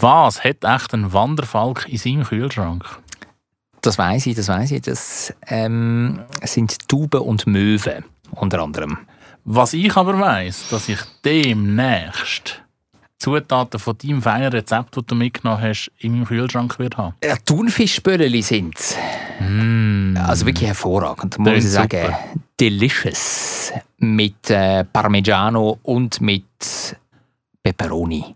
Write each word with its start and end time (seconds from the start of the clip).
Was 0.00 0.42
hat 0.42 0.64
echt 0.64 0.94
ein 0.94 1.12
Wanderfalk 1.12 1.86
in 1.88 1.98
seinem 1.98 2.24
Kühlschrank? 2.24 2.84
Das 3.80 3.98
weiß 3.98 4.26
ich, 4.26 4.34
das 4.34 4.48
weiß 4.48 4.70
ich. 4.72 4.82
Das 4.82 5.34
ähm, 5.46 6.20
sind 6.42 6.88
Tauben 6.88 7.20
und 7.20 7.46
Möwen 7.46 8.04
unter 8.30 8.62
anderem. 8.62 8.98
Was 9.44 9.74
ich 9.74 9.94
aber 9.96 10.18
weiß, 10.18 10.68
dass 10.70 10.88
ich 10.88 10.98
demnächst 11.24 12.62
Zutaten 13.18 13.78
von 13.78 13.96
deinem 13.98 14.22
feinen 14.22 14.52
Rezept, 14.52 14.96
das 14.96 15.04
du 15.06 15.14
mitgenommen 15.14 15.62
hast, 15.62 15.90
in 15.98 16.12
meinem 16.12 16.24
Kühlschrank 16.24 16.78
wird 16.78 16.96
haben. 16.96 17.14
Ja, 17.22 17.36
Thunfischbölleli 17.44 18.42
sind 18.42 18.78
Mm. 19.40 20.16
Also 20.16 20.46
wirklich 20.46 20.68
hervorragend, 20.68 21.38
muss 21.38 21.52
ich 21.52 21.70
sagen. 21.70 22.00
super. 22.02 22.18
Delicious. 22.58 23.72
Mit 23.98 24.50
äh, 24.50 24.84
Parmigiano 24.84 25.78
und 25.82 26.20
mit 26.20 26.96
Peperoni. 27.62 28.34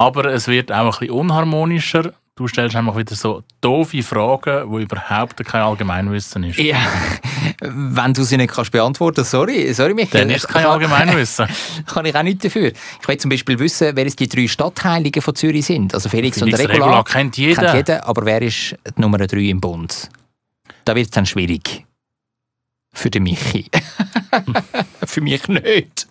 Aber 0.00 0.24
es 0.32 0.48
wird 0.48 0.72
auch 0.72 0.78
ein 0.78 0.90
bisschen 0.90 1.10
unharmonischer. 1.10 2.14
Du 2.34 2.48
stellst 2.48 2.74
einfach 2.74 2.96
wieder 2.96 3.14
so 3.14 3.42
doofe 3.60 4.02
Fragen, 4.02 4.74
die 4.74 4.82
überhaupt 4.84 5.44
kein 5.44 5.60
Allgemeinwissen 5.60 6.42
ist. 6.44 6.58
Ja, 6.58 6.78
wenn 7.60 8.14
du 8.14 8.22
sie 8.22 8.38
nicht 8.38 8.50
kannst 8.50 8.72
beantworten 8.72 9.24
sorry, 9.24 9.70
sorry 9.74 9.92
Michael. 9.92 10.22
Dann 10.22 10.30
ist 10.34 10.48
kein 10.48 10.64
Allgemeinwissen. 10.64 11.46
kann 11.86 12.06
ich 12.06 12.16
auch 12.16 12.22
nichts 12.22 12.44
dafür. 12.44 12.72
Ich 13.02 13.08
will 13.08 13.18
zum 13.18 13.28
Beispiel 13.28 13.58
wissen, 13.58 13.94
wer 13.94 14.06
es 14.06 14.16
die 14.16 14.26
drei 14.26 14.48
Stadtheiligen 14.48 15.20
von 15.20 15.34
Zürich 15.34 15.66
sind. 15.66 15.92
Also 15.92 16.08
Felix, 16.08 16.38
Felix 16.38 16.58
und 16.58 16.66
Regula. 16.66 16.86
Regula 16.86 17.02
kennt 17.02 17.36
jeder. 17.36 17.60
Kennt 17.60 17.74
jeder, 17.74 18.08
aber 18.08 18.24
wer 18.24 18.40
ist 18.40 18.74
die 18.96 19.00
Nummer 19.02 19.18
drei 19.18 19.50
im 19.50 19.60
Bund? 19.60 20.08
Da 20.86 20.96
wird 20.96 21.08
es 21.08 21.10
dann 21.10 21.26
schwierig. 21.26 21.84
Für 22.94 23.10
den 23.10 23.24
Michi. 23.24 23.66
Für 25.10 25.20
mich 25.20 25.48
nicht. 25.48 26.06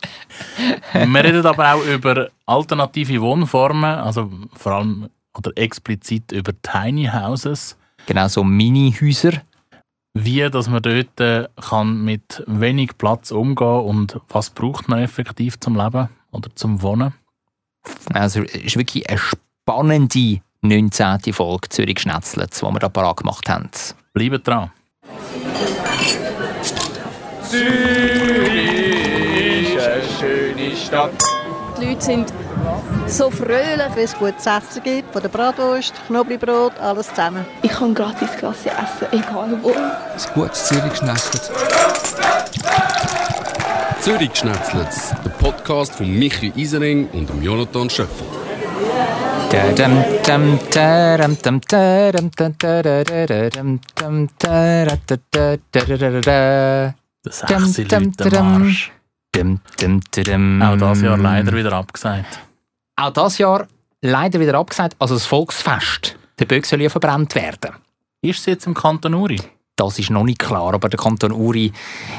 Wir 0.94 1.24
reden 1.24 1.46
aber 1.46 1.74
auch 1.74 1.86
über 1.86 2.28
alternative 2.46 3.22
Wohnformen, 3.22 3.96
also 3.96 4.30
vor 4.58 4.74
allem 4.74 5.10
oder 5.38 5.52
explizit 5.56 6.34
über 6.34 6.52
Tiny 6.62 7.06
Houses. 7.06 7.78
Genau 8.08 8.28
so 8.28 8.44
Mini-Häuser. 8.44 9.42
Wie 10.14 10.50
dass 10.50 10.68
man 10.68 10.82
dort 10.82 11.18
äh, 11.22 11.48
kann 11.70 12.04
mit 12.04 12.44
wenig 12.46 12.98
Platz 12.98 13.32
umgehen 13.32 13.82
und 13.86 14.20
was 14.28 14.50
braucht 14.50 14.90
man 14.90 15.00
effektiv 15.00 15.58
zum 15.62 15.78
Leben 15.78 16.10
oder 16.32 16.54
zum 16.56 16.82
Wohnen. 16.82 17.14
Also 18.14 18.44
es 18.44 18.56
ist 18.56 18.78
wirklich 18.78 19.10
eine 19.10 19.18
spannende 19.18 20.42
19. 20.62 21.32
Folge 21.32 21.70
Zürich 21.70 22.00
Schnetzlitz, 22.00 22.60
die 22.60 22.66
wir 22.66 22.80
da 22.80 22.90
parat 22.90 23.18
gemacht 23.18 23.48
haben. 23.48 23.70
Bleibt 24.14 24.46
dran. 24.46 24.72
Die 31.80 31.86
Leute 31.86 32.02
sind 32.02 32.34
so 33.08 33.30
fröhlich. 33.30 33.96
Wenn 33.96 34.04
es 34.04 34.18
gutes 34.18 34.46
Essen 34.46 34.84
gibt, 34.84 35.14
von 35.14 35.22
der 35.22 35.30
Bratwurst, 35.30 35.94
Knoblauchbrot, 36.08 36.78
alles 36.80 37.08
zusammen. 37.10 37.46
Ich 37.62 37.72
kann 37.72 37.94
gratis 37.94 38.32
Klasse 38.38 38.70
essen, 38.70 39.08
egal 39.12 39.58
wo. 39.62 39.70
Ein 39.70 40.34
gutes 40.34 40.66
Zürich 40.66 41.02
Schnetzlitz, 44.36 45.14
der 45.24 45.30
Podcast 45.30 45.96
von 45.96 46.10
Michi 46.10 46.52
Isering 46.56 47.08
und 47.14 47.30
dem 47.30 47.44
Jonathan 47.44 47.90
Schöffel. 47.90 48.26
Dum, 57.22 57.30
sechste 57.30 57.84
Leute. 57.84 58.42
Marsch. 58.42 58.92
Dum, 59.32 59.60
dum, 59.80 60.02
dum. 60.16 60.62
Auch 60.62 60.78
das 60.78 61.02
Jahr 61.02 61.18
leider 61.18 61.54
wieder 61.54 61.74
abgesagt. 61.74 62.40
Auch 62.96 63.12
das 63.12 63.38
Jahr 63.38 63.68
leider 64.02 64.40
wieder 64.40 64.56
abgesagt. 64.56 64.96
Also 65.00 65.14
das 65.14 65.26
Volksfest. 65.26 66.18
Der 66.40 66.46
Böck 66.46 66.66
soll 66.66 66.82
ja 66.82 66.90
verbrannt 66.90 67.36
werden. 67.36 67.76
Ist 68.22 68.40
es 68.40 68.46
jetzt 68.46 68.68
im 68.68 68.74
Kanton 68.74 69.14
Uri? 69.14 69.40
Das 69.76 69.98
ist 69.98 70.10
noch 70.10 70.24
nicht 70.24 70.40
klar, 70.40 70.74
aber 70.74 70.90
der 70.90 71.00
Kanton 71.00 71.32
Uri, 71.32 71.72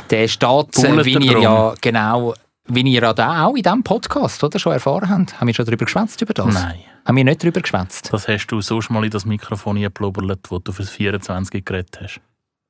der 0.08 0.28
steht, 0.28 0.78
äh, 0.78 1.04
wie 1.04 1.12
ihr 1.12 1.41
ja 1.41 1.75
genau, 1.81 2.34
wie 2.66 2.81
ihr 2.81 3.03
ja 3.03 3.12
da 3.12 3.44
auch 3.44 3.54
in 3.54 3.62
diesem 3.62 3.82
Podcast 3.82 4.43
oder, 4.43 4.59
schon 4.59 4.72
erfahren 4.72 5.10
habt. 5.10 5.38
Haben 5.38 5.47
wir 5.47 5.54
schon 5.54 5.66
darüber 5.66 5.84
geschwätzt 5.84 6.22
über 6.22 6.32
das? 6.32 6.54
Nein. 6.54 6.81
Haben 7.04 7.16
wir 7.16 7.25
nicht 7.25 7.43
darüber 7.43 7.60
geschwätzt? 7.60 8.10
Das 8.12 8.28
hast 8.28 8.47
du 8.47 8.62
sonst 8.62 8.88
mal 8.88 9.04
in 9.04 9.10
das 9.10 9.26
Mikrofon 9.26 9.76
eingeblubbert, 9.76 10.41
das 10.50 10.62
du 10.65 10.72
fürs 10.72 10.88
24 10.91 11.65
geredet 11.65 11.99
hast. 12.00 12.20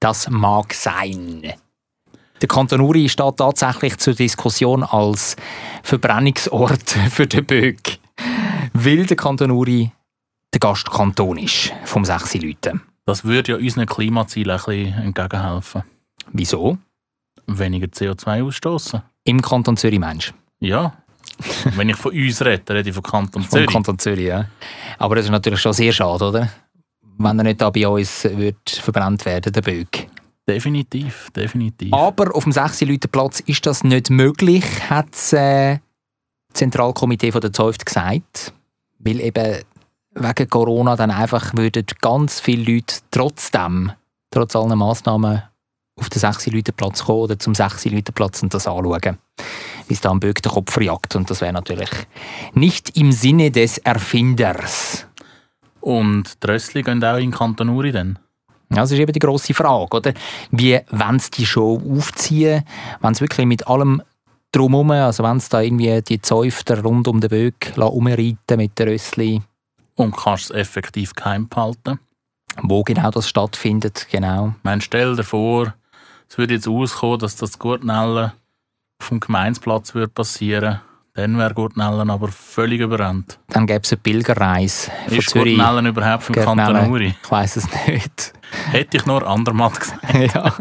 Das 0.00 0.28
mag 0.28 0.74
sein. 0.74 1.52
Der 2.40 2.48
Kanton 2.48 2.80
Uri 2.80 3.08
steht 3.08 3.36
tatsächlich 3.36 3.98
zur 3.98 4.14
Diskussion 4.14 4.82
als 4.82 5.36
Verbrennungsort 5.82 6.90
für 7.10 7.26
den 7.26 7.44
Böck, 7.44 7.98
weil 8.72 9.04
der 9.04 9.16
Kanton 9.16 9.50
Uri 9.50 9.92
der 10.52 10.60
Gastkanton 10.60 11.38
ist 11.38 11.72
vom 11.84 12.04
sechs 12.04 12.34
Leuten. 12.34 12.80
Das 13.06 13.24
würde 13.24 13.52
ja 13.52 13.58
unseren 13.58 13.86
Klimazielen 13.86 14.58
ein 14.58 14.64
bisschen 14.64 15.02
entgegenhelfen. 15.02 15.82
Wieso? 16.32 16.78
Weniger 17.46 17.86
CO2 17.86 18.44
ausstoßen. 18.44 19.02
Im 19.24 19.42
Kanton 19.42 19.76
Zürich 19.76 19.98
Mensch. 19.98 20.32
Ja. 20.60 20.94
Wenn 21.76 21.88
ich 21.88 21.96
von 21.96 22.12
uns 22.12 22.42
rede, 22.42 22.74
rede 22.74 22.88
ich 22.88 22.94
von 22.94 23.02
Kanton 23.02 23.42
Vom 23.42 23.50
Zürich. 23.50 23.66
Kanton 23.66 23.98
Zürich, 23.98 24.26
ja. 24.26 24.46
Aber 24.98 25.16
das 25.16 25.26
ist 25.26 25.30
natürlich 25.30 25.60
schon 25.60 25.72
sehr 25.72 25.92
schade, 25.92 26.24
oder? 26.24 26.48
Wenn 27.18 27.38
er 27.38 27.44
nicht 27.44 27.60
da 27.60 27.70
bei 27.70 27.86
uns 27.86 28.24
wird 28.24 28.70
verbrannt 28.70 29.24
werden, 29.26 29.52
der 29.52 29.62
Böck. 29.62 30.08
Definitiv, 30.48 31.30
definitiv. 31.34 31.92
Aber 31.92 32.34
auf 32.34 32.44
dem 32.44 32.52
6 32.52 32.80
Leute 32.82 33.08
Platz 33.08 33.40
ist 33.40 33.66
das 33.66 33.84
nicht 33.84 34.10
möglich, 34.10 34.64
hat 34.90 35.12
das 35.12 35.32
äh, 35.32 35.78
Zentralkomitee 36.52 37.32
von 37.32 37.40
der 37.40 37.52
Zeuft 37.52 37.86
gesagt. 37.86 38.52
Weil 38.98 39.20
eben 39.20 39.62
wegen 40.14 40.50
Corona 40.50 40.96
dann 40.96 41.10
einfach 41.10 41.54
würden 41.54 41.86
ganz 42.00 42.40
viele 42.40 42.74
Leute 42.74 42.96
trotzdem, 43.10 43.92
trotz 44.30 44.56
allen 44.56 44.76
Massnahmen, 44.78 45.42
auf 45.96 46.08
den 46.08 46.18
6 46.18 46.46
Leute 46.46 46.72
Platz 46.72 47.04
kommen 47.04 47.20
oder 47.20 47.38
zum 47.38 47.54
6 47.54 47.84
Leute 47.86 48.12
Platz 48.12 48.42
und 48.42 48.52
das 48.54 48.66
anschauen. 48.66 49.18
Wie 49.86 49.94
es 49.94 50.00
da 50.00 50.10
am 50.10 50.20
Böck 50.20 50.42
den 50.42 50.52
Kopf 50.52 50.72
verjagt. 50.72 51.14
Und 51.16 51.30
das 51.30 51.40
wäre 51.40 51.52
natürlich 51.52 51.90
nicht 52.54 52.96
im 52.96 53.12
Sinne 53.12 53.50
des 53.50 53.78
Erfinders. 53.78 55.06
Und 55.80 56.42
die 56.42 56.46
Rössli 56.46 56.82
gehen 56.82 57.02
auch 57.04 57.16
in 57.16 57.30
den 57.30 57.30
Kanton 57.32 57.68
Uri 57.70 57.92
dann? 57.92 58.18
Ja, 58.70 58.82
Das 58.82 58.92
ist 58.92 58.98
eben 58.98 59.12
die 59.12 59.18
grosse 59.18 59.52
Frage, 59.54 59.96
oder? 59.96 60.12
Wie 60.50 60.78
wollen 60.90 61.18
sie 61.18 61.30
die 61.30 61.46
Show 61.46 61.80
aufziehen? 61.96 62.64
Wenn 63.00 63.14
sie 63.14 63.22
wirklich 63.22 63.46
mit 63.46 63.66
allem 63.66 64.02
drumherum, 64.52 64.90
also 64.92 65.22
wenn 65.24 65.40
sie 65.40 65.48
da 65.50 65.60
irgendwie 65.60 66.00
die 66.02 66.20
Zäufter 66.20 66.82
rund 66.82 67.08
um 67.08 67.20
den 67.20 67.30
Böck 67.30 67.72
umreiten 67.76 68.56
mit 68.56 68.78
den 68.78 68.88
Rössli, 68.88 69.42
Und 69.96 70.16
kannst 70.16 70.44
es 70.50 70.56
effektiv 70.56 71.14
geheim 71.14 71.48
behalten. 71.48 71.98
wo 72.62 72.82
genau 72.82 73.10
das 73.10 73.28
stattfindet, 73.28 74.06
genau. 74.10 74.54
Meine, 74.62 74.80
stell 74.82 75.14
dir 75.16 75.22
vor, 75.24 75.74
es 76.28 76.36
würde 76.38 76.54
jetzt 76.54 76.66
auskommen, 76.68 77.18
dass 77.20 77.36
das 77.36 77.58
Gurtnellen 77.58 78.32
auf 79.00 79.08
dem 79.08 79.20
Gemeinsplatz 79.20 79.94
würde 79.94 80.12
passieren 80.12 80.80
Dann 81.14 81.36
wäre 81.38 81.52
Gurtnellen 81.54 82.08
aber 82.08 82.28
völlig 82.28 82.80
überrannt. 82.80 83.38
Dann 83.48 83.66
gäbe 83.66 83.80
es 83.82 83.92
eine 83.92 84.00
Pilgerreise 84.00 84.90
von 85.08 85.18
Ist 85.18 85.30
Zürich. 85.30 85.56
Gurtnellen 85.56 85.86
überhaupt 85.86 86.28
im 86.28 86.34
Kanton. 86.36 86.90
Uri? 86.90 87.14
Ich 87.22 87.30
weiß 87.30 87.56
es 87.56 87.66
nicht. 87.86 88.32
Hätte 88.70 88.96
ich 88.96 89.06
nur 89.06 89.26
andermal 89.26 89.70
gesagt. 89.78 90.34
ja. 90.34 90.54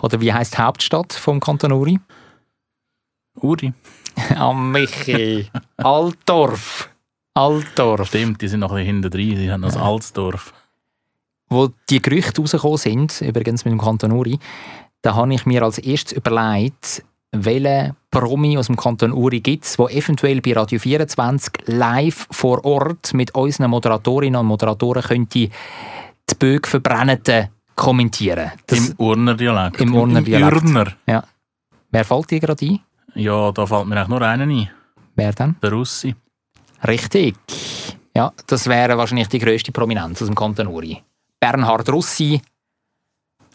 Oder 0.00 0.20
wie 0.20 0.32
heißt 0.32 0.54
die 0.58 0.62
Hauptstadt 0.62 1.14
vom 1.14 1.40
Kanton 1.40 1.72
Uri? 1.72 1.98
Uri. 3.40 3.72
Am 4.36 4.70
Michi. 4.72 5.50
Altdorf. 5.78 6.90
Altdorf. 7.32 8.08
Stimmt, 8.08 8.42
die 8.42 8.48
sind 8.48 8.60
noch 8.60 8.70
ein 8.70 8.76
bisschen 8.76 8.94
hinter 8.96 9.10
drin, 9.10 9.36
die 9.36 9.50
haben 9.50 9.62
das 9.62 9.76
Alsdorf. 9.76 10.52
wo 11.48 11.70
die 11.90 12.00
Gerüchte 12.00 12.40
rausgekommen 12.40 12.78
sind, 12.78 13.20
übrigens 13.22 13.64
mit 13.64 13.72
dem 13.72 13.80
Kanton 13.80 14.12
Uri, 14.12 14.38
da 15.02 15.14
habe 15.14 15.34
ich 15.34 15.44
mir 15.46 15.62
als 15.62 15.78
erstes 15.78 16.12
überlegt, 16.12 17.02
welche 17.34 17.94
Promi 18.10 18.56
aus 18.56 18.66
dem 18.66 18.76
Kanton 18.76 19.12
Uri 19.12 19.40
gibt 19.40 19.64
es, 19.64 19.76
die 19.76 19.82
eventuell 19.82 20.40
bei 20.40 20.52
Radio 20.52 20.78
24 20.78 21.52
live 21.66 22.26
vor 22.30 22.64
Ort 22.64 23.12
mit 23.12 23.34
unseren 23.34 23.70
Moderatorinnen 23.70 24.40
und 24.40 24.46
Moderatoren 24.46 25.02
könnte 25.02 25.38
die 25.38 25.50
Bögen 26.38 26.64
verbrennenden 26.68 27.48
kommentieren. 27.74 28.52
Das, 28.66 28.78
Im 28.78 28.94
Urner 28.98 29.34
Dialekt. 29.34 29.80
Im 29.80 29.94
Urner 29.94 30.22
Dialekt. 30.22 30.64
Urner. 30.64 30.92
ja. 31.06 31.24
Wer 31.90 32.04
fällt 32.04 32.30
dir 32.30 32.40
gerade 32.40 32.66
ein? 32.66 32.80
Ja, 33.14 33.52
da 33.52 33.66
fällt 33.66 33.86
mir 33.86 33.96
eigentlich 33.96 34.08
nur 34.08 34.22
einen 34.22 34.50
ein. 34.50 34.70
Wer 35.14 35.32
denn? 35.32 35.56
Der 35.62 35.70
Russi. 35.72 36.14
Richtig. 36.86 37.36
Ja, 38.16 38.32
das 38.46 38.66
wäre 38.66 38.96
wahrscheinlich 38.98 39.28
die 39.28 39.38
grösste 39.38 39.72
Prominenz 39.72 40.20
aus 40.22 40.28
dem 40.28 40.34
Kanton 40.34 40.66
Uri. 40.66 41.02
Bernhard 41.40 41.88
Russi, 41.90 42.40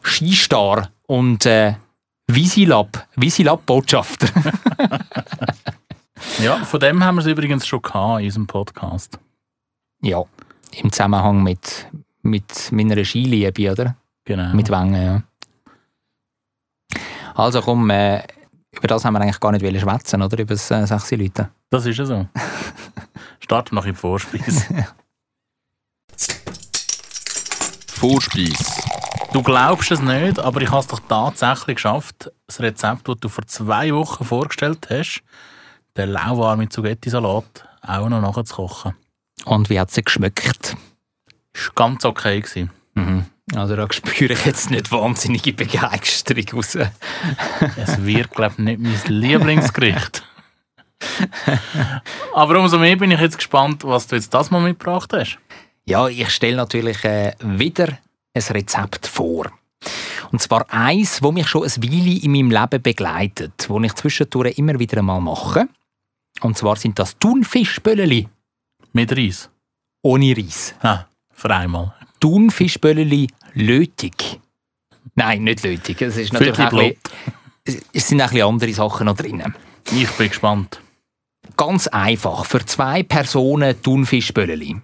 Skistar 0.02 0.90
und 1.08 1.46
äh, 1.46 1.74
Visilab, 2.30 3.08
Visilab-Botschafter. 3.16 4.28
Ja, 6.40 6.64
von 6.64 6.80
dem 6.80 7.04
haben 7.04 7.16
wir 7.16 7.22
es 7.22 7.28
übrigens 7.28 7.66
schon 7.68 7.82
gehabt 7.82 8.20
in 8.20 8.26
unserem 8.26 8.48
Podcast. 8.48 9.20
ja, 10.02 10.24
im 10.74 10.92
Zusammenhang 10.92 11.44
mit, 11.44 11.88
mit 12.22 12.72
meiner 12.72 13.04
Skiliebe, 13.04 13.72
oder? 13.72 13.96
Genau. 14.26 14.54
Mit 14.54 14.70
Wengen, 14.70 15.02
ja. 15.02 15.24
Also 17.36 17.62
komm, 17.62 17.90
äh, 17.90 18.24
über 18.72 18.88
das 18.88 19.04
haben 19.04 19.14
wir 19.14 19.22
eigentlich 19.22 19.40
gar 19.40 19.52
nicht 19.52 19.82
schwätzen, 19.82 20.22
oder? 20.22 20.40
Über 20.40 20.54
das 20.54 20.70
äh, 20.72 20.86
sechs 20.86 21.12
Leute. 21.12 21.50
Das 21.70 21.86
ist 21.86 21.98
ja 21.98 22.06
so. 22.06 22.28
Starten 23.40 23.72
wir 23.72 23.76
noch 23.76 23.86
im 23.86 23.96
Vorspeis. 23.96 24.66
Vorspeis. 27.88 28.99
Du 29.32 29.44
glaubst 29.44 29.92
es 29.92 30.02
nicht, 30.02 30.40
aber 30.40 30.62
ich 30.62 30.72
habe 30.72 30.80
es 30.80 30.88
doch 30.88 31.00
tatsächlich 31.08 31.76
geschafft, 31.76 32.32
das 32.48 32.60
Rezept, 32.62 33.08
das 33.08 33.18
du 33.20 33.30
vor 33.30 33.46
zwei 33.46 33.94
Wochen 33.94 34.26
vorgestellt 34.26 34.88
hast, 34.90 35.22
den 35.96 36.10
lauwarmen 36.10 36.72
Zugetti-Salat 36.72 37.68
auch 37.84 38.10
noch 38.10 38.22
nachzukochen. 38.22 38.96
Und 39.46 39.70
wie 39.70 39.80
hat 39.80 39.92
sie 39.92 40.02
geschmeckt? 40.02 40.76
Das 41.54 41.68
war 41.68 41.74
ganz 41.76 42.06
okay. 42.06 42.42
Gewesen. 42.42 42.72
Mhm. 42.96 43.26
Also 43.54 43.76
da 43.76 43.88
spüre 43.92 44.34
ich 44.34 44.46
jetzt 44.46 44.72
nicht 44.72 44.92
wahnsinnige 44.92 45.54
Begeisterung 45.54 46.46
raus. 46.54 46.78
Es 47.78 48.04
wird, 48.04 48.32
glaube 48.32 48.56
ich, 48.58 48.60
nicht 48.60 48.80
mein 48.80 49.00
Lieblingsgericht. 49.08 50.24
Aber 52.34 52.60
umso 52.60 52.80
mehr 52.80 52.96
bin 52.96 53.12
ich 53.12 53.20
jetzt 53.20 53.38
gespannt, 53.38 53.84
was 53.84 54.08
du 54.08 54.16
jetzt 54.16 54.34
das 54.34 54.52
mal 54.52 54.60
mitgebracht 54.60 55.14
hast. 55.14 55.38
Ja, 55.86 56.08
ich 56.08 56.30
stelle 56.30 56.58
natürlich 56.58 57.04
äh, 57.06 57.34
wieder 57.42 57.98
ein 58.34 58.42
Rezept 58.42 59.08
vor. 59.08 59.52
Und 60.32 60.42
zwar 60.42 60.66
eins, 60.72 61.20
das 61.22 61.32
mich 61.32 61.48
schon 61.48 61.64
ein 61.64 61.84
Weile 61.84 62.22
in 62.22 62.32
meinem 62.32 62.52
Leben 62.52 62.82
begleitet, 62.82 63.66
wo 63.70 63.80
ich 63.80 63.94
zwischendurch 63.96 64.58
immer 64.58 64.78
wieder 64.78 65.00
einmal 65.00 65.22
mache. 65.22 65.68
Und 66.42 66.58
zwar 66.58 66.76
sind 66.76 67.00
das 67.00 67.18
Thunfischbölleli 67.18 68.28
Mit 68.94 69.16
Reis. 69.16 69.50
ohne 70.02 70.36
Reis. 70.38 70.76
Ah, 70.82 71.06
für 71.32 71.50
einmal. 71.50 71.94
Thunfischbölleli 72.20 73.28
lötig. 73.54 74.40
Nein, 75.16 75.44
nicht 75.44 75.64
lötig. 75.64 76.02
Es, 76.02 76.18
ist 76.18 76.34
natürlich 76.34 76.60
auch 76.60 76.74
ein 76.74 76.96
bisschen, 77.66 77.84
es 77.94 78.08
sind 78.08 78.22
auch 78.22 78.32
ein 78.32 78.42
andere 78.42 78.74
Sachen 78.74 79.06
noch 79.06 79.16
drin. 79.16 79.44
Ich 79.92 80.10
bin 80.12 80.28
gespannt. 80.28 80.82
Ganz 81.58 81.88
einfach. 81.88 82.46
Für 82.46 82.66
zwei 82.66 83.04
Personen 83.04 83.82
Thunfischbölleli. 83.82 84.78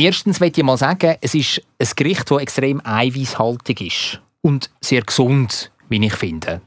Erstens 0.00 0.38
möchte 0.38 0.60
ich 0.60 0.64
mal 0.64 0.76
sagen, 0.76 1.16
es 1.20 1.34
ist 1.34 1.60
ein 1.76 1.88
Gericht, 1.96 2.30
das 2.30 2.40
extrem 2.40 2.80
eiweißhaltig 2.84 3.80
ist. 3.80 4.20
Und 4.42 4.70
sehr 4.80 5.02
gesund, 5.02 5.72
wie 5.88 6.06
ich 6.06 6.14
finde. 6.14 6.60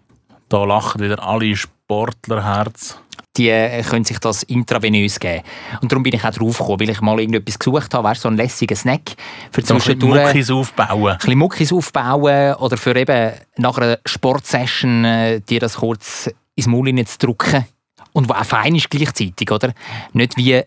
Da 0.49 0.65
lachen 0.65 1.01
wieder 1.01 1.25
alle 1.25 1.55
Sportlerherz. 1.55 2.99
Die 3.37 3.47
äh, 3.47 3.81
können 3.83 4.03
sich 4.03 4.19
das 4.19 4.43
intravenös 4.43 5.17
geben. 5.17 5.43
Und 5.81 5.89
darum 5.89 6.03
bin 6.03 6.13
ich 6.13 6.25
auch 6.25 6.31
drauf 6.31 6.57
gekommen, 6.57 6.81
weil 6.81 6.89
ich 6.89 6.99
mal 6.99 7.21
irgendetwas 7.21 7.57
gesucht 7.57 7.93
habe, 7.93 8.03
weißt, 8.09 8.21
so 8.21 8.27
einen 8.27 8.35
lässigen 8.35 8.75
Snack. 8.75 9.13
Für 9.49 9.61
So 9.61 9.75
ein 9.75 9.79
zwischendurch 9.79 10.25
Muckis 10.25 10.51
aufbauen. 10.51 11.11
ein 11.11 11.17
bisschen 11.17 11.39
Muckis 11.39 11.71
aufbauen 11.71 12.55
oder 12.55 12.75
für 12.75 12.93
eben 12.93 13.31
nach 13.55 13.77
einer 13.77 13.97
Sportsession 14.05 15.05
äh, 15.05 15.39
dir 15.39 15.61
das 15.61 15.75
kurz 15.77 16.29
ins 16.55 16.67
Maul 16.67 16.87
hineinzudrücken. 16.87 17.65
Und 18.11 18.27
was 18.27 18.41
auch 18.41 18.45
fein 18.45 18.75
ist 18.75 18.89
gleichzeitig, 18.89 19.49
oder? 19.49 19.73
Nicht 20.11 20.35
wie 20.35 20.61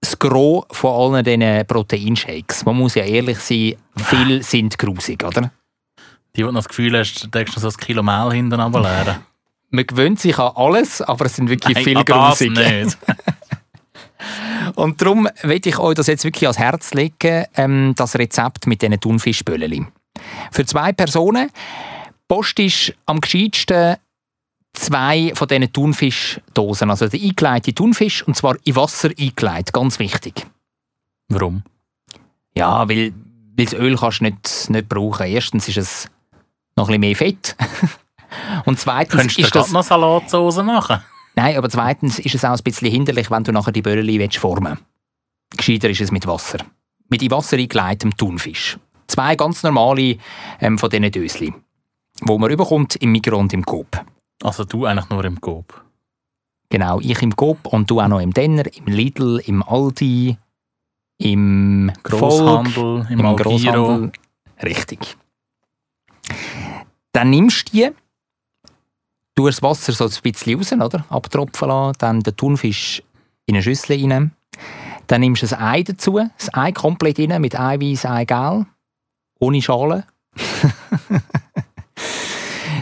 das 0.00 0.18
Gros 0.18 0.64
von 0.70 1.14
allen 1.14 1.24
diesen 1.24 1.66
Proteinshakes. 1.66 2.64
Man 2.64 2.76
muss 2.76 2.94
ja 2.94 3.04
ehrlich 3.04 3.38
sein, 3.38 3.74
viele 3.96 4.42
sind 4.42 4.78
grusig, 4.78 5.22
oder? 5.22 5.50
Die, 6.36 6.42
die 6.42 6.44
noch 6.44 6.54
das 6.54 6.68
Gefühl 6.68 6.98
hast, 6.98 7.24
du 7.24 7.28
denkst 7.28 7.54
noch 7.54 7.62
so 7.62 7.68
ein 7.68 7.76
Kilo 7.76 8.02
Mehl 8.02 8.32
hinten 8.32 8.60
runterleeren. 8.60 9.16
Man 9.70 9.86
gewöhnt 9.86 10.18
sich 10.18 10.38
an 10.38 10.52
alles, 10.54 11.00
aber 11.02 11.26
es 11.26 11.36
sind 11.36 11.48
wirklich 11.48 11.74
Nein, 11.74 11.84
viele 11.84 12.04
grusig. 12.04 12.50
nicht. 12.50 12.98
Und 14.74 15.00
darum 15.00 15.28
will 15.42 15.60
ich 15.64 15.78
euch 15.78 15.94
das 15.94 16.06
jetzt 16.06 16.24
wirklich 16.24 16.44
ans 16.44 16.58
Herz 16.58 16.92
legen, 16.92 17.46
ähm, 17.56 17.94
das 17.96 18.16
Rezept 18.16 18.66
mit 18.66 18.82
diesen 18.82 19.00
Thunfischbölleli. 19.00 19.86
Für 20.50 20.66
zwei 20.66 20.92
Personen. 20.92 21.50
Post 22.28 22.58
ist 22.60 22.94
am 23.06 23.20
gescheitsten 23.20 23.96
zwei 24.72 25.32
von 25.34 25.48
diesen 25.48 25.72
Thunfischdosen. 25.72 26.90
Also 26.90 27.08
der 27.08 27.20
eingelegte 27.20 27.74
Thunfisch, 27.74 28.22
und 28.26 28.36
zwar 28.36 28.56
in 28.64 28.76
Wasser 28.76 29.10
eingelegt. 29.18 29.72
Ganz 29.72 29.98
wichtig. 29.98 30.46
Warum? 31.28 31.62
Ja, 32.54 32.88
weil, 32.88 33.12
weil 33.56 33.64
das 33.64 33.74
Öl 33.74 33.96
kannst 33.96 34.20
du 34.20 34.24
nicht, 34.24 34.70
nicht 34.70 34.88
brauchen. 34.88 35.26
Erstens 35.26 35.68
ist 35.68 35.78
es 35.78 36.10
noch 36.76 36.88
ein 36.88 37.00
bisschen 37.00 37.00
mehr 37.00 37.16
Fett. 37.16 37.56
und 38.64 38.78
zweitens 38.78 39.16
Könntest 39.16 39.38
du 39.38 39.42
ist 39.42 39.52
gerade 39.52 39.64
das... 39.64 39.72
noch 39.72 39.84
Salatsauce 39.84 40.62
machen? 40.62 41.02
Nein, 41.36 41.56
aber 41.56 41.70
zweitens 41.70 42.18
ist 42.18 42.34
es 42.34 42.44
auch 42.44 42.56
ein 42.56 42.62
bisschen 42.62 42.90
hinderlich, 42.90 43.30
wenn 43.30 43.44
du 43.44 43.52
nachher 43.52 43.72
die 43.72 43.82
Böllchen 43.82 44.30
formen 44.32 44.72
willst. 44.72 45.56
Gescheiter 45.56 45.90
ist 45.90 46.00
es 46.00 46.10
mit 46.10 46.26
Wasser. 46.26 46.58
Mit 47.08 47.22
in 47.22 47.30
Wasser 47.30 47.56
eingeleitem 47.56 48.16
Thunfisch. 48.16 48.78
Zwei 49.06 49.34
ganz 49.36 49.62
normale 49.62 50.18
ähm, 50.60 50.78
von 50.78 50.90
diesen 50.90 51.10
Dösli, 51.10 51.52
wo 52.22 52.38
man 52.38 52.50
überkommt 52.50 52.96
im 52.96 53.12
Mikro 53.12 53.38
und 53.38 53.52
im 53.52 53.64
Coop. 53.64 54.04
Also 54.42 54.64
du 54.64 54.86
eigentlich 54.86 55.08
nur 55.10 55.24
im 55.24 55.40
Coop. 55.40 55.84
Genau, 56.70 57.00
ich 57.00 57.20
im 57.22 57.34
Coop 57.34 57.66
und 57.66 57.90
du 57.90 58.00
auch 58.00 58.08
noch 58.08 58.20
im 58.20 58.32
Denner, 58.32 58.64
im 58.74 58.86
Lidl, 58.86 59.42
im 59.44 59.62
Aldi, 59.62 60.38
im 61.18 61.92
Volk, 62.04 62.20
Grosshandel, 62.20 63.06
im, 63.10 63.18
im 63.20 63.26
Algiro. 63.26 63.50
Grosshandel. 63.50 64.12
Richtig. 64.62 65.16
Dann 67.12 67.30
nimmst 67.30 67.68
du 67.68 67.72
die, 67.72 67.90
du 69.34 69.46
das 69.46 69.62
Wasser 69.62 69.92
so 69.92 70.04
ein 70.04 70.22
bisschen 70.22 70.58
raus, 70.58 70.72
oder? 70.72 71.04
abtropfen 71.08 71.68
lassen, 71.68 71.96
dann 71.98 72.20
den 72.20 72.36
Thunfisch 72.36 73.02
in 73.46 73.56
eine 73.56 73.62
Schüssel 73.62 74.00
rein. 74.00 74.32
Dann 75.08 75.22
nimmst 75.22 75.42
du 75.42 75.46
das 75.48 75.58
Ei 75.58 75.82
dazu, 75.82 76.20
das 76.38 76.54
Ei 76.54 76.72
komplett 76.72 77.18
rein, 77.18 77.40
mit 77.40 77.58
Eiweiß, 77.58 78.06
Eigelb, 78.06 78.66
ohne 79.40 79.60
Schale. 79.60 80.04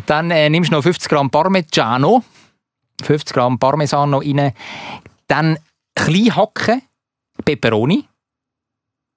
dann 0.09 0.31
äh, 0.31 0.49
nimmst 0.49 0.71
du 0.71 0.77
noch 0.77 0.83
50 0.83 1.09
Gramm 1.09 1.31
Parmigiano, 1.31 2.25
50 3.03 3.35
Gramm 3.35 3.59
Parmesan 3.59 4.15
rein. 4.15 4.53
Dann 5.27 5.59
klein 5.95 6.35
hacken, 6.35 6.83
Peperoni. 7.45 8.05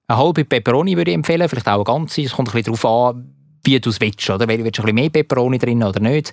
Eine 0.06 0.18
halbe 0.18 0.44
Peperoni 0.44 0.96
würde 0.96 1.10
ich 1.10 1.14
empfehlen, 1.14 1.48
vielleicht 1.48 1.68
auch 1.68 1.74
eine 1.76 1.84
ganze. 1.84 2.20
Es 2.20 2.32
kommt 2.32 2.54
ein 2.54 2.62
darauf 2.62 2.84
an, 2.84 3.34
wie 3.64 3.80
du 3.80 3.88
es 3.88 4.00
willst. 4.00 4.28
Oder? 4.28 4.46
Willst 4.46 4.60
du 4.60 4.64
ein 4.64 4.70
bisschen 4.70 4.94
mehr 4.94 5.08
Peperoni 5.08 5.58
drin 5.58 5.82
oder 5.82 6.00
nicht? 6.00 6.32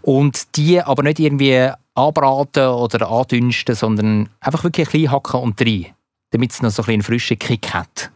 Und 0.00 0.56
die 0.56 0.80
aber 0.80 1.02
nicht 1.02 1.18
irgendwie 1.18 1.70
anbraten 1.94 2.68
oder 2.68 3.10
andünsten, 3.10 3.74
sondern 3.74 4.30
einfach 4.40 4.64
wirklich 4.64 4.88
klein 4.88 5.10
hacken 5.10 5.40
und 5.40 5.60
rein, 5.60 5.88
damit 6.30 6.52
es 6.52 6.62
noch 6.62 6.70
so 6.70 6.82
ein 6.82 6.86
bisschen 6.86 6.94
einen 6.94 7.02
frischen 7.02 7.38
Kick 7.38 7.74
hat. 7.74 8.10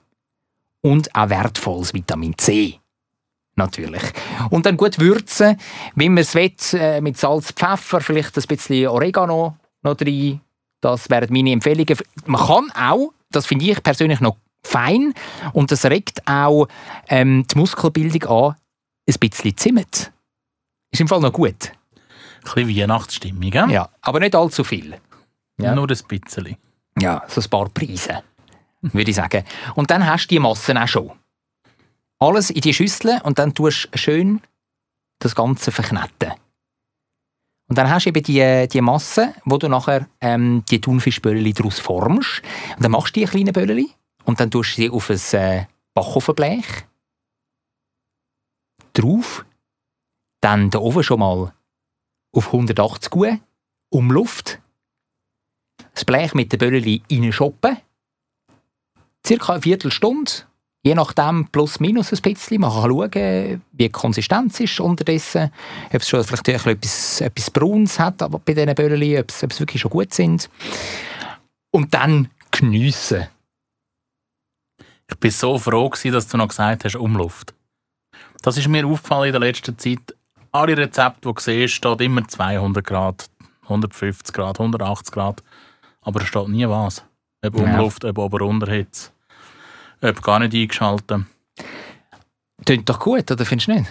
Und 0.80 1.14
auch 1.14 1.28
wertvolles 1.28 1.92
Vitamin 1.92 2.38
C. 2.38 2.80
Natürlich. 3.56 4.02
Und 4.50 4.66
dann 4.66 4.76
gut 4.76 4.98
würzen, 4.98 5.56
wie 5.94 6.08
man 6.08 6.18
es 6.18 6.34
will, 6.34 6.52
äh, 6.72 7.00
mit 7.00 7.16
Salz, 7.16 7.52
Pfeffer, 7.52 8.00
vielleicht 8.00 8.36
ein 8.36 8.44
bisschen 8.48 8.88
Oregano 8.88 9.56
noch 9.82 9.96
rein. 10.00 10.40
Das 10.80 11.08
wären 11.08 11.32
meine 11.32 11.52
Empfehlungen. 11.52 11.96
Man 12.26 12.46
kann 12.46 12.70
auch, 12.72 13.12
das 13.30 13.46
finde 13.46 13.66
ich 13.66 13.82
persönlich 13.82 14.20
noch 14.20 14.36
fein, 14.62 15.14
und 15.52 15.70
das 15.70 15.84
regt 15.84 16.26
auch 16.26 16.66
ähm, 17.08 17.46
die 17.46 17.58
Muskelbildung 17.58 18.30
an, 18.30 18.56
ein 19.08 19.14
bisschen 19.20 19.56
Zimt. 19.56 20.12
Ist 20.90 21.00
im 21.00 21.08
Fall 21.08 21.20
noch 21.20 21.32
gut. 21.32 21.72
Ein 22.44 22.66
bisschen 22.66 22.68
Weihnachtsstimmung, 22.68 23.50
gell? 23.50 23.70
Ja, 23.70 23.88
aber 24.00 24.20
nicht 24.20 24.34
allzu 24.34 24.64
viel. 24.64 24.98
Ja. 25.60 25.74
Nur 25.74 25.88
ein 25.88 25.98
bisschen. 26.08 26.56
Ja, 27.00 27.22
so 27.28 27.40
ein 27.40 27.50
paar 27.50 27.68
Preise, 27.68 28.22
würde 28.80 29.10
ich 29.10 29.16
sagen. 29.16 29.44
Und 29.74 29.90
dann 29.90 30.06
hast 30.06 30.26
du 30.26 30.34
die 30.34 30.38
Massen 30.38 30.78
auch 30.78 30.88
schon. 30.88 31.12
Alles 32.24 32.48
in 32.48 32.62
die 32.62 32.72
Schüssel 32.72 33.20
und 33.22 33.38
dann 33.38 33.52
tust 33.52 33.88
du 33.92 33.98
schön 33.98 34.40
das 35.18 35.34
Ganze 35.34 35.70
verkneten. 35.70 36.32
Und 37.68 37.76
dann 37.76 37.90
hast 37.90 38.06
du 38.06 38.08
eben 38.08 38.22
die, 38.22 38.66
die 38.66 38.80
Masse, 38.80 39.34
wo 39.44 39.58
du 39.58 39.68
nachher 39.68 40.08
ähm, 40.22 40.64
die 40.70 40.80
Thunfischböllchen 40.80 41.52
daraus 41.52 41.80
formst. 41.80 42.40
Und 42.76 42.82
dann 42.82 42.92
machst 42.92 43.14
du 43.14 43.20
die 43.20 43.26
kleinen 43.26 43.52
Böllchen 43.52 43.90
und 44.24 44.40
dann 44.40 44.50
tust 44.50 44.70
du 44.70 44.82
sie 44.82 44.90
auf 44.90 45.10
ein 45.10 45.20
äh, 45.38 45.66
Backovenblech 45.92 46.64
drauf. 48.94 49.44
Dann 50.40 50.70
den 50.70 50.80
Ofen 50.80 51.02
schon 51.02 51.20
mal 51.20 51.52
auf 52.32 52.46
180 52.46 53.14
Uhr 53.14 53.38
um 53.90 54.10
Luft. 54.10 54.62
Das 55.92 56.06
Blech 56.06 56.32
mit 56.32 56.52
den 56.52 56.58
Böllchen 56.58 57.02
reinschoppen. 57.10 57.76
Circa 59.26 59.52
eine 59.52 59.62
Viertelstunde. 59.62 60.32
Je 60.86 60.94
nachdem 60.94 61.48
plus 61.48 61.80
minus 61.80 62.12
ein 62.12 62.20
bisschen. 62.20 62.60
Man 62.60 62.70
kann 62.70 62.90
schauen, 62.90 63.62
wie 63.72 63.84
die 63.84 63.88
Konsistenz 63.88 64.60
ist 64.60 64.80
unterdessen. 64.80 65.50
Ob 65.88 66.02
es 66.02 66.08
schon 66.08 66.22
vielleicht 66.22 66.46
ein 66.46 66.54
bisschen 66.54 66.72
etwas, 66.72 67.20
etwas 67.22 67.50
Braunes 67.50 67.98
hat 67.98 68.20
aber 68.20 68.38
bei 68.38 68.52
diesen 68.52 68.74
Böllchen, 68.74 69.20
ob 69.20 69.30
sie, 69.30 69.46
ob 69.46 69.60
wirklich 69.60 69.80
schon 69.80 69.90
gut 69.90 70.12
sind. 70.12 70.50
Und 71.70 71.94
dann 71.94 72.28
geniessen. 72.50 73.26
Ich 75.10 75.16
bin 75.18 75.30
so 75.30 75.58
froh, 75.58 75.88
gewesen, 75.88 76.12
dass 76.12 76.28
du 76.28 76.36
noch 76.36 76.48
gesagt 76.48 76.84
hast, 76.84 76.96
Umluft. 76.96 77.54
Das 78.42 78.58
ist 78.58 78.68
mir 78.68 78.86
aufgefallen 78.86 79.28
in 79.28 79.32
der 79.32 79.40
letzten 79.40 79.78
Zeit. 79.78 80.14
Alle 80.52 80.76
Rezepte, 80.76 81.28
die 81.28 81.34
du 81.34 81.40
siehst, 81.40 81.74
steht 81.74 82.00
immer 82.02 82.28
200 82.28 82.84
Grad, 82.84 83.30
150 83.62 84.34
Grad, 84.34 84.60
180 84.60 85.12
Grad. 85.14 85.42
Aber 86.02 86.20
es 86.20 86.28
steht 86.28 86.48
nie 86.48 86.68
was. 86.68 87.02
Ob 87.42 87.58
Ja. 87.58 87.64
Umluft, 87.64 88.04
ob 88.04 88.18
Ober- 88.18 88.42
und 88.42 88.62
Unterhitze. 88.62 89.13
Ob 90.00 90.22
gar 90.22 90.38
nicht 90.40 90.54
eingeschaltet. 90.54 91.22
Tönt 92.64 92.88
doch 92.88 92.98
gut, 93.00 93.30
oder 93.30 93.44
findest 93.44 93.68
du 93.68 93.72
nicht? 93.74 93.90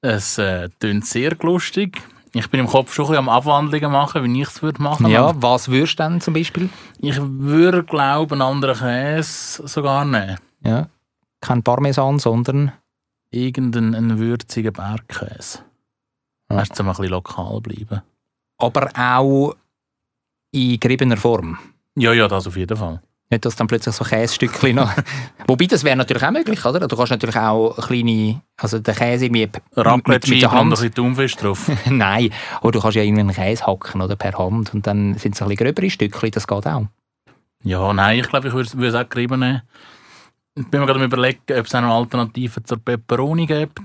Es 0.00 0.38
äh, 0.38 0.68
tönt 0.80 1.06
sehr 1.06 1.34
lustig. 1.40 2.02
Ich 2.34 2.50
bin 2.50 2.60
im 2.60 2.66
Kopf 2.66 2.92
schon 2.92 3.04
ein 3.04 3.08
bisschen 3.10 3.18
am 3.18 3.28
Abwandlungen 3.28 3.92
machen, 3.92 4.24
wie 4.24 4.42
ich 4.42 4.48
es 4.48 4.60
würde 4.60 4.82
machen. 4.82 5.06
Ja, 5.08 5.26
Aber 5.28 5.40
was 5.42 5.68
würdest 5.68 5.98
du 6.00 6.02
denn 6.02 6.20
zum 6.20 6.34
Beispiel? 6.34 6.68
Ich 6.98 7.16
würde 7.20 7.84
glauben, 7.84 8.42
einen 8.42 8.42
anderen 8.42 8.76
Käse 8.76 9.66
sogar 9.68 10.04
nehmen. 10.04 10.38
Ja. 10.64 10.88
Kein 11.40 11.62
Parmesan, 11.62 12.18
sondern 12.18 12.72
Irgendeinen 13.30 13.94
einen 13.96 14.18
würzigen 14.18 14.72
Bergkäse. 14.72 15.58
Ja. 16.50 16.58
Erst 16.58 16.78
mal 16.78 16.90
ein 16.90 16.96
bisschen 16.96 17.10
lokal 17.10 17.60
bleiben. 17.60 18.02
aber 18.58 18.90
auch 18.96 19.54
in 20.52 20.78
geriebener 20.78 21.16
Form. 21.16 21.58
Ja, 21.96 22.12
ja, 22.12 22.28
das 22.28 22.46
auf 22.46 22.56
jeden 22.56 22.76
Fall. 22.76 23.00
Nicht, 23.34 23.44
dass 23.44 23.56
dann 23.56 23.66
plötzlich 23.66 23.94
so 23.94 24.04
Käsestückchen 24.04 24.76
noch... 24.76 24.90
Wobei, 25.48 25.66
das 25.66 25.82
wäre 25.82 25.96
natürlich 25.96 26.22
auch 26.22 26.30
möglich, 26.30 26.64
oder? 26.64 26.86
Du 26.86 26.96
kannst 26.96 27.10
natürlich 27.10 27.36
auch 27.36 27.76
kleine... 27.86 28.40
Also 28.56 28.78
den 28.78 28.94
Käse 28.94 29.24
irgendwie... 29.26 29.46
p- 29.48 29.60
Raclette 29.76 30.30
mit 30.30 30.40
der 30.42 30.50
und 30.50 30.54
ein 30.54 30.60
Hand. 30.60 30.70
bisschen 30.70 30.94
Thunfisch 30.94 31.36
drauf. 31.36 31.68
Nein, 31.86 32.30
oder 32.62 32.72
du 32.72 32.80
kannst 32.80 32.96
ja 32.96 33.02
irgendwie 33.02 33.20
einen 33.22 33.32
Käse 33.34 33.66
hacken 33.66 34.00
oder 34.02 34.14
per 34.16 34.38
Hand 34.38 34.72
und 34.72 34.86
dann 34.86 35.14
sind 35.18 35.34
es 35.34 35.42
ein 35.42 35.48
bisschen 35.48 35.66
gröbere 35.66 35.90
Stückchen, 35.90 36.30
das 36.30 36.46
geht 36.46 36.66
auch. 36.66 36.86
ja, 37.64 37.92
nein, 37.92 38.20
ich 38.20 38.28
glaube, 38.28 38.48
ich 38.48 38.54
würde 38.54 38.86
es 38.88 38.94
auch 38.94 39.08
gerieben 39.08 39.40
nehmen. 39.40 39.62
Ich 40.56 40.66
bin 40.68 40.80
mir 40.80 40.86
gerade 40.86 41.04
überlegen, 41.04 41.40
ob 41.50 41.66
es 41.66 41.74
auch 41.74 41.80
noch 41.80 41.96
Alternativen 41.96 42.64
zur 42.64 42.78
Peperoni 42.78 43.46
gibt. 43.46 43.80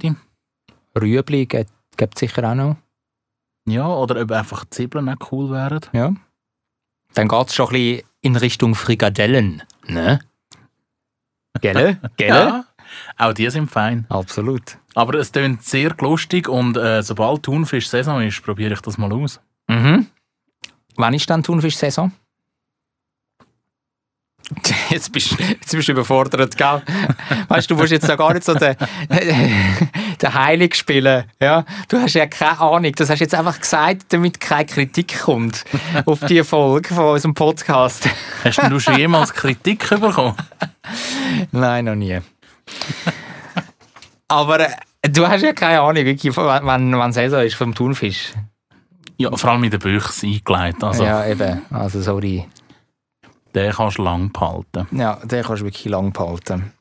Rüebli 0.99 1.45
gibt 1.47 1.69
es 2.15 2.19
sicher 2.19 2.43
auch 2.51 2.55
noch. 2.55 2.75
Ja, 3.67 3.87
oder 3.87 4.21
ob 4.21 4.31
einfach 4.31 4.65
Zwiebeln 4.69 5.09
auch 5.09 5.31
cool 5.31 5.49
wären. 5.49 5.79
Ja. 5.93 6.13
Dann 7.15 7.27
geht 7.27 7.47
es 7.47 7.55
schon 7.55 7.67
ein 7.67 7.71
bisschen 7.73 8.03
in 8.21 8.35
Richtung 8.35 8.75
Frikadellen. 8.75 9.63
Ne? 9.88 10.19
Gelle? 11.61 11.99
Gelle? 12.17 12.33
Ja, 12.33 12.65
auch 13.17 13.33
die 13.33 13.49
sind 13.49 13.69
fein. 13.69 14.05
Absolut. 14.09 14.77
Aber 14.95 15.15
es 15.19 15.31
klingt 15.31 15.63
sehr 15.63 15.95
lustig 15.99 16.49
und 16.49 16.77
äh, 16.77 17.01
sobald 17.03 17.43
Thunfisch 17.43 17.88
Saison 17.88 18.21
ist, 18.21 18.43
probiere 18.43 18.73
ich 18.73 18.81
das 18.81 18.97
mal 18.97 19.11
aus. 19.13 19.39
Mhm. 19.67 20.07
Wann 20.95 21.13
ist 21.13 21.29
dann 21.29 21.43
Thunfisch-Saison? 21.43 22.11
Jetzt 24.89 25.11
bist, 25.11 25.39
jetzt 25.39 25.71
bist 25.71 25.88
du 25.88 25.91
überfordert, 25.91 26.57
gell? 26.57 26.81
Weißt 27.47 27.69
du, 27.69 27.75
du 27.75 27.79
musst 27.81 27.91
jetzt 27.91 28.07
ja 28.07 28.15
gar 28.15 28.33
nicht 28.33 28.43
so 28.43 28.55
den, 28.55 28.75
den 30.21 30.33
Heilig 30.33 30.75
spielen. 30.75 31.25
Ja? 31.39 31.65
Du 31.88 31.97
hast 31.99 32.13
ja 32.13 32.27
keine 32.27 32.59
Ahnung. 32.59 32.91
Das 32.95 33.09
hast 33.09 33.19
du 33.19 33.23
jetzt 33.23 33.35
einfach 33.35 33.59
gesagt, 33.59 34.05
damit 34.09 34.39
keine 34.39 34.65
Kritik 34.65 35.19
kommt 35.21 35.65
auf 36.05 36.19
die 36.21 36.43
Folge 36.43 36.93
von 36.93 37.05
unserem 37.13 37.33
Podcast. 37.33 38.07
Hast 38.43 38.61
du 38.69 38.79
schon 38.79 38.97
jemals 38.97 39.33
Kritik 39.33 39.89
bekommen? 39.89 40.35
Nein, 41.51 41.85
noch 41.85 41.95
nie. 41.95 42.19
Aber 44.27 44.59
äh, 44.59 44.69
du 45.09 45.27
hast 45.27 45.41
ja 45.41 45.53
keine 45.53 45.81
Ahnung, 45.81 46.05
wirklich, 46.05 46.35
wann, 46.35 46.97
wann 46.97 47.13
Saison 47.13 47.41
ist 47.41 47.55
vom 47.55 47.73
Thunfisch. 47.73 48.33
Ja, 49.17 49.35
vor 49.35 49.51
allem 49.51 49.63
in 49.65 49.71
den 49.71 49.79
Büchsen 49.79 50.29
eingelegt. 50.33 50.83
Also, 50.83 51.03
Ja, 51.03 51.25
eben. 51.25 51.61
Also, 51.71 52.01
sorry. 52.01 52.47
den 53.53 53.71
kannst 53.73 53.97
du 53.97 54.03
lang 54.03 54.31
behalten. 54.31 54.88
Ja, 54.91 55.15
den 55.23 55.43
kannst 55.43 55.61
du 55.61 55.65
wirklich 55.65 55.85
lang 55.85 56.13
behalten. 56.13 56.71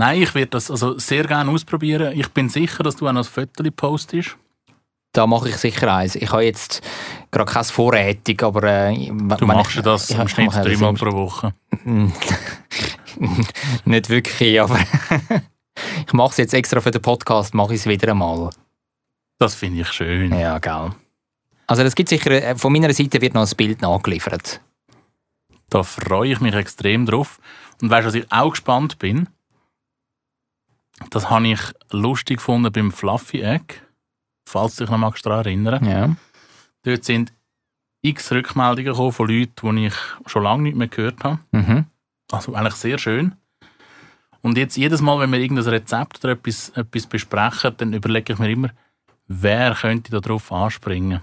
Nein, 0.00 0.22
ich 0.22 0.34
werde 0.34 0.52
das 0.52 0.70
also 0.70 0.98
sehr 0.98 1.24
gerne 1.24 1.50
ausprobieren. 1.50 2.18
Ich 2.18 2.28
bin 2.28 2.48
sicher, 2.48 2.82
dass 2.82 2.96
du 2.96 3.06
auch 3.06 3.12
noch 3.12 3.20
ein 3.20 3.30
Foto 3.30 3.70
postest. 3.70 4.34
Da 5.12 5.26
mache 5.26 5.50
ich 5.50 5.58
sicher 5.58 5.94
eins. 5.94 6.14
Ich 6.14 6.32
habe 6.32 6.42
jetzt 6.42 6.80
gerade 7.30 7.52
keine 7.52 7.64
Vorrätung, 7.64 8.40
aber... 8.40 8.62
Äh, 8.64 9.10
Du 9.36 9.44
machst 9.44 9.74
ja 9.76 9.82
das 9.82 10.08
im 10.08 10.26
Schnitt 10.26 10.54
dreimal 10.54 10.94
pro 10.94 11.12
Woche. 11.12 11.52
Nicht 13.84 14.08
wirklich, 14.08 14.58
aber... 14.58 14.78
ich 16.06 16.12
mache 16.14 16.30
es 16.30 16.36
jetzt 16.38 16.54
extra 16.54 16.80
für 16.80 16.92
den 16.92 17.02
Podcast, 17.02 17.52
mache 17.52 17.74
ich 17.74 17.80
es 17.80 17.86
wieder 17.86 18.12
einmal. 18.12 18.48
Das 19.38 19.54
finde 19.54 19.82
ich 19.82 19.88
schön. 19.92 20.32
Ja, 20.32 20.58
gell. 20.60 20.92
Also 21.66 21.82
das 21.82 21.94
gibt 21.94 22.08
sicher... 22.08 22.30
äh, 22.30 22.56
Von 22.56 22.72
meiner 22.72 22.94
Seite 22.94 23.20
wird 23.20 23.34
noch 23.34 23.46
ein 23.46 23.54
Bild 23.54 23.82
nachgeliefert. 23.82 24.62
Da 25.68 25.82
freue 25.82 26.32
ich 26.32 26.40
mich 26.40 26.54
extrem 26.54 27.04
drauf. 27.04 27.38
Und 27.82 27.90
weißt 27.90 28.04
du, 28.04 28.08
was 28.08 28.14
ich 28.14 28.32
auch 28.32 28.48
gespannt 28.52 28.98
bin? 28.98 29.28
Das 31.08 31.30
habe 31.30 31.48
ich 31.48 31.60
lustig 31.90 32.36
gefunden 32.38 32.70
beim 32.72 32.92
Fluffy 32.92 33.40
Egg. 33.40 33.80
Falls 34.46 34.76
du 34.76 34.84
dich 34.84 34.90
noch 34.90 34.98
magst 34.98 35.24
daran 35.24 35.46
erinnern. 35.46 35.84
Ja. 35.84 36.16
Dort 36.82 37.04
sind 37.04 37.32
x 38.02 38.32
Rückmeldungen 38.32 38.92
gekommen 38.92 39.12
von 39.12 39.28
Leuten, 39.28 39.76
die 39.76 39.86
ich 39.86 39.94
schon 40.26 40.42
lange 40.42 40.64
nicht 40.64 40.76
mehr 40.76 40.88
gehört 40.88 41.22
habe. 41.24 41.38
Mhm. 41.52 41.86
Also 42.30 42.54
eigentlich 42.54 42.74
sehr 42.74 42.98
schön. 42.98 43.36
Und 44.42 44.56
jetzt 44.56 44.76
jedes 44.76 45.02
Mal, 45.02 45.18
wenn 45.20 45.32
wir 45.32 45.38
irgendein 45.38 45.68
Rezept 45.68 46.24
oder 46.24 46.32
etwas, 46.32 46.70
etwas 46.70 47.06
besprechen, 47.06 47.74
dann 47.76 47.92
überlege 47.92 48.32
ich 48.32 48.38
mir 48.38 48.50
immer, 48.50 48.70
wer 49.26 49.74
könnte 49.74 50.10
da 50.10 50.20
drauf 50.20 50.50
anspringen. 50.50 51.20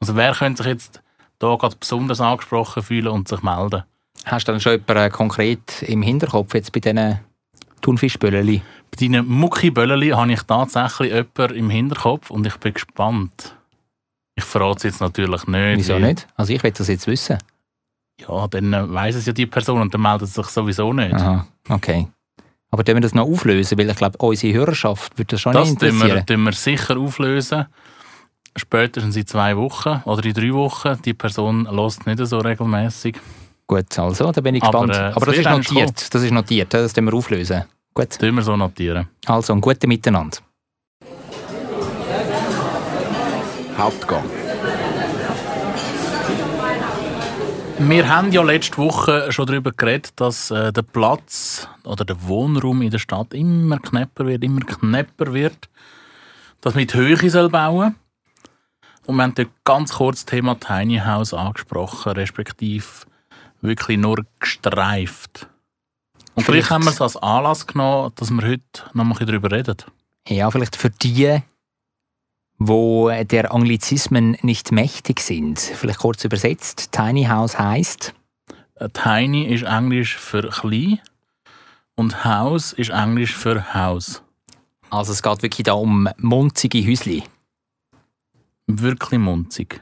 Also 0.00 0.16
wer 0.16 0.34
könnte 0.34 0.62
sich 0.62 0.72
jetzt 0.72 1.02
da 1.38 1.54
gerade 1.56 1.76
besonders 1.76 2.20
angesprochen 2.20 2.82
fühlen 2.82 3.08
und 3.08 3.28
sich 3.28 3.42
melden. 3.42 3.84
Hast 4.24 4.48
du 4.48 4.52
dann 4.52 4.60
schon 4.60 4.72
jemanden 4.72 5.12
konkret 5.12 5.82
im 5.82 6.02
Hinterkopf 6.02 6.54
jetzt 6.54 6.72
bei 6.72 6.80
diesen 6.80 7.20
Thunfischböllchen? 7.84 8.62
Bei 8.90 8.96
deinen 8.98 9.28
Muckibölleli 9.28 10.10
habe 10.10 10.32
ich 10.32 10.42
tatsächlich 10.42 11.12
jemanden 11.12 11.54
im 11.56 11.70
Hinterkopf 11.70 12.30
und 12.30 12.46
ich 12.46 12.56
bin 12.56 12.72
gespannt. 12.72 13.54
Ich 14.34 14.44
verrate 14.44 14.78
es 14.78 14.82
jetzt 14.84 15.00
natürlich 15.00 15.46
nicht. 15.46 15.78
Wieso 15.78 15.98
nicht? 15.98 16.26
Also 16.34 16.52
ich 16.54 16.62
will 16.62 16.70
das 16.72 16.88
jetzt 16.88 17.06
wissen. 17.06 17.38
Ja, 18.20 18.48
dann 18.48 18.72
äh, 18.72 18.92
weiss 18.92 19.16
es 19.16 19.26
ja 19.26 19.32
die 19.32 19.46
Person 19.46 19.80
und 19.82 19.92
dann 19.92 20.00
meldet 20.00 20.28
es 20.28 20.34
sich 20.34 20.46
sowieso 20.46 20.92
nicht. 20.92 21.14
Aha, 21.14 21.46
okay. 21.68 22.08
Aber 22.70 22.82
können 22.84 22.96
wir 22.96 23.02
das 23.02 23.14
noch 23.14 23.26
auflösen? 23.26 23.76
Weil 23.78 23.90
ich 23.90 23.96
glaube, 23.96 24.16
unsere 24.18 24.52
Hörerschaft 24.54 25.16
würde 25.18 25.32
das 25.32 25.40
schon 25.40 25.52
Das 25.52 25.68
wir, 25.80 25.88
interessieren. 25.88 26.26
tun 26.26 26.42
wir 26.44 26.52
sicher 26.52 26.96
auflösen. 26.96 27.66
Spätestens 28.56 29.16
in 29.16 29.26
zwei 29.26 29.56
Wochen 29.56 30.00
oder 30.04 30.24
in 30.24 30.32
drei 30.32 30.52
Wochen. 30.54 31.00
Die 31.04 31.14
Person 31.14 31.68
lässt 31.70 32.06
nicht 32.06 32.24
so 32.24 32.38
regelmäßig. 32.38 33.20
Gut, 33.66 33.98
also, 33.98 34.30
da 34.30 34.40
bin 34.40 34.54
ich 34.56 34.62
Aber, 34.62 34.86
gespannt. 34.86 35.12
äh, 35.12 35.16
Aber, 35.16 35.26
das 35.26 35.38
ist 35.38 35.48
notiert. 35.48 36.14
Das 36.14 36.22
ist 36.22 36.30
notiert, 36.32 36.74
das 36.74 36.92
tun 36.92 37.06
wir 37.06 37.14
auflösen. 37.14 37.64
Gut, 37.94 38.08
Das 38.10 38.20
wir 38.20 38.42
so 38.42 38.56
notieren. 38.56 39.08
also 39.26 39.52
ein 39.52 39.60
guten 39.60 39.88
Miteinander. 39.88 40.38
Hauptgang. 43.78 44.24
Wir 47.78 48.08
haben 48.08 48.30
ja 48.32 48.42
letzte 48.42 48.78
Woche 48.78 49.32
schon 49.32 49.46
darüber 49.46 49.72
geredet, 49.72 50.12
dass 50.16 50.50
äh, 50.50 50.72
der 50.72 50.82
Platz 50.82 51.68
oder 51.84 52.04
der 52.04 52.22
Wohnraum 52.26 52.82
in 52.82 52.90
der 52.90 52.98
Stadt 52.98 53.34
immer 53.34 53.78
knapper 53.78 54.26
wird, 54.26 54.44
immer 54.44 54.60
knapper 54.60 55.32
wird. 55.34 55.68
Dass 56.60 56.74
man 56.74 56.86
die 56.86 56.94
Höhe 56.94 57.28
soll 57.30 57.48
bauen 57.50 57.96
Und 59.06 59.16
wir 59.16 59.22
haben 59.24 59.34
dort 59.34 59.48
ganz 59.64 59.94
kurz 59.94 60.24
das 60.24 60.26
Thema 60.26 60.54
Tiny 60.58 60.98
House 60.98 61.34
angesprochen, 61.34 62.12
respektive 62.12 62.84
wirklich 63.64 63.98
nur 63.98 64.24
gestreift. 64.38 65.48
Und 66.34 66.42
vielleicht, 66.44 66.66
Vielleicht- 66.66 66.70
haben 66.70 66.84
wir 66.84 66.90
es 66.90 67.00
als 67.00 67.16
Anlass 67.16 67.66
genommen, 67.66 68.12
dass 68.16 68.30
wir 68.30 68.46
heute 68.46 68.62
noch 68.92 69.04
ein 69.04 69.10
bisschen 69.10 69.26
darüber 69.26 69.50
reden. 69.50 69.76
Ja, 70.28 70.50
vielleicht 70.50 70.76
für 70.76 70.90
die, 70.90 71.40
wo 72.58 73.10
der 73.10 73.52
Anglizismen 73.52 74.36
nicht 74.42 74.72
mächtig 74.72 75.20
sind. 75.20 75.58
Vielleicht 75.58 75.98
kurz 76.00 76.24
übersetzt. 76.24 76.92
Tiny 76.92 77.24
House 77.24 77.58
heißt 77.58 78.14
Äh, 78.76 78.88
Tiny 78.90 79.44
ist 79.44 79.62
Englisch 79.64 80.16
für 80.16 80.48
klein 80.48 81.00
und 81.94 82.24
House 82.24 82.72
ist 82.72 82.90
Englisch 82.90 83.34
für 83.34 83.72
Haus. 83.74 84.22
also 84.90 85.12
es 85.12 85.22
geht 85.22 85.42
wirklich 85.42 85.64
da 85.64 85.74
um 85.74 86.08
munzige 86.18 86.84
Häusli. 86.86 87.22
Wirklich 88.66 89.20
munzig. 89.20 89.80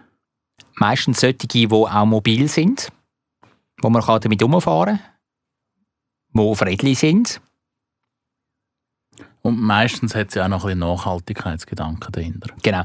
Meistens 0.75 1.21
solche, 1.21 1.47
die 1.47 1.69
auch 1.71 2.05
mobil 2.05 2.49
sind, 2.49 2.89
wo 3.83 3.91
man 3.91 4.03
damit 4.21 4.43
umfahren 4.43 4.99
kann, 4.99 5.07
wo 6.33 6.55
friedlich 6.55 6.99
sind. 6.99 7.41
Und 9.43 9.61
meistens 9.61 10.15
hat 10.15 10.31
sie 10.31 10.41
auch 10.41 10.49
noch 10.49 10.65
ein 10.65 10.79
bisschen 10.79 10.79
Nachhaltigkeitsgedanken 10.79 12.13
dahinter. 12.13 12.55
Genau. 12.63 12.85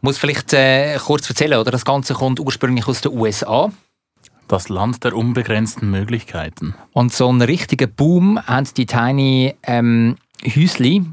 Muss 0.00 0.16
vielleicht 0.16 0.52
äh, 0.52 0.96
kurz 0.98 1.28
erzählen, 1.28 1.58
oder? 1.58 1.72
Das 1.72 1.84
Ganze 1.84 2.14
kommt 2.14 2.38
ursprünglich 2.38 2.86
aus 2.86 3.00
den 3.00 3.12
USA. 3.18 3.72
Das 4.46 4.68
Land 4.68 5.02
der 5.04 5.14
unbegrenzten 5.14 5.90
Möglichkeiten. 5.90 6.74
Und 6.92 7.12
so 7.12 7.28
einen 7.28 7.42
richtigen 7.42 7.92
Boom 7.92 8.40
haben 8.46 8.68
die 8.76 8.86
Tiny 8.86 9.56
ähm, 9.64 10.16
Häusli 10.44 11.04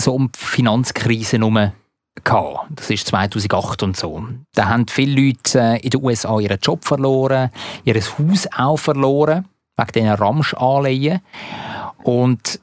so 0.00 0.14
um 0.14 0.32
die 0.32 0.38
Finanzkrise 0.38 1.36
herum 1.38 1.72
gehabt. 2.24 2.66
Das 2.76 2.90
ist 2.90 3.06
2008 3.06 3.82
und 3.82 3.96
so. 3.96 4.24
Da 4.54 4.68
haben 4.68 4.86
viele 4.88 5.20
Leute 5.20 5.58
äh, 5.58 5.80
in 5.80 5.90
den 5.90 6.02
USA 6.02 6.38
ihren 6.38 6.58
Job 6.60 6.84
verloren, 6.84 7.50
ihr 7.84 7.94
Haus 7.94 8.48
auch 8.56 8.76
verloren, 8.76 9.46
wegen 9.76 9.92
diesen 9.92 10.08
Ramsch-Anleihen. 10.08 11.20
Und 12.02 12.60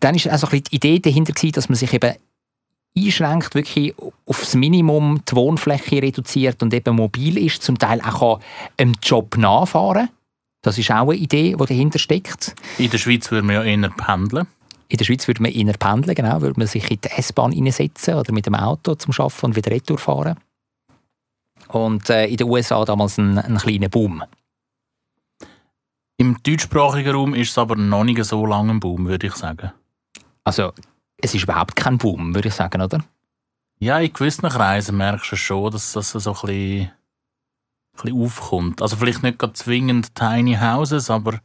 dann 0.00 0.14
ist 0.14 0.28
also 0.28 0.46
die 0.48 0.62
Idee 0.70 0.98
dahinter 0.98 1.32
gewesen, 1.32 1.52
dass 1.52 1.68
man 1.68 1.76
sich 1.76 1.92
eben 1.92 2.14
einschränkt, 2.96 3.54
wirklich 3.54 3.94
aufs 4.26 4.54
Minimum 4.54 5.22
die 5.28 5.36
Wohnfläche 5.36 6.02
reduziert 6.02 6.62
und 6.62 6.74
eben 6.74 6.96
mobil 6.96 7.38
ist, 7.38 7.62
zum 7.62 7.78
Teil 7.78 8.00
auch 8.00 8.40
einem 8.76 8.94
Job 9.02 9.36
nachfahren 9.36 10.08
Das 10.62 10.78
ist 10.78 10.90
auch 10.90 11.08
eine 11.08 11.14
Idee, 11.14 11.56
die 11.58 11.66
dahinter 11.66 11.98
steckt. 11.98 12.54
In 12.78 12.90
der 12.90 12.98
Schweiz 12.98 13.30
würden 13.30 13.48
wir 13.48 13.56
ja 13.56 13.64
eher 13.64 13.90
pendeln. 13.90 14.46
In 14.88 14.96
der 14.96 15.04
Schweiz 15.04 15.28
würde 15.28 15.42
man 15.42 15.52
eher 15.52 15.72
pendeln, 15.74 16.14
genau, 16.14 16.40
würde 16.40 16.58
man 16.58 16.66
sich 16.66 16.90
in 16.90 17.00
die 17.00 17.10
S-Bahn 17.10 17.52
reinsetzen 17.52 18.14
oder 18.14 18.32
mit 18.32 18.46
dem 18.46 18.54
Auto 18.54 18.94
zum 18.94 19.12
Arbeiten 19.18 19.46
und 19.46 19.56
wieder 19.56 19.70
retour 19.70 19.98
fahren. 19.98 20.38
Und 21.68 22.08
äh, 22.08 22.26
in 22.26 22.38
den 22.38 22.48
USA 22.48 22.84
damals 22.84 23.18
ein, 23.18 23.38
ein 23.38 23.58
kleiner 23.58 23.90
Boom. 23.90 24.24
Im 26.16 26.42
deutschsprachigen 26.42 27.14
Raum 27.14 27.34
ist 27.34 27.50
es 27.50 27.58
aber 27.58 27.76
noch 27.76 28.04
nicht 28.04 28.24
so 28.24 28.44
lange 28.46 28.72
ein 28.72 28.80
Boom, 28.80 29.06
würde 29.06 29.26
ich 29.26 29.34
sagen. 29.34 29.72
Also, 30.42 30.72
es 31.18 31.34
ist 31.34 31.42
überhaupt 31.42 31.76
kein 31.76 31.98
Boom, 31.98 32.34
würde 32.34 32.48
ich 32.48 32.54
sagen, 32.54 32.80
oder? 32.80 33.04
Ja, 33.78 33.98
in 34.00 34.12
gewissen 34.12 34.48
Kreisen 34.48 34.96
merkst 34.96 35.30
du 35.30 35.36
schon, 35.36 35.70
dass 35.70 35.92
das 35.92 36.10
so 36.10 36.18
ein 36.18 36.34
bisschen, 36.34 36.80
ein 36.80 36.92
bisschen 38.02 38.20
aufkommt. 38.20 38.82
Also 38.82 38.96
vielleicht 38.96 39.22
nicht 39.22 39.40
zwingend 39.56 40.14
Tiny 40.14 40.56
Houses, 40.56 41.10
aber 41.10 41.40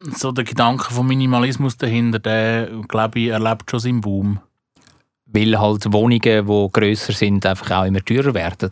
so 0.00 0.32
der 0.32 0.44
Gedanke 0.44 0.92
vom 0.92 1.06
Minimalismus 1.06 1.76
dahinter, 1.76 2.18
der, 2.18 2.68
glaube 2.88 3.18
ich, 3.20 3.28
erlebt 3.28 3.70
schon 3.70 3.80
seinen 3.80 4.00
Boom. 4.00 4.40
Weil 5.26 5.58
halt 5.58 5.92
Wohnungen, 5.92 6.20
die 6.20 6.68
grösser 6.72 7.12
sind, 7.12 7.44
einfach 7.46 7.70
auch 7.70 7.84
immer 7.84 8.04
teurer 8.04 8.34
werden. 8.34 8.70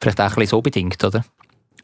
Vielleicht 0.00 0.20
auch 0.20 0.24
ein 0.24 0.34
bisschen 0.34 0.46
so 0.46 0.62
bedingt, 0.62 1.02
oder? 1.04 1.24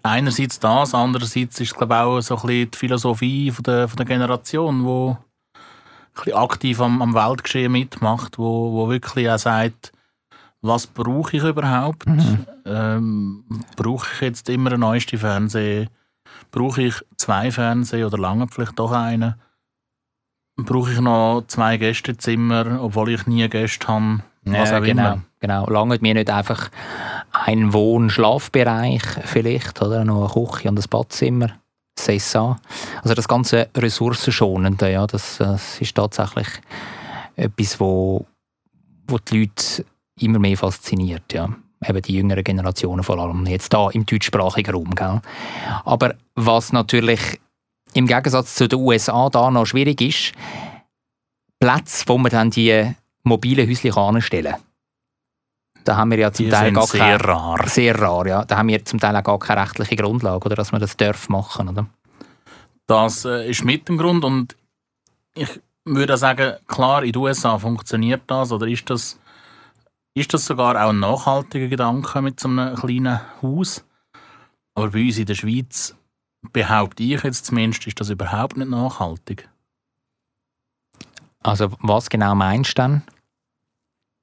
Einerseits 0.03 0.59
das, 0.61 0.95
andererseits 0.95 1.61
ist 1.61 1.73
es, 1.73 1.75
glaube 1.75 1.95
ich, 1.95 2.01
auch 2.01 2.21
so 2.21 2.37
ein 2.37 2.43
bisschen 2.43 2.71
die 2.71 2.79
Philosophie 2.79 3.51
von 3.51 3.63
der, 3.65 3.89
von 3.89 3.97
der 3.97 4.07
Generation, 4.07 5.17
die 6.25 6.35
aktiv 6.35 6.81
am, 6.81 7.03
am 7.03 7.15
Weltgeschehen 7.15 7.73
mitmacht, 7.73 8.39
wo, 8.39 8.73
wo 8.73 8.89
wirklich 8.89 9.29
auch 9.31 9.39
sagt, 9.39 9.93
was 10.61 10.87
brauche 10.87 11.37
ich 11.37 11.43
überhaupt? 11.43 12.07
Mhm. 12.07 12.47
Ähm, 12.65 13.45
brauche 13.77 14.09
ich 14.15 14.21
jetzt 14.21 14.49
immer 14.49 14.73
einen 14.73 14.81
neuesten 14.81 15.19
Fernseher? 15.19 15.87
Brauche 16.51 16.83
ich 16.83 16.95
zwei 17.17 17.51
Fernseher 17.51 18.07
oder 18.07 18.19
lange 18.19 18.47
vielleicht 18.49 18.79
doch 18.79 18.93
einen? 18.93 19.35
Brauche 20.57 20.93
ich 20.93 21.01
noch 21.01 21.45
zwei 21.47 21.77
Gästezimmer, 21.77 22.81
obwohl 22.83 23.11
ich 23.11 23.27
nie 23.27 23.49
Gäste 23.49 23.87
habe? 23.89 24.21
Was 24.45 24.71
Ja, 24.71 24.79
auch 24.79 24.83
genau, 24.83 25.13
immer. 25.13 25.23
genau. 25.41 25.71
Lange 25.71 25.99
mir 26.01 26.15
nicht 26.15 26.31
einfach 26.31 26.71
ein 27.33 27.73
Wohn-Schlafbereich 27.73 29.03
vielleicht, 29.25 29.81
oder? 29.83 30.05
Noch 30.05 30.35
eine 30.35 30.47
Küche 30.47 30.69
und 30.69 30.79
ein 30.79 30.85
Badzimmer. 30.91 31.51
C'est 31.99 32.21
ça. 32.21 32.57
Also 33.03 33.15
das 33.15 33.27
ganze 33.27 33.69
Ressourcenschonende, 33.77 34.91
ja, 34.91 35.07
das, 35.07 35.39
das 35.39 35.81
ist 35.81 35.97
tatsächlich 35.97 36.47
etwas, 37.35 37.81
wo, 37.81 38.25
wo 39.09 39.19
die 39.19 39.41
Leute 39.41 39.85
immer 40.21 40.39
mehr 40.39 40.57
fasziniert, 40.57 41.33
ja. 41.33 41.49
Eben 41.87 42.03
die 42.03 42.15
jüngeren 42.15 42.43
Generationen 42.43 43.05
vor 43.05 43.19
allem, 43.19 43.47
jetzt 43.47 43.73
da 43.73 43.91
im 43.91 44.05
deutschsprachigen 44.05 44.75
Raum, 44.75 44.95
gell. 44.95 45.21
Aber 45.85 46.15
was 46.35 46.73
natürlich 46.73 47.41
im 47.95 48.07
Gegensatz 48.07 48.57
zu 48.57 48.69
den 48.69 48.81
USA 48.81 49.29
da 49.31 49.51
noch 49.51 49.67
schwierig 49.67 50.01
ist, 50.01 50.33
Plätze, 51.61 52.05
wo 52.07 52.19
man 52.19 52.31
dann 52.31 52.51
die 52.51 52.95
mobilen 53.23 53.69
Häuschen 53.69 53.93
anstellen 53.93 54.53
kann. 54.53 54.63
Da 55.85 55.97
haben 55.97 56.11
wir 56.11 56.19
ja 56.19 56.33
zum 56.33 56.47
Die 56.47 56.51
Teil 56.51 56.73
gar 56.73 56.87
sehr 56.87 57.01
keine, 57.01 57.25
rar. 57.25 57.67
sehr 57.67 57.99
rar, 57.99 58.27
ja. 58.27 58.45
Da 58.45 58.59
haben 58.59 58.69
wir 58.69 58.85
zum 58.85 59.01
Teil 59.01 59.17
auch 59.17 59.23
gar 59.23 59.39
keine 59.39 59.63
rechtliche 59.63 59.97
Grundlage, 59.97 60.45
oder, 60.45 60.55
dass 60.57 60.71
man 60.73 60.81
das 60.81 60.97
darf 60.97 61.29
machen, 61.29 61.69
oder? 61.69 61.87
Das 62.87 63.25
äh, 63.25 63.49
ist 63.49 63.65
mit 63.65 63.89
dem 63.89 63.97
Grund 63.97 64.25
und 64.25 64.57
ich 65.35 65.49
würde 65.85 66.17
sagen, 66.17 66.57
klar, 66.67 67.05
in 67.05 67.13
den 67.13 67.23
USA 67.23 67.59
funktioniert 67.59 68.23
das 68.27 68.53
oder 68.53 68.67
ist 68.67 68.91
das, 68.91 69.19
ist 70.15 70.35
das 70.35 70.47
sogar 70.47 70.83
auch 70.83 70.91
ein 70.91 71.01
nachhaltiger 71.01 71.69
Gedanke 71.69 72.23
mit 72.23 72.41
so 72.41 72.49
einem 72.49 72.75
kleinen 72.75 73.21
Haus. 73.43 73.85
Aber 74.75 74.91
bei 74.91 75.07
uns 75.07 75.19
in 75.19 75.27
der 75.27 75.35
Schweiz 75.35 75.97
behaupte 76.53 77.03
ich 77.03 77.23
jetzt 77.23 77.47
zumindest, 77.47 77.87
ist 77.87 78.01
das 78.01 78.11
überhaupt 78.11 78.57
nicht 78.57 78.71
nachhaltig. 78.71 79.49
Also 81.41 81.73
was 81.81 82.11
genau 82.11 82.35
meinst 82.35 82.71
du 82.71 82.75
dann? 82.83 83.03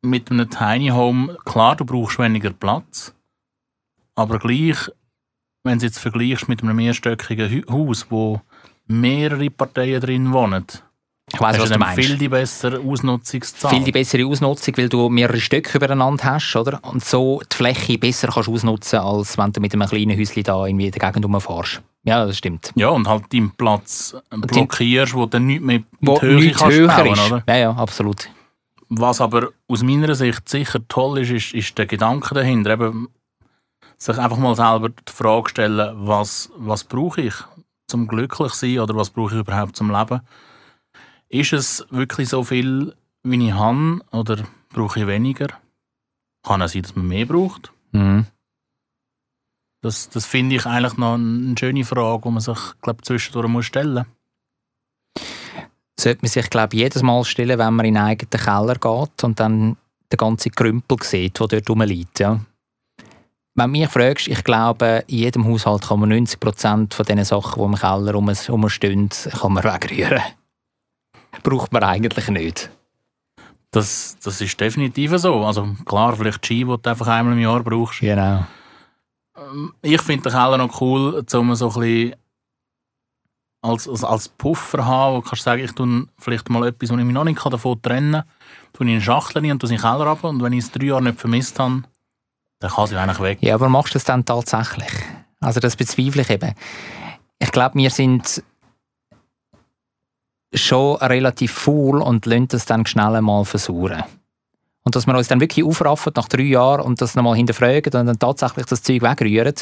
Mit 0.01 0.29
einem 0.29 0.49
Tiny 0.49 0.89
Home, 0.89 1.37
klar, 1.45 1.75
du 1.75 1.85
brauchst 1.85 2.19
weniger 2.19 2.51
Platz, 2.51 3.15
aber 4.13 4.37
gleich, 4.39 4.77
wenn 5.63 5.79
du 5.79 5.85
es 5.85 5.93
jetzt 5.93 5.99
vergleichst 5.99 6.47
mit 6.47 6.61
einem 6.61 6.75
mehrstöckigen 6.75 7.65
Haus, 7.69 8.11
wo 8.11 8.41
mehrere 8.85 9.49
Parteien 9.49 10.01
drin 10.01 10.31
wohnen, 10.31 10.67
Ich 11.35 11.41
weiss, 11.41 11.59
was 11.59 11.69
du 11.69 11.77
meinst. 11.77 12.03
viel 12.03 12.17
die 12.17 12.29
bessere 12.29 12.79
Ausnutzungszahl. 12.79 13.71
viel 13.71 13.83
die 13.83 13.91
bessere 13.91 14.25
Ausnutzung, 14.25 14.77
weil 14.77 14.89
du 14.89 15.09
mehrere 15.09 15.39
Stücke 15.39 15.77
übereinander 15.77 16.23
hast, 16.23 16.55
oder? 16.55 16.79
Und 16.83 17.03
so 17.03 17.41
die 17.51 17.55
Fläche 17.55 17.97
besser 17.97 18.29
kannst 18.33 18.49
ausnutzen, 18.49 18.99
als 18.99 19.37
wenn 19.37 19.51
du 19.51 19.61
mit 19.61 19.73
einem 19.73 19.87
kleinen 19.87 20.17
Häuschen 20.17 20.43
da 20.43 20.65
irgendwie 20.65 20.87
in 20.87 20.91
der 20.91 21.11
Gegend 21.11 21.25
rumfährst. 21.25 21.81
Ja, 22.03 22.25
das 22.25 22.37
stimmt. 22.37 22.71
Ja, 22.75 22.89
und 22.89 23.07
halt 23.07 23.31
deinen 23.33 23.51
Platz 23.51 24.15
blockierst, 24.29 25.13
wo 25.13 25.25
dann 25.25 25.45
nicht 25.47 25.61
mehr 25.61 25.83
Wo 26.01 26.19
die 26.19 26.25
Höhe 26.25 26.35
nichts 26.39 26.63
höher 26.65 26.87
bauen, 26.87 27.13
ist. 27.13 27.31
oder? 27.31 27.43
Ja, 27.47 27.55
ja, 27.57 27.71
absolut. 27.71 28.29
Was 28.89 29.19
aber 29.21 29.49
aus 29.67 29.81
meiner 29.81 30.13
Sicht 30.13 30.47
sicher 30.47 30.79
toll 30.87 31.19
ist, 31.19 31.31
ist, 31.31 31.53
ist 31.53 31.77
der 31.77 31.87
Gedanke 31.87 32.35
dahinter. 32.35 32.71
Eben, 32.73 33.07
sich 33.97 34.17
einfach 34.17 34.37
mal 34.37 34.55
selber 34.55 34.89
die 34.89 35.11
Frage 35.11 35.49
stellen, 35.49 35.95
was, 36.07 36.51
was 36.57 36.83
brauche 36.83 37.21
ich 37.21 37.33
zum 37.87 38.07
glücklich 38.07 38.53
sein 38.53 38.79
oder 38.79 38.95
was 38.95 39.09
brauche 39.09 39.33
ich 39.33 39.39
überhaupt 39.41 39.75
zum 39.75 39.89
Leben? 39.91 40.21
Ist 41.29 41.53
es 41.53 41.85
wirklich 41.89 42.29
so 42.29 42.43
viel, 42.43 42.93
wie 43.23 43.47
ich 43.47 43.53
habe 43.53 43.99
oder 44.11 44.43
brauche 44.69 44.99
ich 45.01 45.07
weniger? 45.07 45.47
Kann 46.43 46.61
es 46.61 46.73
sein, 46.73 46.83
dass 46.83 46.95
man 46.95 47.07
mehr 47.07 47.25
braucht? 47.25 47.71
Mhm. 47.91 48.25
Das, 49.81 50.09
das 50.09 50.25
finde 50.25 50.55
ich 50.55 50.65
eigentlich 50.65 50.97
noch 50.97 51.13
eine 51.15 51.55
schöne 51.59 51.83
Frage, 51.83 52.23
die 52.25 52.31
man 52.31 52.41
sich 52.41 52.57
glaub, 52.81 53.03
zwischendurch 53.05 53.47
muss 53.47 53.65
stellen 53.65 54.05
Sollte 55.99 56.19
man 56.21 56.29
sich, 56.29 56.49
glaube 56.49 56.75
ich, 56.75 56.81
jedes 56.81 57.01
Mal 57.03 57.23
stellen, 57.23 57.57
wenn 57.59 57.73
man 57.73 57.85
in 57.85 57.97
einen 57.97 58.07
eigenen 58.07 58.29
Keller 58.43 58.75
geht 58.75 59.23
und 59.23 59.39
dann 59.39 59.77
den 60.11 60.17
ganzen 60.17 60.51
Krümpel 60.51 60.97
sieht, 61.01 61.39
der 61.39 61.47
dort 61.47 61.69
rumliegt. 61.69 62.19
Ja. 62.19 62.39
Wenn 63.55 63.73
du 63.73 63.79
mich 63.79 63.89
fragst, 63.89 64.27
ich 64.27 64.43
glaube, 64.43 65.03
in 65.07 65.17
jedem 65.19 65.45
Haushalt 65.45 65.87
kann 65.87 65.99
man 66.01 66.11
90% 66.11 66.93
von 66.93 67.05
den 67.05 67.23
Sachen, 67.23 67.59
die 67.61 67.65
im 67.65 67.75
Keller 67.75 68.13
rum- 68.13 68.29
rumstehen, 68.49 69.09
kann 69.09 69.53
man 69.53 69.63
wegrühren. 69.63 70.21
Braucht 71.43 71.71
man 71.71 71.83
eigentlich 71.83 72.27
nicht. 72.29 72.69
Das, 73.71 74.17
das 74.23 74.39
ist 74.39 74.59
definitiv 74.59 75.17
so. 75.17 75.45
Also 75.45 75.75
klar, 75.85 76.15
vielleicht 76.15 76.45
Ski, 76.45 76.59
die 76.59 76.65
du 76.65 76.89
einfach 76.89 77.07
einmal 77.07 77.33
im 77.33 77.39
Jahr 77.39 77.61
brauchst. 77.61 77.99
Genau. 77.99 78.45
Ähm, 79.37 79.73
Ich 79.81 80.01
finde 80.01 80.23
den 80.29 80.31
Keller 80.31 80.57
noch 80.57 80.79
cool, 80.81 81.25
um 81.33 81.55
so 81.55 81.67
ein 81.69 81.73
bisschen 81.73 82.15
als, 83.61 83.89
als, 83.89 84.03
als 84.03 84.29
Puffer 84.29 84.85
haben, 84.85 85.15
wo 85.15 85.21
du 85.21 85.27
kannst 85.27 85.43
sagen, 85.43 85.63
ich 85.63 85.71
tue 85.71 86.07
vielleicht 86.19 86.49
mal 86.49 86.67
etwas, 86.67 86.91
wo 86.91 86.97
ich 86.97 87.03
mich 87.03 87.13
noch 87.13 87.23
nicht 87.23 87.43
davon 87.43 87.81
trennen 87.81 88.13
kann, 88.13 88.23
tue 88.73 88.85
ich 88.85 88.91
in 88.91 88.95
eine 88.95 89.01
Schachtel 89.01 89.41
rein 89.41 89.51
und 89.51 89.59
tue 89.59 89.67
sie 89.67 89.75
in 89.75 89.81
den 89.81 89.89
Keller 89.89 90.07
ab 90.07 90.23
und 90.23 90.41
wenn 90.41 90.53
ich 90.53 90.65
es 90.65 90.71
drei 90.71 90.85
Jahre 90.85 91.03
nicht 91.03 91.19
vermisst 91.19 91.59
habe, 91.59 91.83
dann 92.59 92.71
kann 92.71 92.87
sie 92.87 92.95
eigentlich 92.95 93.19
weg. 93.19 93.39
Ja, 93.41 93.55
aber 93.55 93.67
machst 93.67 93.93
du 93.93 93.95
das 93.95 94.05
dann 94.05 94.23
tatsächlich? 94.23 94.91
Also 95.41 95.59
das 95.59 95.75
bezweifle 95.75 96.21
ich 96.21 96.29
eben. 96.29 96.53
Ich 97.39 97.51
glaube, 97.51 97.75
wir 97.77 97.89
sind 97.89 98.43
schon 100.55 100.97
relativ 100.97 101.51
faul 101.51 102.01
und 102.01 102.25
lassen 102.25 102.47
das 102.49 102.65
dann 102.65 102.85
schnell 102.85 103.21
mal 103.21 103.45
versuchen. 103.45 104.03
Und 104.83 104.95
dass 104.95 105.07
wir 105.07 105.17
uns 105.17 105.27
dann 105.27 105.41
wirklich 105.41 105.65
aufraffen 105.65 106.13
nach 106.15 106.27
drei 106.27 106.43
Jahren 106.43 106.81
und 106.81 107.01
das 107.01 107.15
nochmal 107.15 107.35
hinterfragen 107.35 107.91
und 107.93 108.05
dann 108.05 108.19
tatsächlich 108.19 108.67
das 108.67 108.83
Zeug 108.83 109.01
wegrühren. 109.01 109.55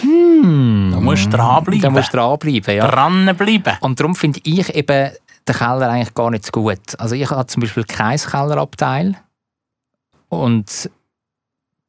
Hm. 0.00 0.90
Da 0.92 1.00
musst 1.00 1.26
du 1.26 1.30
dranbleiben. 1.30 1.82
Da 1.82 1.90
musst 1.90 2.12
du 2.12 2.16
dranbleiben, 2.16 2.76
ja. 2.76 2.86
Dranbleiben. 2.86 3.78
Und 3.80 3.98
darum 3.98 4.14
finde 4.14 4.40
ich 4.44 4.72
eben 4.72 5.10
den 5.48 5.54
Keller 5.54 5.88
eigentlich 5.88 6.14
gar 6.14 6.30
nicht 6.30 6.46
so 6.46 6.52
gut. 6.52 6.98
Also 6.98 7.16
ich 7.16 7.28
habe 7.28 7.46
zum 7.46 7.60
Beispiel 7.60 7.84
kein 7.84 8.18
Kellerabteil. 8.18 9.16
Und 10.28 10.90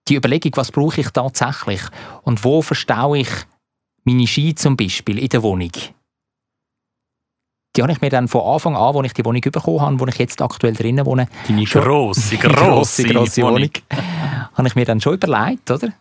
die 0.07 0.15
Überlegung, 0.15 0.53
was 0.55 0.71
brauche 0.71 1.01
ich 1.01 1.09
tatsächlich 1.09 1.81
und 2.23 2.43
wo 2.43 2.61
verstaue 2.61 3.19
ich 3.19 3.29
meine 4.03 4.25
Ski 4.25 4.55
zum 4.55 4.77
Beispiel 4.77 5.19
in 5.19 5.29
der 5.29 5.43
Wohnung, 5.43 5.71
die 7.77 7.83
habe 7.83 7.91
ich 7.91 8.01
mir 8.01 8.09
dann 8.09 8.27
von 8.27 8.41
Anfang 8.41 8.75
an, 8.75 8.95
als 8.95 9.05
ich 9.05 9.13
die 9.13 9.23
Wohnung 9.23 9.41
bekommen 9.41 9.81
habe, 9.81 9.99
wo 9.99 10.07
ich 10.07 10.17
jetzt 10.17 10.41
aktuell 10.41 10.73
drinnen 10.73 11.05
wohne, 11.05 11.27
Deine 11.47 11.63
grosse, 11.63 12.29
die 12.31 12.37
grosse, 12.39 13.03
grosse 13.03 13.41
Wohnung. 13.43 13.69
Habe 14.53 14.67
ich 14.67 14.75
mir 14.75 14.85
dann 14.85 14.99
schon 14.99 15.13
überlegt, 15.13 15.69
oder? 15.69 15.93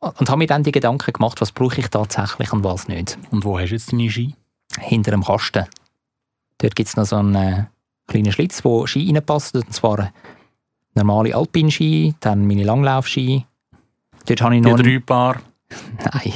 Und 0.00 0.28
habe 0.28 0.38
mir 0.38 0.46
dann 0.46 0.62
die 0.62 0.72
Gedanken 0.72 1.12
gemacht, 1.12 1.40
was 1.40 1.52
brauche 1.52 1.80
ich 1.80 1.88
tatsächlich 1.88 2.52
und 2.52 2.62
was 2.64 2.88
nicht. 2.88 3.16
Und 3.30 3.44
wo 3.44 3.58
hast 3.58 3.70
du 3.70 3.74
jetzt 3.76 3.92
deine 3.92 4.10
Ski? 4.10 4.34
hinter 4.80 5.10
dem 5.12 5.24
Kasten. 5.24 5.66
Dort 6.58 6.76
gibt 6.76 6.88
es 6.88 6.96
noch 6.96 7.04
so 7.04 7.16
einen 7.16 7.34
äh, 7.34 7.64
kleinen 8.06 8.32
Schlitz, 8.32 8.64
wo 8.64 8.86
Ski 8.86 9.12
reinpasst. 9.12 9.54
Und 9.54 9.72
zwar 9.72 10.12
normale 10.94 11.34
Alpinski, 11.34 12.14
dann 12.20 12.46
meine 12.46 12.64
Langlaufski. 12.64 13.46
Dort 14.26 14.42
habe 14.42 14.56
ich 14.56 14.62
Die 14.62 14.70
noch 14.70 14.78
drei 14.78 14.98
Paar. 15.00 15.40
Nein. 16.12 16.32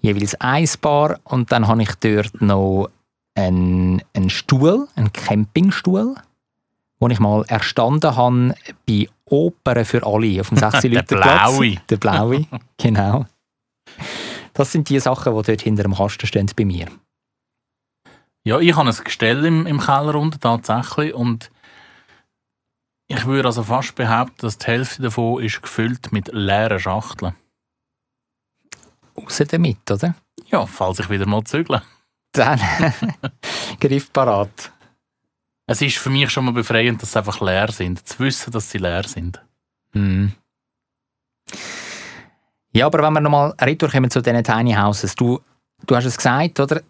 jeweils 0.00 0.34
ein 0.40 0.68
Paar. 0.80 1.18
Und 1.24 1.52
dann 1.52 1.66
habe 1.68 1.82
ich 1.82 1.94
dort 1.96 2.40
noch 2.40 2.88
einen, 3.34 4.02
einen 4.14 4.30
Stuhl, 4.30 4.88
einen 4.94 5.12
Campingstuhl, 5.12 6.14
den 7.00 7.10
ich 7.10 7.20
mal 7.20 7.44
erstanden 7.48 8.16
habe 8.16 8.54
bei 8.86 9.08
Opern 9.26 9.84
für 9.84 10.06
alle 10.06 10.40
auf 10.40 10.48
dem 10.48 10.58
6 10.58 10.80
Der 10.80 10.90
Leute 10.90 11.16
blaue. 11.16 11.76
Der 11.88 11.96
blaue, 11.96 12.46
genau. 12.78 13.26
Das 14.52 14.72
sind 14.72 14.88
die 14.88 15.00
Sachen, 15.00 15.34
die 15.36 15.42
dort 15.42 15.60
hinter 15.60 15.82
dem 15.82 15.94
Kasten 15.94 16.26
stehen 16.26 16.50
bei 16.56 16.64
mir. 16.64 16.86
Ja, 18.44 18.60
ich 18.60 18.76
habe 18.76 18.88
ein 18.88 19.04
Gestell 19.04 19.44
im, 19.44 19.66
im 19.66 19.80
Keller 19.80 20.14
unten 20.14 20.38
tatsächlich 20.38 21.14
und 21.14 21.50
ich 23.06 23.26
würde 23.26 23.48
also 23.48 23.62
fast 23.62 23.94
behaupten, 23.94 24.36
dass 24.38 24.58
die 24.58 24.66
Hälfte 24.66 25.02
davon 25.02 25.42
ist 25.42 25.62
gefüllt 25.62 26.12
mit 26.12 26.28
leeren 26.32 26.78
Schachteln. 26.78 27.34
Raus 29.16 29.42
damit, 29.48 29.90
oder? 29.90 30.14
Ja, 30.50 30.66
falls 30.66 31.00
ich 31.00 31.10
wieder 31.10 31.26
mal 31.26 31.44
zügle. 31.44 31.82
Dann 32.34 32.60
Griff 33.80 34.12
parat. 34.12 34.72
Es 35.66 35.80
ist 35.80 35.96
für 35.96 36.10
mich 36.10 36.28
schon 36.30 36.44
mal 36.44 36.52
befreiend, 36.52 37.00
dass 37.00 37.12
sie 37.12 37.18
einfach 37.18 37.40
leer 37.40 37.70
sind. 37.72 38.06
Zu 38.06 38.18
wissen, 38.18 38.52
dass 38.52 38.70
sie 38.70 38.78
leer 38.78 39.04
sind. 39.04 39.40
Mhm. 39.94 40.32
Ja, 42.72 42.86
aber 42.86 43.02
wenn 43.02 43.12
wir 43.12 43.20
nochmal 43.20 43.54
retourkommen 43.60 44.10
zu 44.10 44.20
diesen 44.20 44.42
Tiny 44.42 44.74
Houses, 44.74 45.14
du, 45.14 45.40
du 45.86 45.96
hast 45.96 46.04
es 46.04 46.16
gesagt, 46.16 46.58
oder? 46.60 46.82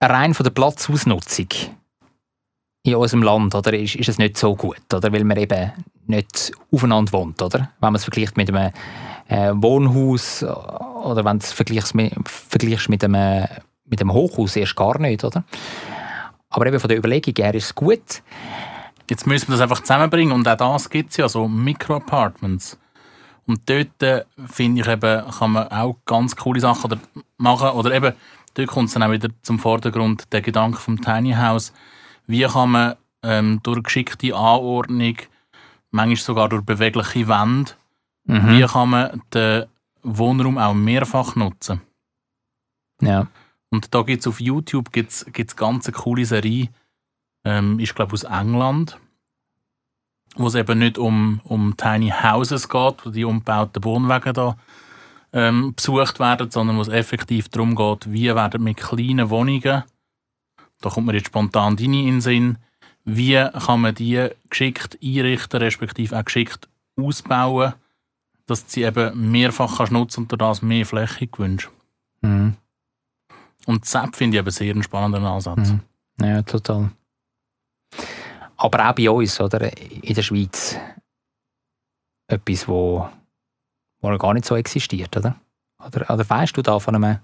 Rein 0.00 0.32
von 0.32 0.44
der 0.44 0.50
Platzausnutzung 0.50 1.48
in 2.84 2.94
unserem 2.94 3.22
Land, 3.22 3.54
oder, 3.54 3.74
ist, 3.74 3.96
ist 3.96 4.08
es 4.08 4.18
nicht 4.18 4.38
so 4.38 4.56
gut, 4.56 4.92
oder? 4.92 5.12
Weil 5.12 5.24
man 5.24 5.36
eben 5.36 5.72
nicht 6.06 6.52
aufeinander 6.72 7.12
wohnt, 7.12 7.42
oder? 7.42 7.70
Wenn 7.80 7.92
man 7.92 7.96
es 7.96 8.04
vergleicht 8.04 8.36
mit 8.38 8.48
einem 8.48 8.72
äh, 9.28 9.52
Wohnhaus 9.54 10.42
oder 10.42 11.24
wenn 11.24 11.38
du 11.38 11.44
es 11.44 11.52
vergleichst 11.52 11.94
mit, 11.94 12.14
vergleichst 12.26 12.88
mit 12.88 13.04
einem, 13.04 13.46
mit 13.88 14.00
einem 14.00 14.12
Hochhaus, 14.12 14.56
erst 14.56 14.76
gar 14.76 14.98
nicht, 14.98 15.24
oder? 15.24 15.44
Aber 16.50 16.66
eben 16.66 16.80
von 16.80 16.88
der 16.88 16.98
Überlegung 16.98 17.34
her 17.36 17.54
ist 17.54 17.64
es 17.66 17.74
gut. 17.74 18.22
Jetzt 19.10 19.26
müssen 19.26 19.48
wir 19.48 19.52
das 19.54 19.62
einfach 19.62 19.80
zusammenbringen 19.80 20.32
und 20.32 20.46
auch 20.48 20.56
das 20.56 20.90
gibt 20.90 21.10
es 21.10 21.16
ja, 21.16 21.28
so 21.28 21.48
Mikro-Apartments. 21.48 22.78
Und 23.46 23.62
dort, 23.68 24.02
äh, 24.02 24.24
finde 24.46 24.82
ich 24.82 24.88
eben, 24.88 25.30
kann 25.30 25.52
man 25.52 25.68
auch 25.68 25.96
ganz 26.04 26.36
coole 26.36 26.60
Sachen 26.60 26.84
oder 26.92 27.00
machen. 27.38 27.70
Oder 27.70 27.94
eben, 27.94 28.12
dort 28.54 28.68
kommt 28.68 28.88
es 28.88 28.94
dann 28.94 29.02
auch 29.02 29.10
wieder 29.10 29.30
zum 29.42 29.58
Vordergrund, 29.58 30.30
der 30.32 30.42
Gedanke 30.42 30.78
vom 30.78 31.00
Tiny 31.00 31.32
House. 31.32 31.72
Wie 32.26 32.42
kann 32.42 32.70
man 32.70 32.94
ähm, 33.22 33.60
durch 33.62 33.82
geschickte 33.82 34.34
Anordnung, 34.34 35.16
manchmal 35.90 36.16
sogar 36.16 36.48
durch 36.50 36.62
bewegliche 36.62 37.28
Wände, 37.28 37.72
Mhm. 38.30 38.48
wie 38.50 38.62
kann 38.66 38.90
man 38.90 39.22
den 39.32 39.64
Wohnraum 40.02 40.58
auch 40.58 40.74
mehrfach 40.74 41.34
nutzen? 41.34 41.80
Ja. 43.00 43.26
Und 43.70 43.94
da 43.94 44.02
gibt 44.02 44.20
es 44.20 44.26
auf 44.26 44.40
YouTube 44.40 44.92
gibt's, 44.92 45.26
gibt's 45.32 45.56
ganz 45.56 45.86
eine 45.86 45.96
coole 45.96 46.24
Serie, 46.24 46.68
ähm, 47.44 47.78
ich 47.78 47.94
glaube 47.94 48.14
aus 48.14 48.24
England, 48.24 48.98
wo 50.36 50.46
es 50.46 50.54
eben 50.54 50.78
nicht 50.78 50.98
um, 50.98 51.40
um 51.44 51.76
Tiny 51.76 52.10
Houses 52.10 52.68
geht, 52.68 53.04
wo 53.04 53.10
die 53.10 53.24
umgebauten 53.24 53.84
Wohnwagen 53.84 54.34
da 54.34 54.56
ähm, 55.32 55.74
besucht 55.74 56.20
werden, 56.20 56.50
sondern 56.50 56.76
wo 56.76 56.82
es 56.82 56.88
effektiv 56.88 57.48
darum 57.48 57.74
geht, 57.74 58.10
wie 58.10 58.34
werden 58.34 58.62
mit 58.62 58.78
kleinen 58.78 59.30
Wohnungen, 59.30 59.84
da 60.80 60.90
kommt 60.90 61.06
mir 61.06 61.14
jetzt 61.14 61.26
spontan 61.26 61.76
deine 61.76 62.00
in 62.00 62.06
den 62.06 62.20
Sinn, 62.20 62.58
wie 63.04 63.42
kann 63.66 63.80
man 63.80 63.94
die 63.94 64.28
geschickt 64.48 64.98
einrichten, 65.02 65.60
respektive 65.60 66.18
auch 66.18 66.24
geschickt 66.24 66.68
ausbauen, 66.96 67.74
dass 68.46 68.64
sie 68.66 68.82
eben 68.82 69.30
mehrfach 69.30 69.78
kannst 69.78 69.92
nutzen 69.92 70.22
und 70.22 70.32
durch 70.32 70.38
das 70.38 70.62
mehr 70.62 70.86
Fläche 70.86 71.26
gewünscht. 71.26 71.70
Mhm. 72.20 72.56
Und 73.68 73.84
ZAP 73.84 74.16
finde 74.16 74.38
ich 74.38 74.40
eben 74.40 74.50
sehr 74.50 74.72
einen 74.72 74.82
spannenden 74.82 75.26
Ansatz. 75.26 75.68
Mhm. 75.68 75.80
Ja, 76.24 76.40
total. 76.40 76.90
Aber 78.56 78.88
auch 78.88 78.94
bei 78.94 79.10
uns, 79.10 79.38
oder? 79.42 79.70
In 79.76 80.14
der 80.14 80.22
Schweiz. 80.22 80.74
Etwas, 82.28 82.66
wo, 82.66 83.06
wo 84.00 84.10
noch 84.10 84.18
gar 84.18 84.32
nicht 84.32 84.46
so 84.46 84.56
existiert, 84.56 85.14
oder? 85.18 85.36
Oder, 85.84 86.08
oder 86.10 86.30
weißt 86.30 86.56
du 86.56 86.62
da 86.62 86.78
von 86.78 86.94
einem, 86.94 87.18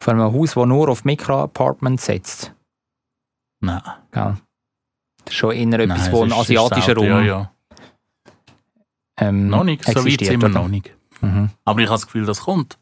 von 0.00 0.20
einem 0.20 0.32
Haus, 0.32 0.54
das 0.54 0.66
nur 0.66 0.88
auf 0.88 1.04
Mikro-Apartments 1.04 2.06
setzt? 2.06 2.52
Nein. 3.60 3.82
Gell? 4.10 4.36
Das 5.26 5.32
ist 5.32 5.34
schon 5.34 5.52
eher 5.52 5.78
etwas, 5.78 6.06
Nein, 6.06 6.12
wo 6.12 6.24
ein 6.24 6.32
asiatischer 6.32 6.96
Raum 6.96 7.04
Ja, 7.06 7.20
ja. 7.20 7.52
ähm, 9.16 9.48
Noch 9.48 9.62
nicht, 9.62 9.84
so 9.84 10.04
weit 10.04 10.24
sind 10.24 10.42
wir 10.42 10.48
noch 10.48 10.66
nicht. 10.66 10.90
Mhm. 11.20 11.50
Aber 11.64 11.78
ich 11.78 11.86
habe 11.86 11.94
das 11.94 12.06
Gefühl, 12.06 12.26
das 12.26 12.40
kommt. 12.40 12.78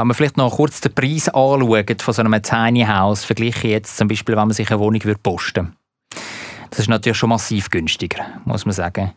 Wenn 0.00 0.08
wir 0.08 0.14
vielleicht 0.14 0.38
noch 0.38 0.56
kurz 0.56 0.80
den 0.80 0.94
Preis 0.94 1.28
anschauen 1.28 1.98
von 1.98 2.14
so 2.14 2.22
einem 2.22 2.42
Tiny 2.42 2.84
House, 2.84 3.22
vergleiche 3.22 3.66
ich 3.66 3.72
jetzt 3.72 3.98
zum 3.98 4.08
Beispiel, 4.08 4.34
wenn 4.34 4.48
man 4.48 4.54
sich 4.54 4.70
eine 4.70 4.80
Wohnung 4.80 5.04
würde 5.04 5.20
posten 5.22 5.76
Das 6.70 6.78
ist 6.78 6.88
natürlich 6.88 7.18
schon 7.18 7.28
massiv 7.28 7.68
günstiger, 7.68 8.24
muss 8.46 8.64
man 8.64 8.72
sagen. 8.72 9.12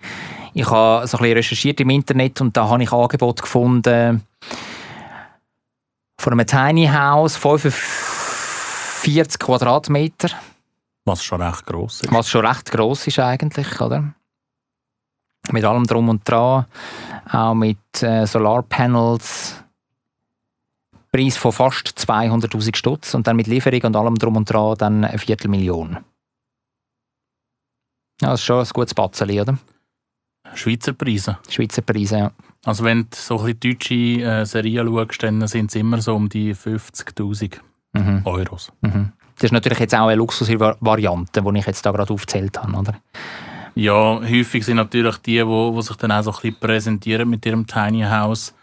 Ich 0.54 0.70
habe 0.70 1.08
so 1.08 1.18
ein 1.18 1.22
bisschen 1.22 1.38
recherchiert 1.38 1.80
im 1.80 1.90
Internet 1.90 2.42
und 2.42 2.58
da 2.58 2.68
habe 2.68 2.84
ich 2.84 2.92
Angebote 2.92 3.44
gefunden 3.44 4.24
von 6.20 6.34
einem 6.34 6.46
Tiny 6.46 6.88
House, 6.88 7.38
45 7.38 9.40
Quadratmeter, 9.40 10.32
Was 11.06 11.24
schon 11.24 11.42
recht 11.42 11.66
gross 11.66 12.02
ist. 12.02 12.12
was 12.12 12.30
schon 12.30 12.46
recht 12.46 12.70
gross 12.72 13.08
ist 13.08 13.20
eigentlich, 13.20 13.80
oder? 13.80 14.14
Mit 15.50 15.64
allem 15.64 15.88
drum 15.88 16.10
und 16.10 16.30
dran, 16.30 16.66
auch 17.32 17.54
mit 17.54 17.78
äh, 18.02 18.28
Solarpanels, 18.28 19.63
Preis 21.14 21.38
von 21.38 21.52
fast 21.52 21.88
200'000 21.90 22.76
Stutz 22.76 23.14
und 23.14 23.28
dann 23.28 23.36
mit 23.36 23.48
Lieferung 23.48 23.82
und 23.84 23.96
allem 23.96 24.18
drum 24.18 24.36
und 24.36 24.50
dran 24.52 24.76
dann 24.78 25.06
eine 25.06 25.18
Viertelmillion. 25.18 25.98
Ja, 28.22 28.30
das 28.32 28.40
ist 28.40 28.46
schon 28.46 28.60
ein 28.60 28.70
gutes 28.74 28.94
Batzeli, 28.94 29.40
oder? 29.40 29.58
Schweizer 30.56 30.94
Preise. 30.94 31.38
Schweizer 31.50 31.82
Preise, 31.82 32.18
ja. 32.18 32.32
Also 32.66 32.84
wenn 32.84 33.04
du 33.04 33.08
so 33.12 33.40
ein 33.40 33.56
bisschen 33.56 33.60
deutsche 33.60 33.96
äh, 33.96 34.46
Serien 34.46 34.88
schaust, 34.88 35.24
dann 35.24 35.48
sind 35.48 35.70
es 35.70 35.76
immer 35.76 36.02
so 36.02 36.16
um 36.16 36.30
die 36.30 36.54
50'000 36.56 37.60
Mhm. 37.96 38.22
Euros. 38.26 38.72
Mhm. 38.82 39.12
Das 39.36 39.44
ist 39.46 39.52
natürlich 39.52 39.80
jetzt 39.80 39.94
auch 39.94 40.08
eine 40.08 40.16
Luxusvariante, 40.16 41.42
die 41.42 41.60
ich 41.60 41.66
jetzt 41.68 41.86
da 41.86 41.92
gerade 41.92 42.12
aufgezählt 42.12 42.58
habe, 42.58 42.76
oder? 42.76 42.96
Ja, 43.76 44.20
häufig 44.20 44.66
sind 44.66 44.78
natürlich 44.78 45.18
die, 45.18 45.46
wo, 45.46 45.74
wo 45.74 45.82
sich 45.82 45.96
dann 45.98 46.12
auch 46.12 46.24
so 46.24 46.32
ein 46.32 46.38
bisschen 46.38 46.60
präsentieren 46.60 47.30
mit 47.30 47.46
ihrem 47.46 47.66
Tiny 47.68 48.04
House, 48.04 48.54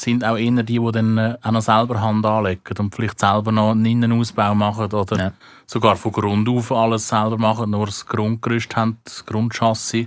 sind 0.00 0.24
auch 0.24 0.36
eher 0.36 0.62
die, 0.62 0.78
die 0.78 0.92
dann 0.92 1.18
äh, 1.18 1.36
auch 1.42 1.50
noch 1.50 1.60
selber 1.62 2.00
Hand 2.00 2.24
anlegen 2.24 2.62
und 2.78 2.94
vielleicht 2.94 3.18
selber 3.18 3.52
noch 3.52 3.72
einen 3.72 3.84
Innenausbau 3.84 4.54
machen 4.54 4.92
oder 4.92 5.16
Ja. 5.16 5.32
sogar 5.66 5.96
von 5.96 6.12
Grund 6.12 6.48
auf 6.48 6.70
alles 6.72 7.08
selber 7.08 7.38
machen, 7.38 7.70
nur 7.70 7.86
das 7.86 8.06
Grundgerüst 8.06 8.74
haben, 8.76 8.98
das 9.04 9.24
Grundchassis. 9.26 10.06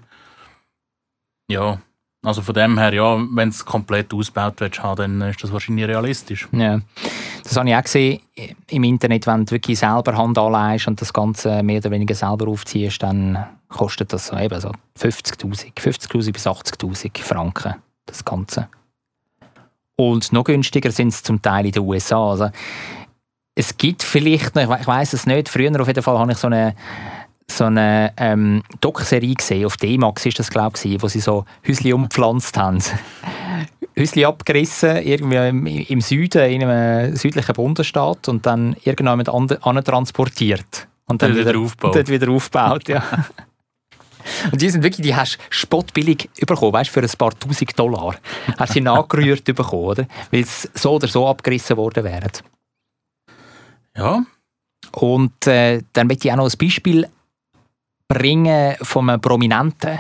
Ja, 1.50 1.80
also 2.24 2.42
von 2.42 2.54
dem 2.54 2.78
her, 2.78 2.94
ja, 2.94 3.18
wenn 3.32 3.50
es 3.50 3.66
komplett 3.66 4.14
ausgebaut 4.14 4.54
willst, 4.60 4.80
dann 4.84 5.22
ist 5.22 5.44
das 5.44 5.52
wahrscheinlich 5.52 5.88
realistisch. 5.88 6.48
Ja. 6.52 6.80
Das 7.44 7.58
habe 7.58 7.70
ich 7.70 7.76
auch 7.76 7.82
gesehen 7.82 8.22
im 8.68 8.84
Internet, 8.84 9.26
wenn 9.26 9.46
du 9.46 9.52
wirklich 9.52 9.80
selber 9.80 10.16
Hand 10.16 10.38
anlegst 10.38 10.88
und 10.88 11.02
das 11.02 11.12
Ganze 11.12 11.64
mehr 11.64 11.80
oder 11.80 11.92
weniger 11.92 12.14
selber 12.14 12.48
aufziehst, 12.48 13.02
dann 13.02 13.44
kostet 13.68 14.14
das 14.14 14.28
so 14.28 14.38
eben 14.38 14.60
so 14.62 14.72
50'000, 15.00 15.74
50'000 15.76 16.32
bis 16.32 16.46
80'000 16.46 17.24
Franken, 17.24 17.76
das 18.06 18.24
Ganze. 18.24 18.70
Und 19.98 20.34
noch 20.34 20.44
günstiger 20.44 20.92
sind 20.92 21.10
es 21.10 21.24
zum 21.24 21.42
Teil 21.42 21.66
in 21.68 21.72
den 21.74 21.84
USA. 21.84 22.30
Also, 22.32 22.50
es 23.56 23.78
gibt 23.78 24.02
vielleicht, 24.04 24.56
noch, 24.56 24.64
ich 24.64 24.70
we- 24.70 24.78
ich 24.82 24.88
weiß 24.88 25.14
es 25.14 25.26
nicht, 25.26 25.50
früher 25.50 25.80
auf 25.80 25.88
jeden 25.88 26.02
Fall 26.04 26.18
habe 26.18 26.32
ich 26.32 26.38
so 26.38 26.48
eine 26.48 26.76
so 27.50 27.66
eine 27.66 28.14
ähm, 28.16 28.64
Doc-Serie 28.80 29.36
gesehen, 29.36 29.66
auf 29.66 29.76
D-Max 29.76 30.26
ist 30.26 30.40
das 30.40 30.50
glaube 30.50 30.78
ich, 30.82 31.02
wo 31.04 31.10
sie 31.10 31.20
so 31.20 31.44
Häusli 31.68 31.92
umpflanzt 31.92 32.56
haben. 32.58 32.80
Häusli 34.00 34.24
abgerissen, 34.24 34.96
irgendwie 35.04 35.36
im, 35.50 35.68
im 35.68 36.00
Süden, 36.00 36.50
in 36.50 36.64
einem 36.64 37.14
südlichen 37.18 37.54
Bundesstaat 37.54 38.30
und 38.30 38.46
dann 38.46 38.78
irgendjemand 38.86 39.28
anderen 39.28 39.84
transportiert. 39.84 40.88
Und 41.08 41.22
dann 41.22 41.32
Dort 41.32 41.42
wieder 41.42 41.50
wieder, 41.52 41.60
aufgebaut. 41.66 41.96
Dort 41.98 42.08
wieder 42.08 42.32
aufgebaut, 42.32 42.88
ja. 42.88 43.04
Und 44.52 44.62
die 44.62 44.70
sind 44.70 44.84
wirklich, 44.84 45.06
die 45.06 45.16
hast 45.16 45.38
du 45.38 45.42
spottbillig 45.50 46.30
bekommen, 46.48 46.74
weißt, 46.74 46.90
für 46.90 47.02
ein 47.02 47.10
paar 47.18 47.38
tausend 47.38 47.78
Dollar. 47.78 48.16
Hast 48.58 48.74
sie 48.74 48.82
nachgerührt 48.82 49.44
bekommen, 49.56 49.84
oder? 49.84 50.08
Weil 50.32 50.46
sie 50.46 50.70
so 50.74 50.94
oder 50.94 51.08
so 51.08 51.28
abgerissen 51.28 51.78
worden 51.78 52.04
wären. 52.04 52.32
Ja, 53.96 54.24
Und 54.94 55.48
äh, 55.48 55.82
dann 55.94 56.08
möchte 56.08 56.28
ich 56.28 56.32
auch 56.32 56.38
noch 56.38 56.50
ein 56.50 56.58
Beispiel 56.58 57.08
bringen 58.08 58.76
von 58.82 59.10
einem 59.10 59.22
Prominenten, 59.22 60.00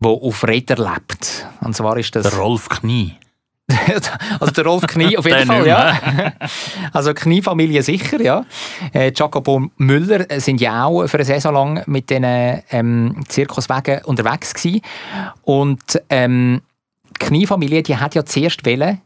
der 0.00 0.10
auf 0.10 0.44
Rädern 0.44 0.92
lebt. 0.92 1.46
Und 1.60 1.74
zwar 1.74 1.96
ist 1.96 2.14
das... 2.14 2.28
der 2.28 2.38
Rolf 2.38 2.68
Knie. 2.68 3.16
also 4.40 4.52
der 4.52 4.64
Rolf 4.64 4.86
Knie 4.86 5.16
auf 5.16 5.24
jeden 5.26 5.46
Fall, 5.46 5.66
ja. 5.66 5.98
Also 6.92 7.14
Kniefamilie 7.14 7.82
sicher, 7.82 8.20
ja. 8.20 8.44
Äh, 8.92 9.12
Jacopo 9.14 9.68
Müller 9.76 10.26
sind 10.40 10.60
ja 10.60 10.84
auch 10.84 11.06
für 11.06 11.18
eine 11.18 11.24
Saison 11.24 11.54
lang 11.54 11.82
mit 11.86 12.10
diesen 12.10 12.24
ähm, 12.24 13.24
Zirkuswagen 13.28 14.04
unterwegs 14.04 14.54
gewesen. 14.54 14.82
Und 15.42 16.02
ähm, 16.08 16.62
die 17.10 17.26
Kniefamilie, 17.26 17.82
die 17.82 17.96
hat 17.96 18.14
ja 18.14 18.24
zuerst 18.24 18.64
wollen, 18.66 19.00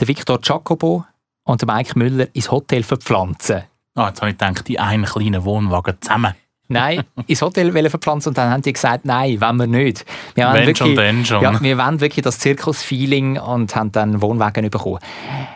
den 0.00 0.08
Victor 0.08 0.38
Jacopo 0.42 1.04
und 1.44 1.62
den 1.62 1.66
Mike 1.66 1.98
Müller 1.98 2.26
ins 2.32 2.50
Hotel 2.50 2.82
verpflanzen. 2.82 3.64
Ah, 3.94 4.08
jetzt 4.08 4.20
habe 4.20 4.30
ich 4.30 4.38
gedacht, 4.38 4.68
die 4.68 4.78
einen 4.78 5.04
kleinen 5.04 5.44
Wohnwagen 5.44 5.96
zusammen. 6.00 6.34
Nein, 6.68 7.02
ins 7.26 7.40
Hotel 7.40 7.72
wollen 7.74 7.88
verpflanzen 7.88 8.30
und 8.30 8.38
dann 8.38 8.50
haben 8.50 8.62
die 8.62 8.74
gesagt, 8.74 9.06
nein, 9.06 9.40
wollen 9.40 9.56
wir 9.56 9.66
nicht. 9.66 10.04
Wir 10.34 10.48
wollen 10.48 10.66
Wenn 10.66 10.76
schon, 10.76 10.94
dann 10.94 11.24
schon. 11.24 11.42
Ja, 11.42 11.60
wir 11.60 11.78
wollen 11.78 12.00
wirklich 12.00 12.22
das 12.22 12.38
Zirkus-Feeling 12.38 13.38
und 13.38 13.74
haben 13.74 13.90
dann 13.90 14.20
Wohnwagen 14.20 14.68
bekommen. 14.68 14.98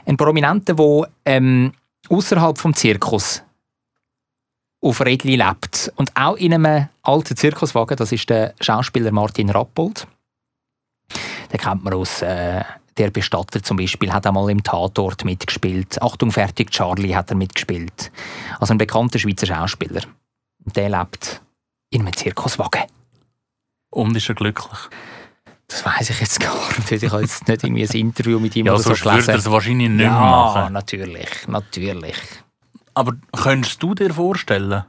Ein 0.07 0.17
Prominenter, 0.17 0.75
der 0.75 1.09
ähm, 1.27 1.73
außerhalb 2.09 2.57
vom 2.57 2.73
Zirkus 2.75 3.43
auf 4.81 5.01
Redli 5.01 5.37
lebt. 5.37 5.93
Und 5.97 6.11
auch 6.17 6.37
in 6.37 6.55
einem 6.55 6.89
alten 7.03 7.37
Zirkuswagen, 7.37 7.97
das 7.97 8.11
ist 8.11 8.31
der 8.31 8.55
Schauspieler 8.61 9.13
Martin 9.13 9.51
Rappold. 9.51 10.07
Den 11.53 11.61
kennt 11.61 11.85
man 11.85 11.93
aus 11.93 12.23
äh, 12.23 12.63
«Der 12.97 13.11
Bestatter» 13.11 13.63
zum 13.63 13.77
Beispiel, 13.77 14.13
hat 14.13 14.27
einmal 14.27 14.51
im 14.51 14.63
Tatort 14.63 15.25
mitgespielt. 15.25 16.01
«Achtung, 16.01 16.33
fertig, 16.33 16.71
Charlie» 16.71 17.15
hat 17.15 17.31
er 17.31 17.37
mitgespielt. 17.37 18.11
Also 18.59 18.73
ein 18.73 18.79
bekannter 18.79 19.19
Schweizer 19.19 19.47
Schauspieler. 19.47 20.03
Und 20.65 20.77
der 20.77 20.89
lebt 20.89 21.43
in 21.91 22.03
einem 22.03 22.17
Zirkuswagen. 22.17 22.83
Und 23.91 24.17
ist 24.17 24.29
er 24.29 24.35
glücklich? 24.35 24.79
Das 25.69 25.85
weiß 25.85 26.11
ich 26.11 26.21
jetzt 26.21 26.41
gar 26.41 26.55
nicht. 26.77 26.91
Ich 26.93 27.11
habe 27.11 27.23
jetzt 27.23 27.49
nicht 27.49 27.65
irgendwie 27.65 27.87
ein 27.87 27.97
Interview 27.97 28.39
mit 28.39 28.55
ihm 28.57 28.67
Ja, 28.67 28.73
oder 28.73 28.83
so 28.83 28.91
sonst 28.95 29.05
würde 29.05 29.33
er 29.33 29.39
es 29.39 29.51
wahrscheinlich 29.51 29.89
nicht 29.89 30.03
Ja, 30.05 30.11
machen. 30.19 30.73
natürlich, 30.73 31.29
natürlich. 31.49 32.17
Aber 32.95 33.15
könntest 33.33 33.83
du 33.83 33.95
dir 33.95 34.13
vorstellen, 34.13 34.85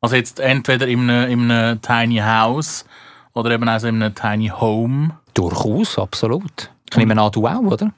also 0.00 0.16
jetzt 0.16 0.40
entweder 0.40 0.88
in 0.88 1.08
einem, 1.08 1.30
in 1.30 1.50
einem 1.50 1.80
Tiny 1.80 2.18
House 2.18 2.84
oder 3.32 3.52
eben 3.52 3.68
also 3.68 3.86
in 3.88 4.02
einem 4.02 4.14
Tiny 4.14 4.48
Home, 4.48 5.18
Durchaus, 5.34 5.98
absolut. 5.98 6.70
Ich 6.90 6.96
nehme 6.96 7.20
an, 7.20 7.32
du 7.32 7.46
auch, 7.46 7.58
oder? 7.60 7.92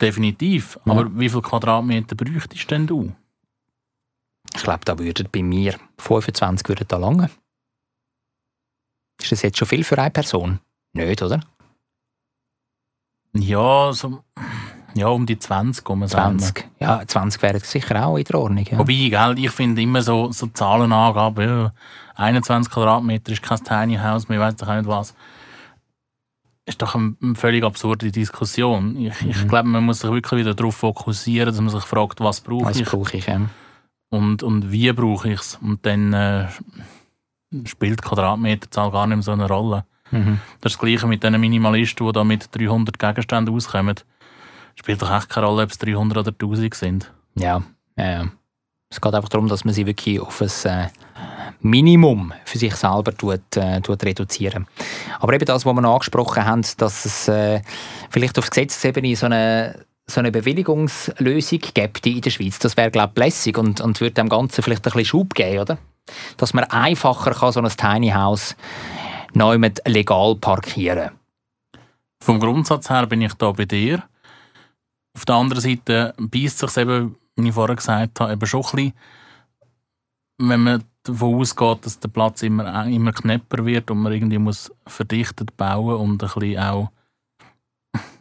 definitiv. 0.00 0.78
Ja. 0.84 0.92
Aber 0.92 1.18
wie 1.18 1.28
viel 1.28 1.42
Quadratmeter 1.42 2.14
bräuchtest 2.14 2.70
denn 2.70 2.86
du? 2.86 3.12
Ich 4.56 4.62
glaube, 4.62 4.84
da 4.84 4.98
würden 4.98 5.28
bei 5.30 5.42
mir 5.42 5.74
25 5.98 6.68
würden 6.68 6.86
da 6.88 6.96
lange. 6.96 7.30
Ist 9.20 9.32
das 9.32 9.42
jetzt 9.42 9.58
schon 9.58 9.68
viel 9.68 9.84
für 9.84 9.98
eine 9.98 10.10
Person? 10.10 10.60
Nicht, 10.92 11.22
oder? 11.22 11.40
Ja, 13.34 13.92
so, 13.92 14.22
ja 14.94 15.08
um 15.08 15.26
die 15.26 15.38
20 15.38 15.84
kommen 15.84 16.08
20. 16.08 16.66
Ja, 16.80 17.06
20 17.06 17.42
wären 17.42 17.60
sicher 17.60 18.06
auch 18.06 18.16
in 18.16 18.24
der 18.24 18.38
Ordnung. 18.38 18.64
Ja. 18.64 18.78
Wobei, 18.78 19.08
gell, 19.10 19.38
ich 19.38 19.50
finde 19.50 19.82
immer 19.82 20.00
so, 20.02 20.32
so 20.32 20.46
Zahlenangaben, 20.46 21.46
ja, 21.48 21.72
21 22.14 22.72
Quadratmeter 22.72 23.32
ist 23.32 23.42
kein 23.42 23.62
Tiny 23.62 23.96
House, 23.96 24.28
man 24.28 24.38
weiß 24.40 24.56
doch 24.56 24.68
auch 24.68 24.74
nicht 24.76 24.86
was. 24.88 25.14
Ist 26.64 26.80
doch 26.82 26.94
eine, 26.94 27.14
eine 27.22 27.34
völlig 27.34 27.62
absurde 27.62 28.10
Diskussion. 28.10 28.96
Ich, 28.96 29.20
ich 29.22 29.44
Mhm. 29.44 29.48
glaube, 29.48 29.68
man 29.68 29.84
muss 29.84 30.00
sich 30.00 30.10
wirklich 30.10 30.40
wieder 30.40 30.54
darauf 30.54 30.76
fokussieren, 30.76 31.48
dass 31.48 31.60
man 31.60 31.68
sich 31.70 31.84
fragt, 31.84 32.20
was 32.20 32.40
brauche 32.40 32.64
Was 32.64 32.80
ich 32.80 32.88
brauche 32.88 33.16
ich? 33.16 33.26
Ja. 33.26 33.40
Und, 34.10 34.42
und 34.42 34.70
wie 34.70 34.92
brauche 34.92 35.30
ich 35.30 35.40
es. 35.40 35.58
Und 35.60 35.84
dann 35.84 36.12
äh, 36.12 36.48
spielt 37.64 38.02
Quadratmeterzahl 38.02 38.90
gar 38.90 39.06
nicht 39.06 39.16
mehr 39.16 39.22
so 39.22 39.32
eine 39.32 39.48
Rolle. 39.48 39.84
Mhm. 40.10 40.40
Das 40.60 40.72
ist 40.72 40.76
das 40.76 40.78
Gleiche 40.78 41.06
mit 41.06 41.22
den 41.22 41.40
Minimalisten, 41.40 42.06
die 42.06 42.12
da 42.12 42.24
mit 42.24 42.48
300 42.54 42.98
Gegenständen 42.98 43.54
auskommen. 43.54 43.96
Spielt 44.74 45.00
doch 45.02 45.14
echt 45.14 45.30
keine 45.30 45.46
Rolle, 45.46 45.64
ob 45.64 45.70
es 45.70 45.78
300 45.78 46.18
oder 46.18 46.30
1000 46.30 46.74
sind. 46.74 47.12
Ja, 47.34 47.62
ja, 47.96 48.10
ja. 48.10 48.26
Es 48.88 49.00
geht 49.00 49.14
einfach 49.14 49.28
darum, 49.28 49.48
dass 49.48 49.64
man 49.64 49.74
sie 49.74 49.84
wirklich 49.84 50.20
auf 50.20 50.40
ein 50.40 50.48
äh, 50.64 50.88
Minimum 51.60 52.32
für 52.44 52.58
sich 52.58 52.74
selber 52.76 53.12
tut, 53.12 53.56
äh, 53.56 53.80
tut 53.80 54.04
reduzieren. 54.04 54.66
Aber 55.18 55.32
eben 55.32 55.44
das, 55.44 55.66
was 55.66 55.74
wir 55.74 55.80
noch 55.80 55.94
angesprochen 55.94 56.44
haben, 56.44 56.62
dass 56.76 57.04
es 57.04 57.26
äh, 57.26 57.62
vielleicht 58.10 58.38
auf 58.38 58.48
Gesetzesebene 58.48 59.16
so 59.16 59.26
eine, 59.26 59.84
so 60.08 60.20
eine 60.20 60.30
Bewilligungslösung 60.30 61.58
gibt 61.74 62.06
in 62.06 62.20
der 62.20 62.30
Schweiz, 62.30 62.58
das 62.58 62.76
wäre, 62.76 62.90
glaube 62.90 63.12
ich, 63.16 63.24
lässig 63.24 63.58
und, 63.58 63.80
und 63.80 64.00
würde 64.00 64.14
dem 64.14 64.28
Ganzen 64.28 64.62
vielleicht 64.62 64.82
ein 64.82 64.92
bisschen 64.92 65.04
Schub 65.04 65.34
geben, 65.34 65.60
oder? 65.60 65.78
Dass 66.36 66.54
man 66.54 66.64
einfacher 66.64 67.32
kann 67.32 67.52
so 67.52 67.60
ein 67.60 67.68
Tiny 67.68 68.10
House 68.10 68.56
neu 69.34 69.58
mit 69.58 69.82
legal 69.86 70.36
parkieren 70.36 71.10
Vom 72.22 72.38
Grundsatz 72.38 72.88
her 72.88 73.06
bin 73.06 73.22
ich 73.22 73.34
da 73.34 73.50
bei 73.50 73.64
dir. 73.64 74.04
Auf 75.16 75.24
der 75.24 75.34
anderen 75.34 75.62
Seite 75.62 76.14
beißt 76.18 76.58
sich 76.58 76.76
eben, 76.76 77.16
wie 77.34 77.48
ich 77.48 77.54
vorher 77.54 77.74
gesagt 77.74 78.20
habe, 78.20 78.32
eben 78.32 78.46
schon 78.46 78.62
ein 78.62 78.70
bisschen, 78.76 78.92
wenn 80.38 80.62
man 80.62 80.84
davon 81.02 81.34
ausgeht, 81.34 81.84
dass 81.84 81.98
der 81.98 82.08
Platz 82.08 82.42
immer, 82.42 82.86
immer 82.86 83.12
knapper 83.12 83.64
wird 83.64 83.90
und 83.90 83.98
man 83.98 84.12
irgendwie 84.12 84.38
muss 84.38 84.70
verdichtet 84.86 85.56
bauen 85.56 85.96
und 85.96 86.22
ein 86.22 86.28
bisschen 86.28 86.58
auch 86.58 86.90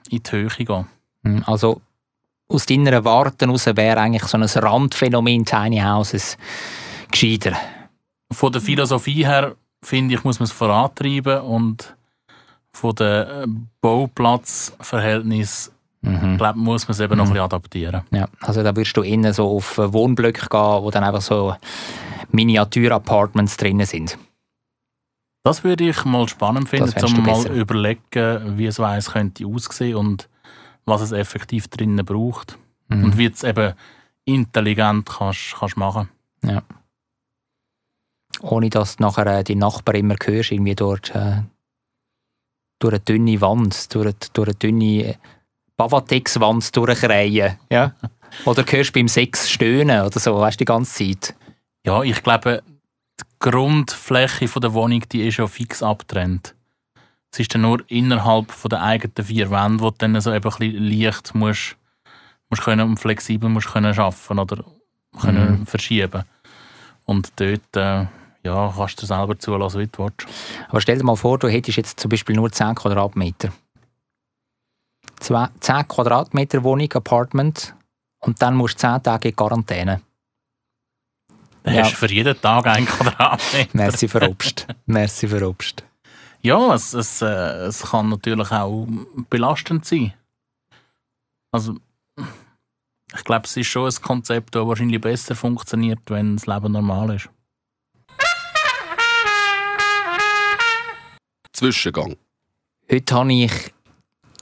in 0.09 0.23
die 0.23 0.31
Höhe 0.31 0.47
gehen. 0.47 0.87
Hm, 1.25 1.43
Also 1.45 1.81
aus 2.47 2.65
deiner 2.65 3.03
Warten 3.03 3.45
heraus 3.49 3.65
wäre 3.65 3.99
eigentlich 3.99 4.23
so 4.23 4.37
ein 4.37 4.43
Randphänomen 4.43 5.43
Tiny 5.45 5.79
Houses 5.79 6.37
gescheiter. 7.11 7.53
Von 8.31 8.51
der 8.51 8.61
Philosophie 8.61 9.25
her, 9.25 9.55
finde 9.83 10.15
ich, 10.15 10.23
muss 10.23 10.39
man 10.39 10.45
es 10.45 10.51
vorantreiben 10.51 11.41
und 11.41 11.95
von 12.71 12.93
den 12.95 13.69
Bauplatzverhältnissen, 13.81 15.73
Mhm. 16.01 16.37
glaube 16.37 16.59
muss 16.59 16.87
man 16.87 16.91
es 16.93 16.99
eben 16.99 17.17
noch 17.17 17.25
Mhm. 17.25 17.31
ein 17.31 17.33
bisschen 17.33 17.45
adaptieren. 17.45 18.01
Ja, 18.11 18.27
also 18.41 18.61
da 18.61 18.75
würdest 18.75 18.95
du 18.95 19.01
innen 19.01 19.33
so 19.33 19.49
auf 19.55 19.77
äh, 19.79 19.91
Wohnblöcke 19.91 20.47
gehen, 20.49 20.83
wo 20.83 20.91
dann 20.91 21.03
einfach 21.03 21.21
so 21.21 21.55
Miniatur-Apartments 22.31 23.57
drinnen 23.57 23.85
sind. 23.87 24.17
Das 25.43 25.63
würde 25.63 25.89
ich 25.89 26.05
mal 26.05 26.27
spannend 26.27 26.69
finden, 26.69 27.05
um 27.05 27.23
mal 27.23 27.33
besser. 27.37 27.49
überlegen, 27.51 28.57
wie 28.57 28.69
so 28.71 28.83
eins 28.83 29.11
könnte 29.11 29.45
aussehen 29.47 29.95
und 29.95 30.27
was 30.85 31.01
es 31.01 31.11
effektiv 31.11 31.67
drinnen 31.67 32.05
braucht. 32.05 32.57
Mhm. 32.89 33.03
Und 33.03 33.17
wie 33.17 33.27
du 33.27 33.33
es 33.33 33.43
eben 33.43 33.73
intelligent 34.25 35.07
kannst, 35.09 35.55
kannst 35.59 35.77
machen. 35.77 36.09
Ohne 38.41 38.69
dass 38.69 38.97
du 38.97 39.03
nachher 39.03 39.25
äh, 39.27 39.43
die 39.43 39.55
Nachbarn 39.55 39.97
immer 39.99 40.15
hörst, 40.23 40.51
irgendwie 40.51 40.75
dort 40.75 41.13
äh, 41.15 41.41
durch 42.79 42.93
eine 42.93 42.99
dünne 42.99 43.39
Wand, 43.41 43.93
durch, 43.93 44.07
eine- 44.07 44.15
durch 44.33 44.47
eine 44.49 44.55
dünne 44.55 45.17
Bavatex-Wand 45.77 46.75
durchreihen. 46.75 47.57
Ja? 47.69 47.95
Oder 48.45 48.63
hörst 48.67 48.93
beim 48.93 49.07
Sex 49.07 49.49
stöhnen 49.49 50.01
oder 50.05 50.19
so, 50.19 50.37
weißt 50.37 50.55
du, 50.59 50.63
die 50.63 50.65
ganze 50.65 50.93
Zeit. 51.05 51.35
Ja, 51.85 52.01
ich 52.03 52.21
glaube, 52.21 52.63
die 53.21 53.23
Grundfläche 53.39 54.47
von 54.49 54.61
der 54.61 54.73
Wohnung 54.73 55.01
die 55.11 55.25
ist 55.27 55.37
ja 55.37 55.47
fix 55.47 55.81
abgetrennt. 55.81 56.54
Es 57.35 57.39
ist 57.41 57.53
dann 57.53 57.63
nur 57.63 57.83
innerhalb 57.89 58.49
von 58.49 58.69
der 58.69 58.81
eigenen 58.81 59.25
vier 59.25 59.51
Wände, 59.51 59.83
wo 59.83 59.89
du 59.89 59.97
dann 59.97 60.21
so 60.21 60.33
eben 60.33 60.49
ein 60.49 60.57
bisschen 60.57 61.01
leicht 61.01 61.35
musst, 61.35 61.75
musst 62.49 62.61
können 62.63 62.87
und 62.87 62.97
flexibel 62.97 63.49
musst 63.49 63.67
können 63.73 63.93
arbeiten 63.99 64.39
oder 64.39 64.63
können 65.19 65.59
Mhm. 65.59 65.65
verschieben. 65.65 66.23
Und 67.03 67.33
dort 67.35 67.75
äh, 67.75 68.05
ja, 68.43 68.73
kannst 68.77 69.01
du 69.01 69.05
selber 69.05 69.37
zulassen, 69.37 69.81
wie 69.81 69.87
du 69.87 70.03
willst. 70.05 70.25
Aber 70.69 70.79
stell 70.79 70.97
dir 70.97 71.03
mal 71.03 71.17
vor, 71.17 71.37
du 71.37 71.49
hättest 71.49 71.77
jetzt 71.77 71.99
zum 71.99 72.07
Beispiel 72.07 72.37
nur 72.37 72.49
10 72.53 72.73
Quadratmeter. 72.73 73.49
Zwei, 75.19 75.49
10 75.59 75.89
Quadratmeter 75.89 76.63
Wohnung, 76.63 76.89
Apartment 76.93 77.75
und 78.19 78.41
dann 78.41 78.55
musst 78.55 78.75
du 78.75 78.87
10 78.87 79.03
Tage 79.03 79.27
in 79.29 79.35
Quarantäne. 79.35 79.99
Dann 81.63 81.73
Ja. 81.73 81.81
hast 81.83 81.91
du 81.91 81.97
für 81.97 82.13
jeden 82.13 82.39
Tag 82.39 82.65
einen 82.65 82.85
Quadratmeter. 82.85 83.69
Merci 83.73 84.07
für 84.07 84.21
Obst. 84.29 84.67
Merci 84.85 85.27
für 85.27 85.45
Obst. 85.49 85.83
Ja, 86.45 86.75
es, 86.75 86.93
es, 86.93 87.23
äh, 87.23 87.65
es 87.65 87.81
kann 87.81 88.09
natürlich 88.09 88.51
auch 88.51 88.87
belastend 89.31 89.83
sein. 89.83 90.13
Also, 91.51 91.77
ich 93.15 93.23
glaube, 93.23 93.45
es 93.45 93.57
ist 93.57 93.65
schon 93.65 93.89
ein 93.89 94.01
Konzept, 94.03 94.53
das 94.53 94.67
wahrscheinlich 94.67 95.01
besser 95.01 95.33
funktioniert, 95.33 96.01
wenn 96.05 96.35
das 96.35 96.45
Leben 96.45 96.73
normal 96.73 97.15
ist. 97.15 97.29
Zwischengang. 101.51 102.15
Heute 102.91 103.15
habe 103.15 103.33
ich 103.33 103.73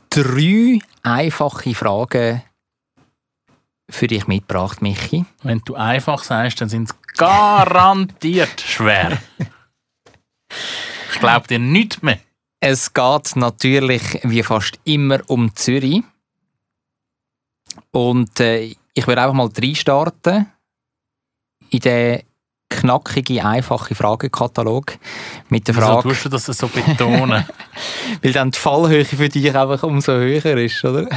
drei 0.09 0.79
einfache 1.03 1.73
Fragen 1.73 2.43
für 3.89 4.07
dich 4.07 4.27
mitgebracht, 4.27 4.81
Michi. 4.81 5.23
Wenn 5.41 5.59
du 5.59 5.75
einfach 5.75 6.21
sagst, 6.21 6.59
dann 6.59 6.67
sind 6.67 6.89
es 6.89 7.01
garantiert 7.15 8.59
schwer. 8.59 9.21
Ich 11.23 11.29
glaube 11.29 11.47
dir 11.47 11.59
nichts 11.59 12.01
mehr. 12.01 12.19
Es 12.59 12.93
geht 12.93 13.35
natürlich 13.37 14.19
wie 14.23 14.43
fast 14.43 14.77
immer 14.83 15.21
um 15.27 15.55
Zürich. 15.55 16.03
Und 17.91 18.39
äh, 18.41 18.75
ich 18.93 19.07
würde 19.07 19.21
einfach 19.21 19.33
mal 19.33 19.49
reinstarten 19.57 20.47
in 21.69 21.79
den 21.79 22.23
knackigen, 22.69 23.39
einfachen 23.39 23.95
Fragekatalog 23.95 24.97
mit 25.47 25.67
der 25.67 25.75
Wieso 25.75 25.87
Frage, 25.87 26.09
tust 26.09 26.25
du 26.25 26.29
das 26.29 26.45
so 26.45 26.67
betonen? 26.67 27.45
weil 28.21 28.33
dann 28.33 28.51
die 28.51 28.59
Fallhöhe 28.59 29.05
für 29.05 29.29
dich 29.29 29.55
einfach 29.55 29.83
umso 29.83 30.13
höher 30.13 30.57
ist, 30.57 30.83
oder? 30.83 31.07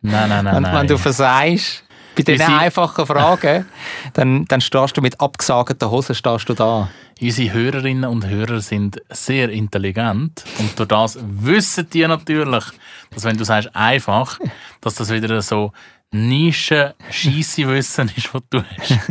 nein, 0.00 0.28
nein, 0.28 0.44
nein. 0.44 0.56
Und 0.56 0.62
nein. 0.62 0.74
wenn 0.74 0.86
du 0.86 0.96
versagst 0.96 1.84
bei 2.16 2.22
diesen 2.22 2.46
einfachen 2.46 3.06
Fragen, 3.06 3.66
dann, 4.12 4.44
dann 4.46 4.60
stehst 4.60 4.96
du 4.96 5.00
mit 5.00 5.20
abgesagten 5.20 5.90
Hosen 5.90 6.14
stehst 6.14 6.48
du 6.48 6.54
da. 6.54 6.88
Unsere 7.20 7.52
Hörerinnen 7.52 8.08
und 8.08 8.26
Hörer 8.26 8.60
sind 8.60 9.00
sehr 9.10 9.50
intelligent 9.50 10.44
und 10.58 10.78
durch 10.78 10.88
das 10.88 11.18
wissen 11.22 11.88
die 11.90 12.06
natürlich, 12.06 12.64
dass 13.10 13.24
wenn 13.24 13.36
du 13.36 13.44
sagst 13.44 13.74
einfach, 13.74 14.38
dass 14.80 14.94
das 14.94 15.10
wieder 15.10 15.42
so 15.42 15.72
Nischen 16.12 16.92
scheisse 17.10 17.68
Wissen 17.68 18.10
ist, 18.16 18.34
was 18.34 18.42
du 18.50 18.64
hast. 18.64 18.90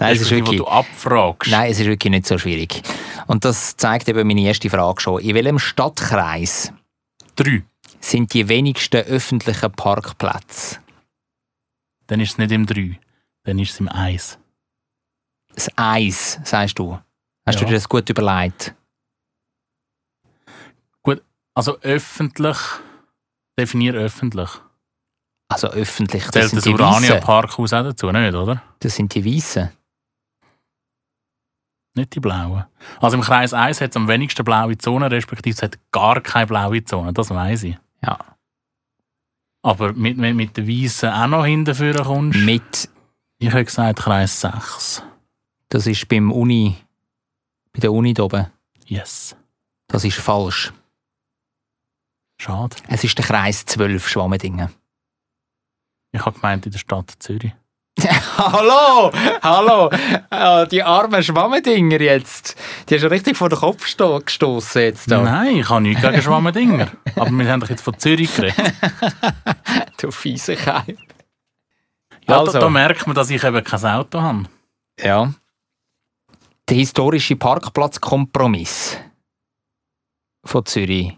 Nein, 0.00 0.12
es 0.14 0.22
ist 0.22 0.30
wirklich, 0.32 0.58
du 0.58 0.66
abfragst. 0.66 1.50
nein, 1.50 1.70
es 1.70 1.78
ist 1.78 1.86
wirklich 1.86 2.10
nicht 2.10 2.26
so 2.26 2.36
schwierig. 2.36 2.82
Und 3.28 3.44
das 3.44 3.76
zeigt 3.76 4.08
eben 4.08 4.26
meine 4.26 4.40
erste 4.40 4.68
Frage 4.68 5.00
schon. 5.00 5.20
In 5.20 5.36
welchem 5.36 5.60
Stadtkreis 5.60 6.72
Drei. 7.36 7.62
sind 8.00 8.34
die 8.34 8.48
wenigsten 8.48 9.02
öffentlichen 9.02 9.70
Parkplätze? 9.70 10.78
Dann 12.12 12.20
ist 12.20 12.32
es 12.32 12.36
nicht 12.38 12.52
im 12.52 12.66
Drei, 12.66 13.00
dann 13.44 13.58
ist 13.58 13.70
es 13.70 13.80
im 13.80 13.88
Eins. 13.88 14.38
das 15.54 15.70
Eis, 15.76 16.38
sagst 16.44 16.78
du. 16.78 16.98
Hast 17.46 17.58
du 17.58 17.62
Ja. 17.64 17.68
dir 17.70 17.74
das 17.76 17.88
gut 17.88 18.10
überlegt? 18.10 18.74
Also 21.54 21.78
öffentlich, 21.80 22.56
definier 23.58 23.94
öffentlich. 23.94 24.48
Also 25.48 25.68
öffentlich, 25.68 26.22
das 26.24 26.32
Zählt 26.32 26.48
sind 26.48 26.56
das 26.58 26.64
die 26.64 26.70
Urania 26.72 27.10
Weissen. 27.10 27.20
Parkhaus 27.20 27.72
auch 27.74 27.82
dazu, 27.82 28.10
nicht, 28.10 28.34
oder? 28.34 28.62
Das 28.80 28.94
sind 28.94 29.14
die 29.14 29.24
Weissen. 29.24 29.70
Nicht 31.94 32.14
die 32.14 32.20
blauen. 32.20 32.64
Also 33.00 33.16
im 33.18 33.22
Kreis 33.22 33.52
1 33.54 33.80
hat 33.82 33.90
es 33.90 33.96
am 33.96 34.08
wenigsten 34.08 34.44
blaue 34.44 34.76
Zonen, 34.78 35.10
respektive 35.10 35.54
es 35.54 35.62
hat 35.62 35.78
gar 35.92 36.20
keine 36.22 36.46
blaue 36.46 36.84
Zone, 36.84 37.12
das 37.14 37.28
weiß 37.30 37.64
ich. 37.64 37.78
Ja. 38.02 38.18
Aber 39.62 39.92
mit, 39.92 40.18
du 40.18 40.34
mit 40.34 40.56
den 40.56 40.66
Weißen 40.68 41.08
auch 41.08 41.26
noch 41.28 41.44
hinterführen 41.44 42.04
kommst, 42.04 42.38
Mit, 42.40 42.88
ich 43.38 43.48
hätte 43.48 43.64
gesagt 43.64 44.00
Kreis 44.00 44.40
6. 44.40 45.02
das 45.68 45.86
ist 45.86 46.08
beim 46.08 46.32
Uni, 46.32 46.76
bei 47.72 47.80
der 47.80 47.92
Uni 47.92 48.12
da 48.12 48.24
oben. 48.24 48.46
Yes. 48.86 49.36
Das 49.86 50.04
ist 50.04 50.18
falsch. 50.18 50.72
Schade. 52.38 52.76
Es 52.88 53.04
ist 53.04 53.16
der 53.16 53.24
Kreis 53.24 53.64
12 53.64 54.08
Schwammendingen. 54.08 54.68
Ich 56.10 56.24
habe 56.24 56.38
gemeint 56.38 56.66
in 56.66 56.72
der 56.72 56.78
Stadt 56.78 57.14
Zürich. 57.20 57.52
hallo, 58.38 59.12
hallo, 59.42 59.90
Ah, 60.30 60.64
die 60.66 60.82
armen 60.82 61.22
Schwammendinger 61.22 62.00
jetzt. 62.00 62.56
Die 62.88 62.94
hast 62.94 63.02
du 63.02 63.10
richtig 63.10 63.36
vor 63.36 63.48
den 63.50 63.58
Kopf 63.58 63.86
sto- 63.86 64.18
gestoßen 64.18 64.82
jetzt. 64.82 65.10
Da. 65.10 65.20
Nein, 65.20 65.56
ich 65.58 65.68
habe 65.68 65.82
nichts 65.82 66.02
gegen 66.02 66.22
Schwammendinger. 66.22 66.88
Aber 67.16 67.30
wir 67.30 67.50
haben 67.52 67.60
doch 67.60 67.68
jetzt 67.68 67.82
von 67.82 67.98
Zürich 67.98 68.34
geredet. 68.34 68.56
Du 69.98 70.10
fiese. 70.10 70.54
Ja, 70.54 70.84
Also. 72.26 72.52
da, 72.52 72.58
da 72.60 72.68
merkt 72.70 73.06
man, 73.06 73.14
dass 73.14 73.30
ich 73.30 73.44
eben 73.44 73.62
kein 73.62 73.84
Auto 73.84 74.20
habe. 74.20 74.44
Ja. 74.98 75.32
Der 76.68 76.76
historische 76.76 77.36
Parkplatzkompromiss 77.36 78.96
von 80.44 80.64
Zürich. 80.66 81.16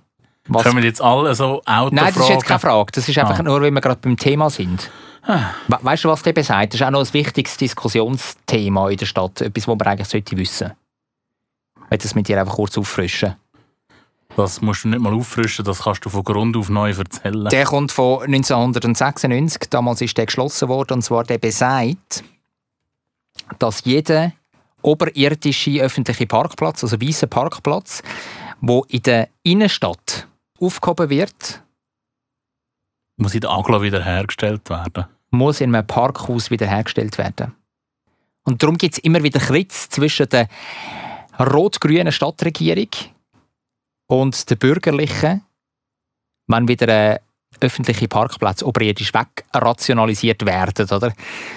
Was 0.48 0.64
Können 0.64 0.76
wir 0.76 0.84
jetzt 0.84 1.00
alle 1.00 1.34
so 1.34 1.62
Auto 1.64 1.94
Nein, 1.94 2.12
das 2.12 2.24
ist 2.24 2.28
jetzt 2.28 2.44
keine? 2.44 2.58
Frage. 2.60 2.92
Das 2.92 3.08
ist 3.08 3.16
einfach 3.16 3.38
Ah. 3.38 3.42
nur, 3.42 3.62
wenn 3.62 3.72
wir 3.72 3.80
gerade 3.80 4.00
beim 4.02 4.18
Thema 4.18 4.50
sind. 4.50 4.90
We 5.26 5.78
weißt 5.80 6.04
du, 6.04 6.08
was 6.08 6.22
der 6.22 6.44
sagt? 6.44 6.74
Das 6.74 6.80
ist 6.80 6.86
auch 6.86 6.90
noch 6.90 7.00
ein 7.00 7.14
wichtiges 7.14 7.56
Diskussionsthema 7.56 8.90
in 8.90 8.96
der 8.96 9.06
Stadt. 9.06 9.40
Etwas, 9.40 9.66
was 9.66 9.78
man 9.78 9.86
eigentlich 9.86 10.08
sollte 10.08 10.36
wissen 10.36 10.72
Ich 11.86 11.90
will 11.90 11.98
das 11.98 12.14
mit 12.14 12.28
dir 12.28 12.40
einfach 12.40 12.54
kurz 12.54 12.76
auffrischen. 12.76 13.36
Das 14.36 14.60
musst 14.60 14.84
du 14.84 14.88
nicht 14.88 15.00
mal 15.00 15.14
auffrischen, 15.14 15.64
das 15.64 15.82
kannst 15.82 16.04
du 16.04 16.10
von 16.10 16.24
Grund 16.24 16.56
auf 16.56 16.68
neu 16.68 16.90
erzählen. 16.90 17.48
Der 17.50 17.64
kommt 17.64 17.92
von 17.92 18.24
1996. 18.24 19.70
Damals 19.70 20.00
ist 20.00 20.18
der 20.18 20.26
geschlossen 20.26 20.68
worden. 20.68 20.94
Und 20.94 21.02
zwar 21.02 21.24
der 21.24 21.38
besagt, 21.38 22.24
dass 23.58 23.84
jeder 23.84 24.32
oberirdische 24.82 25.80
öffentliche 25.80 26.26
Parkplatz, 26.26 26.82
also 26.82 27.00
weißer 27.00 27.28
Parkplatz, 27.28 28.02
wo 28.60 28.84
in 28.88 29.02
der 29.02 29.28
Innenstadt 29.42 30.26
aufgehoben 30.60 31.10
wird, 31.10 31.63
Muss 33.16 33.34
in 33.34 33.40
der 33.40 33.50
Aglo 33.50 33.82
wiederhergestellt 33.82 34.68
werden. 34.70 35.06
muss 35.30 35.60
in 35.60 35.74
einem 35.74 35.86
Parkhaus 35.86 36.50
wiederhergestellt 36.50 37.18
werden. 37.18 37.54
Und 38.44 38.62
darum 38.62 38.78
gibt 38.78 38.94
es 38.94 38.98
immer 38.98 39.22
wieder 39.22 39.40
Kritz 39.40 39.88
zwischen 39.88 40.28
der 40.28 40.48
rot-grünen 41.38 42.12
Stadtregierung 42.12 42.88
und 44.06 44.48
der 44.48 44.56
bürgerlichen, 44.56 45.42
wenn 46.46 46.68
wieder 46.68 47.20
öffentliche 47.60 48.08
Parkplätze 48.08 48.66
oberirdisch 48.66 49.12
wegrationalisiert 49.14 50.44
werden. 50.44 50.90
Oder? 50.90 51.12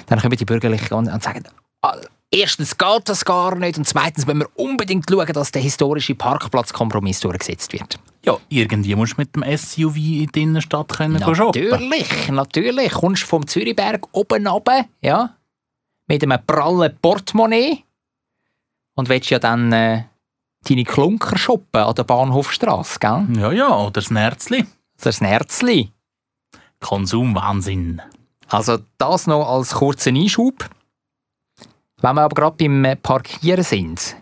Dann 0.05 0.19
kommen 0.19 0.37
die 0.37 0.45
Bürgerlichen 0.45 0.93
und, 0.93 1.23
sagen, 1.23 1.43
«Ah, 1.81 1.97
erstens 2.31 2.77
geht 2.77 3.01
das 3.05 3.25
gar 3.25 3.55
nicht 3.55 3.77
und 3.77 3.87
zweitens 3.87 4.25
müssen 4.25 4.39
wir 4.39 4.49
unbedingt 4.55 5.09
schauen, 5.09 5.33
dass 5.33 5.51
der 5.51 5.61
historische 5.61 6.15
Parkplatzkompromiss 6.15 7.19
durchgesetzt 7.21 7.73
wird. 7.73 7.99
Ja, 8.25 8.37
irgendwie 8.49 8.95
musst 8.95 9.13
du 9.13 9.21
mit 9.21 9.35
dem 9.35 9.43
SUV 9.57 9.95
in 9.95 10.27
die 10.27 10.41
Innenstadt 10.41 10.89
können 10.89 11.17
gehen 11.17 11.35
shoppen. 11.35 11.79
Natürlich, 11.79 12.29
natürlich. 12.29 12.91
Kommst 12.91 13.23
vom 13.23 13.47
Zürichberg 13.47 14.07
oben 14.11 14.47
runter, 14.47 14.85
ja, 15.01 15.35
mit 16.07 16.23
einem 16.23 16.39
prallen 16.45 16.97
Portemonnaie 17.01 17.83
und 18.95 19.09
willst 19.09 19.29
ja 19.29 19.39
dann 19.39 19.71
äh, 19.71 20.03
deine 20.67 20.83
Klunker 20.83 21.37
shoppen 21.37 21.81
an 21.81 21.95
der 21.95 22.03
Bahnhofstrasse, 22.03 22.99
gell? 22.99 23.27
Ja, 23.37 23.51
ja, 23.51 23.77
oder 23.77 23.91
das 23.91 24.11
Nerzli. 24.11 24.65
Das 24.99 25.21
Nerzli. 25.21 25.91
Konsumwahnsinn. 26.79 28.01
Also 28.49 28.79
das 28.97 29.27
noch 29.27 29.47
als 29.47 29.75
kurzen 29.75 30.15
Einschub. 30.15 30.69
Wenn 32.01 32.15
wir 32.15 32.21
aber 32.21 32.35
gerade 32.35 32.55
beim 32.57 32.85
äh, 32.85 32.95
Parkieren 32.95 33.63
sind, 33.63 34.15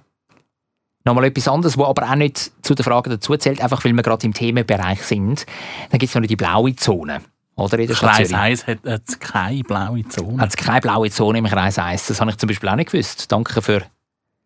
nochmal 1.03 1.25
etwas 1.25 1.47
anderes, 1.47 1.77
was 1.77 1.87
aber 1.87 2.09
auch 2.09 2.15
nicht 2.15 2.51
zu 2.61 2.73
der 2.73 2.85
Frage 2.85 3.09
dazu 3.09 3.35
zählt, 3.37 3.61
einfach 3.61 3.83
weil 3.83 3.93
wir 3.93 4.03
gerade 4.03 4.25
im 4.25 4.33
Themenbereich 4.33 5.01
sind, 5.03 5.45
dann 5.89 5.99
gibt 5.99 6.09
es 6.09 6.15
noch 6.15 6.25
die 6.25 6.35
blaue 6.35 6.75
Zone. 6.75 7.21
Oder 7.55 7.79
in 7.79 7.87
der 7.87 7.95
Stadt 7.95 8.15
Kreis 8.15 8.29
Zürich. 8.29 8.41
1 8.41 8.67
hat 8.67 8.79
jetzt 8.83 9.21
keine 9.21 9.63
blaue 9.63 10.07
Zone. 10.07 10.41
Hat 10.41 10.49
es 10.49 10.57
keine 10.57 10.81
blaue 10.81 11.09
Zone 11.09 11.37
im 11.37 11.45
Kreis 11.45 11.79
1. 11.79 12.07
Das 12.07 12.19
habe 12.19 12.31
ich 12.31 12.37
zum 12.37 12.47
Beispiel 12.47 12.67
auch 12.67 12.75
nicht 12.75 12.91
gewusst. 12.91 13.31
Danke 13.31 13.61
für 13.61 13.83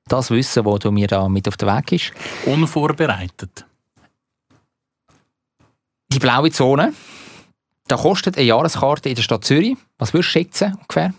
das 0.08 0.30
Wissen, 0.32 0.64
das 0.64 0.80
du 0.80 0.92
mir 0.92 1.08
da 1.08 1.28
mit 1.28 1.48
auf 1.48 1.58
den 1.58 1.70
Weg 1.70 1.88
gibst. 1.88 2.12
Unvorbereitet. 2.46 3.66
Die 6.12 6.20
blaue 6.20 6.52
Zone, 6.52 6.94
da 7.88 7.96
kostet 7.96 8.38
eine 8.38 8.46
Jahreskarte 8.46 9.10
in 9.10 9.16
der 9.16 9.22
Stadt 9.22 9.44
Zürich, 9.44 9.78
was 9.98 10.14
würdest 10.14 10.30
du 10.30 10.32
schätzen 10.32 10.76
ungefähr? 10.76 11.14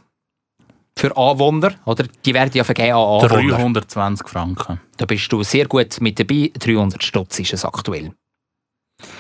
Für 0.97 1.17
Anwohner, 1.17 1.75
oder? 1.87 2.05
Die 2.25 2.35
werden 2.35 2.51
ja 2.53 2.65
vergeben 2.65 2.93
an 2.93 3.25
Anwohner. 3.25 3.81
320 3.81 4.29
Franken. 4.29 4.81
Da 4.97 5.07
bist 5.07 5.31
du 5.33 5.43
sehr 5.43 5.67
gut 5.67 6.01
mit 6.01 6.19
dabei. 6.19 6.51
300 6.59 7.03
Stutz 7.03 7.39
ist 7.39 7.53
es 7.53 7.65
aktuell. 7.65 8.13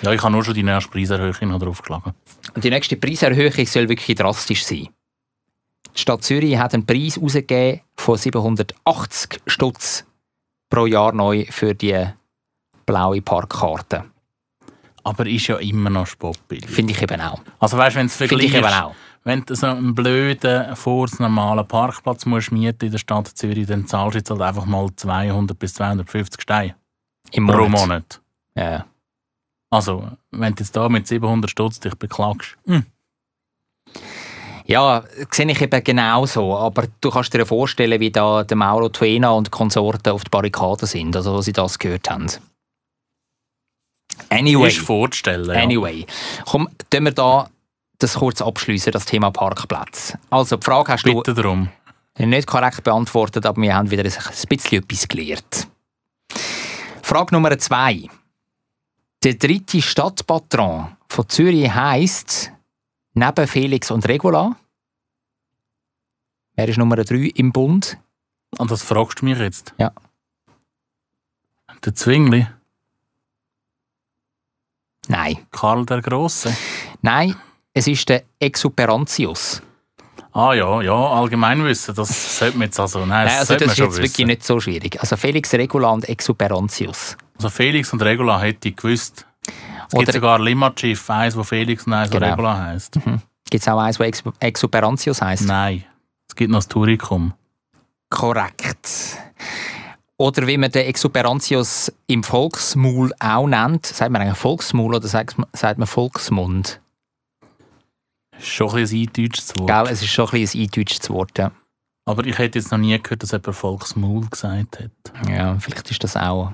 Ja, 0.03 0.13
ich 0.13 0.23
habe 0.23 0.33
nur 0.33 0.45
schon 0.45 0.55
die 0.55 0.63
nächste 0.63 0.91
Preiserhöhung 0.91 1.59
draufgeschlagen. 1.59 2.13
Und 2.55 2.65
die 2.65 2.71
nächste 2.71 2.97
Preiserhöhung 2.97 3.67
soll 3.67 3.89
wirklich 3.89 4.17
drastisch 4.17 4.65
sein. 4.65 4.89
Die 5.97 6.01
Stadt 6.01 6.23
Zürich 6.23 6.57
hat 6.59 6.75
einen 6.75 6.87
Preis 6.87 7.19
ausgegeben 7.19 7.81
von 7.97 8.17
780 8.17 9.41
Stutz 9.47 10.05
pro 10.69 10.87
Jahr 10.87 11.13
neu 11.13 11.47
für 11.51 11.75
die 11.75 12.07
blaue 12.87 13.23
Parkkarte. 13.23 14.05
Aber 15.03 15.27
ist 15.27 15.47
ja 15.47 15.57
immer 15.57 15.91
noch 15.91 16.07
spottbillig. 16.07 16.69
Finde 16.69 16.93
ich 16.93 17.03
eben 17.03 17.21
auch. 17.21 17.41
Also 17.59 17.79
weißt 17.79 17.97
du, 17.97 18.01
wenn 18.01 18.07
es 18.07 18.17
Finde 18.17 18.37
ich 18.37 18.55
eben 18.55 18.63
vergleichst, 18.63 18.83
auch. 18.83 18.95
Wenn 19.25 19.45
du 19.45 19.55
so 19.55 19.67
einen 19.67 19.95
blöden, 19.95 20.75
normalen 21.19 21.69
Parkplatz 21.69 22.25
musst 22.27 22.53
mieten 22.53 22.87
in 22.87 22.93
der 22.93 22.99
Stadt 22.99 23.29
Zürich, 23.29 23.67
dann 23.67 23.87
zahlst 23.87 24.15
du 24.15 24.19
jetzt 24.19 24.31
halt 24.31 24.41
einfach 24.41 24.65
mal 24.65 24.89
200 24.95 25.59
bis 25.59 25.75
250 25.75 26.41
Steine 26.41 26.75
Im 27.33 27.47
pro 27.47 27.69
Monat. 27.69 28.21
Ja. 28.55 28.87
Also, 29.71 30.09
wenn 30.31 30.55
du 30.55 30.63
jetzt 30.63 30.75
da 30.75 30.89
mit 30.89 31.07
700 31.07 31.51
Stutz 31.51 31.79
dich 31.79 31.95
beklagst, 31.95 32.57
hm, 32.67 32.85
ja, 34.71 35.03
sehe 35.33 35.51
ich 35.51 35.61
eben 35.61 35.85
genau 35.85 36.27
so. 36.27 36.57
Aber 36.57 36.85
du 37.01 37.11
kannst 37.11 37.35
dir 37.35 37.45
vorstellen, 37.45 37.99
wie 38.01 38.13
da 38.13 38.45
der 38.45 38.57
Mauro 38.57 38.89
Tuena 38.89 39.31
und 39.31 39.49
die 39.49 39.51
Konsorten 39.51 40.13
auf 40.13 40.23
die 40.23 40.31
Barrikaden 40.31 40.87
sind, 40.87 41.17
also 41.17 41.37
als 41.37 41.47
sie 41.47 41.53
das 41.53 41.79
gehört 41.79 42.09
haben. 42.09 42.29
Anyway. 44.29 44.69
ist 44.69 44.79
vorzustellen. 44.79 45.51
Ja. 45.51 45.63
Anyway, 45.63 46.07
komm, 46.47 46.69
tun 46.89 47.05
wir 47.05 47.13
da 47.13 47.49
das 48.03 48.15
kurz 48.15 48.43
abschließen, 48.43 48.93
das 48.93 49.05
Thema 49.05 49.31
Parkplatz. 49.31 50.17
Also, 50.31 50.57
die 50.57 50.65
Frage 50.65 50.93
hast 50.93 51.05
Bitte 51.05 51.35
darum. 51.35 51.69
du 52.17 52.27
nicht 52.27 52.47
korrekt 52.47 52.83
beantwortet, 52.83 53.47
aber 53.47 53.61
wir 53.61 53.75
haben 53.75 53.91
wieder 53.91 54.05
ein 54.05 54.11
bisschen 54.49 54.83
etwas 54.83 55.09
gelernt. 55.09 55.69
Frage 57.03 57.35
Nummer 57.35 57.59
zwei. 57.59 58.09
Der 59.23 59.35
dritte 59.35 59.83
Stadtpatron 59.83 60.97
von 61.09 61.29
Zürich 61.29 61.73
heisst, 61.73 62.53
neben 63.15 63.47
Felix 63.47 63.91
und 63.91 64.09
Regula, 64.09 64.57
wer 66.55 66.69
ist 66.69 66.79
Nummer 66.79 66.97
drei 66.97 67.31
im 67.35 67.53
Bund? 67.53 67.99
Und 68.59 68.71
das 68.71 68.83
fragst 68.83 69.21
du 69.21 69.27
mich 69.27 69.39
jetzt? 69.39 69.75
Ja. 69.79 69.93
Der 71.85 71.95
Zwingli, 71.95 72.47
Nein. 75.09 75.47
Karl 75.51 75.85
der 75.87 76.03
Grosse. 76.03 76.57
Nein, 77.03 77.35
es 77.75 77.87
ist 77.87 78.09
der 78.09 78.23
Exuperantius. 78.39 79.62
Ah 80.33 80.53
ja, 80.55 80.81
ja, 80.81 80.95
Allgemeinwissen, 80.95 81.95
das 81.95 82.39
sollte 82.39 82.57
man 82.57 82.66
jetzt 82.68 82.79
also, 82.79 83.05
nein, 83.05 83.27
das, 83.27 83.33
Nein, 83.33 83.41
also 83.41 83.55
das 83.55 83.62
ist 83.73 83.79
jetzt 83.79 83.89
wissen. 83.91 84.03
wirklich 84.03 84.27
nicht 84.27 84.45
so 84.45 84.61
schwierig. 84.61 85.01
Also 85.01 85.16
Felix 85.16 85.53
Regula 85.55 85.89
und 85.91 86.09
Exuperantius. 86.09 87.16
Also 87.37 87.51
Felix 87.51 87.93
und 87.93 88.01
Regula 88.03 88.41
hätte 88.41 88.68
ich 88.68 88.77
gewusst. 88.77 89.27
Es 89.89 89.95
Oder- 89.95 90.05
gibt 90.05 90.12
sogar 90.14 90.39
Limmatschiff, 90.39 91.11
eins, 91.11 91.37
wo 91.37 91.43
Felix 91.43 91.85
und 91.87 91.95
eins, 91.95 92.12
wo 92.12 92.18
Genau. 92.18 92.31
Regula 92.31 92.59
heisst. 92.59 92.93
Gibt 93.51 93.62
es 93.62 93.66
auch 93.68 93.79
eins, 93.81 93.99
das 93.99 94.07
Ex 94.07 94.23
Exuperantius 94.39 95.21
heisst? 95.21 95.47
Nein, 95.47 95.85
es 96.29 96.37
gibt 96.37 96.51
noch 96.53 96.59
das 96.59 96.68
Turicum. 96.68 97.33
Korrekt. 98.09 98.89
Oder 100.16 100.47
wie 100.47 100.59
man 100.59 100.71
den 100.71 100.87
Exuperantius 100.87 101.91
im 102.07 102.23
Volksmul 102.23 103.12
auch 103.18 103.47
nennt. 103.49 103.87
Sagt 103.87 104.11
man 104.12 104.23
eigentlich 104.23 104.37
Volksmul 104.39 104.95
oder 104.95 105.09
sagt 105.09 105.37
man 105.39 105.87
Volksmund? 105.87 106.81
Ist 108.41 108.49
schon 108.49 108.70
ein 108.70 108.88
eindeutschtes 108.88 109.53
Wort. 109.59 109.68
Gell, 109.68 109.93
es 109.93 110.03
ist 110.03 110.11
schon 110.11 110.28
ein 110.30 110.43
ein 110.43 110.49
eindeutschtes 110.55 111.11
Wort. 111.11 111.38
Ja. 111.38 111.53
Aber 112.07 112.24
ich 112.26 112.38
hätte 112.38 112.59
jetzt 112.59 112.72
noch 112.72 112.78
nie 112.78 112.99
gehört, 113.01 113.22
dass 113.22 113.32
jemand 113.32 113.55
Volksmaul 113.55 114.26
gesagt 114.28 114.80
hat. 114.80 115.28
Ja, 115.28 115.57
vielleicht 115.61 115.91
ist 115.91 116.03
das 116.03 116.16
auch 116.16 116.53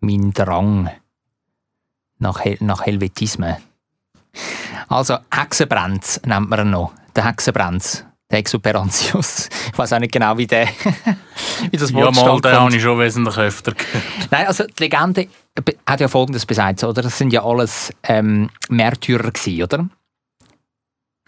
mein 0.00 0.32
Drang 0.32 0.90
nach, 2.18 2.40
Hel 2.40 2.58
nach 2.60 2.84
Helvetismen. 2.84 3.56
Also, 4.88 5.18
Hexenbrenz 5.32 6.20
nennt 6.24 6.48
man 6.48 6.60
ihn 6.60 6.70
noch. 6.70 6.92
Der 7.14 7.24
Hexenbrenz. 7.24 8.04
Der 8.30 8.40
Exuperantius. 8.40 9.48
Ich 9.72 9.78
weiß 9.78 9.94
auch 9.94 10.00
nicht 10.00 10.12
genau, 10.12 10.36
wie, 10.36 10.46
der, 10.46 10.68
wie 11.70 11.76
das 11.78 11.90
Ja, 11.90 11.96
Wort 11.96 12.14
mal, 12.14 12.40
den 12.40 12.52
habe 12.52 12.76
ich 12.76 12.82
schon 12.82 12.98
wesentlich 12.98 13.38
öfter 13.38 13.72
gehört. 13.72 14.04
Nein, 14.30 14.46
also 14.46 14.64
die 14.64 14.82
Legende 14.82 15.28
hat 15.86 16.00
ja 16.00 16.08
Folgendes 16.08 16.44
besagt, 16.44 16.84
oder? 16.84 17.00
Das 17.00 17.16
sind 17.16 17.32
ja 17.32 17.42
alles 17.42 17.90
ähm, 18.02 18.50
Märtyrer 18.68 19.30
gewesen, 19.30 19.62
oder? 19.62 19.88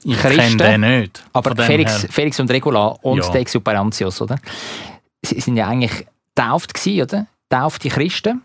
Ich 0.05 0.17
Christen, 0.19 0.59
kenne 0.59 0.79
den 0.79 1.01
nicht. 1.01 1.25
Aber 1.33 1.55
Felix. 1.63 2.07
Felix 2.11 2.41
und 2.41 2.51
Regula 2.51 2.87
und 3.03 3.19
Ja. 3.19 3.29
der 3.31 3.41
Exuperantius, 3.43 4.21
oder? 4.23 4.37
Sie 5.23 5.39
sind 5.41 5.57
ja 5.57 5.69
eigentlich 5.69 6.07
tauft 6.35 6.73
gewesen, 6.75 7.03
oder? 7.03 7.27
Taufte 7.49 7.89
Christen. 7.89 8.43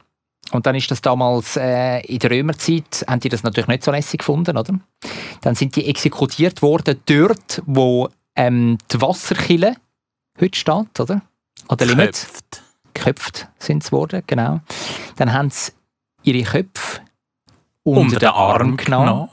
Und 0.51 0.65
dann 0.67 0.75
ist 0.75 0.91
das 0.91 1.01
damals 1.01 1.57
äh, 1.57 2.01
in 2.01 2.19
der 2.19 2.29
Römerzeit, 2.29 3.03
haben 3.07 3.19
die 3.19 3.29
das 3.29 3.43
natürlich 3.43 3.67
nicht 3.67 3.83
so 3.83 3.91
lässig 3.91 4.19
gefunden, 4.19 4.57
oder? 4.57 4.77
Dann 5.41 5.55
sind 5.55 5.75
die 5.75 5.87
exekutiert 5.87 6.61
worden 6.61 6.99
dort, 7.05 7.61
wo 7.65 8.09
ähm, 8.35 8.77
die 8.91 9.01
Wasserkille 9.01 9.75
heute 10.39 10.59
steht, 10.59 10.99
oder? 10.99 11.21
An 11.67 11.77
der 11.77 11.87
Limit 11.87 12.07
Köpft. 12.07 12.61
geköpft 12.93 13.47
sind 13.57 13.83
sie 13.83 13.91
worden, 13.91 14.21
genau. 14.27 14.59
Dann 15.15 15.33
haben 15.33 15.49
sie 15.49 15.71
ihre 16.23 16.43
Köpfe 16.43 17.01
Unter 17.83 18.01
unter 18.01 18.19
den 18.19 18.29
Arm 18.29 18.77
genommen 18.77 19.29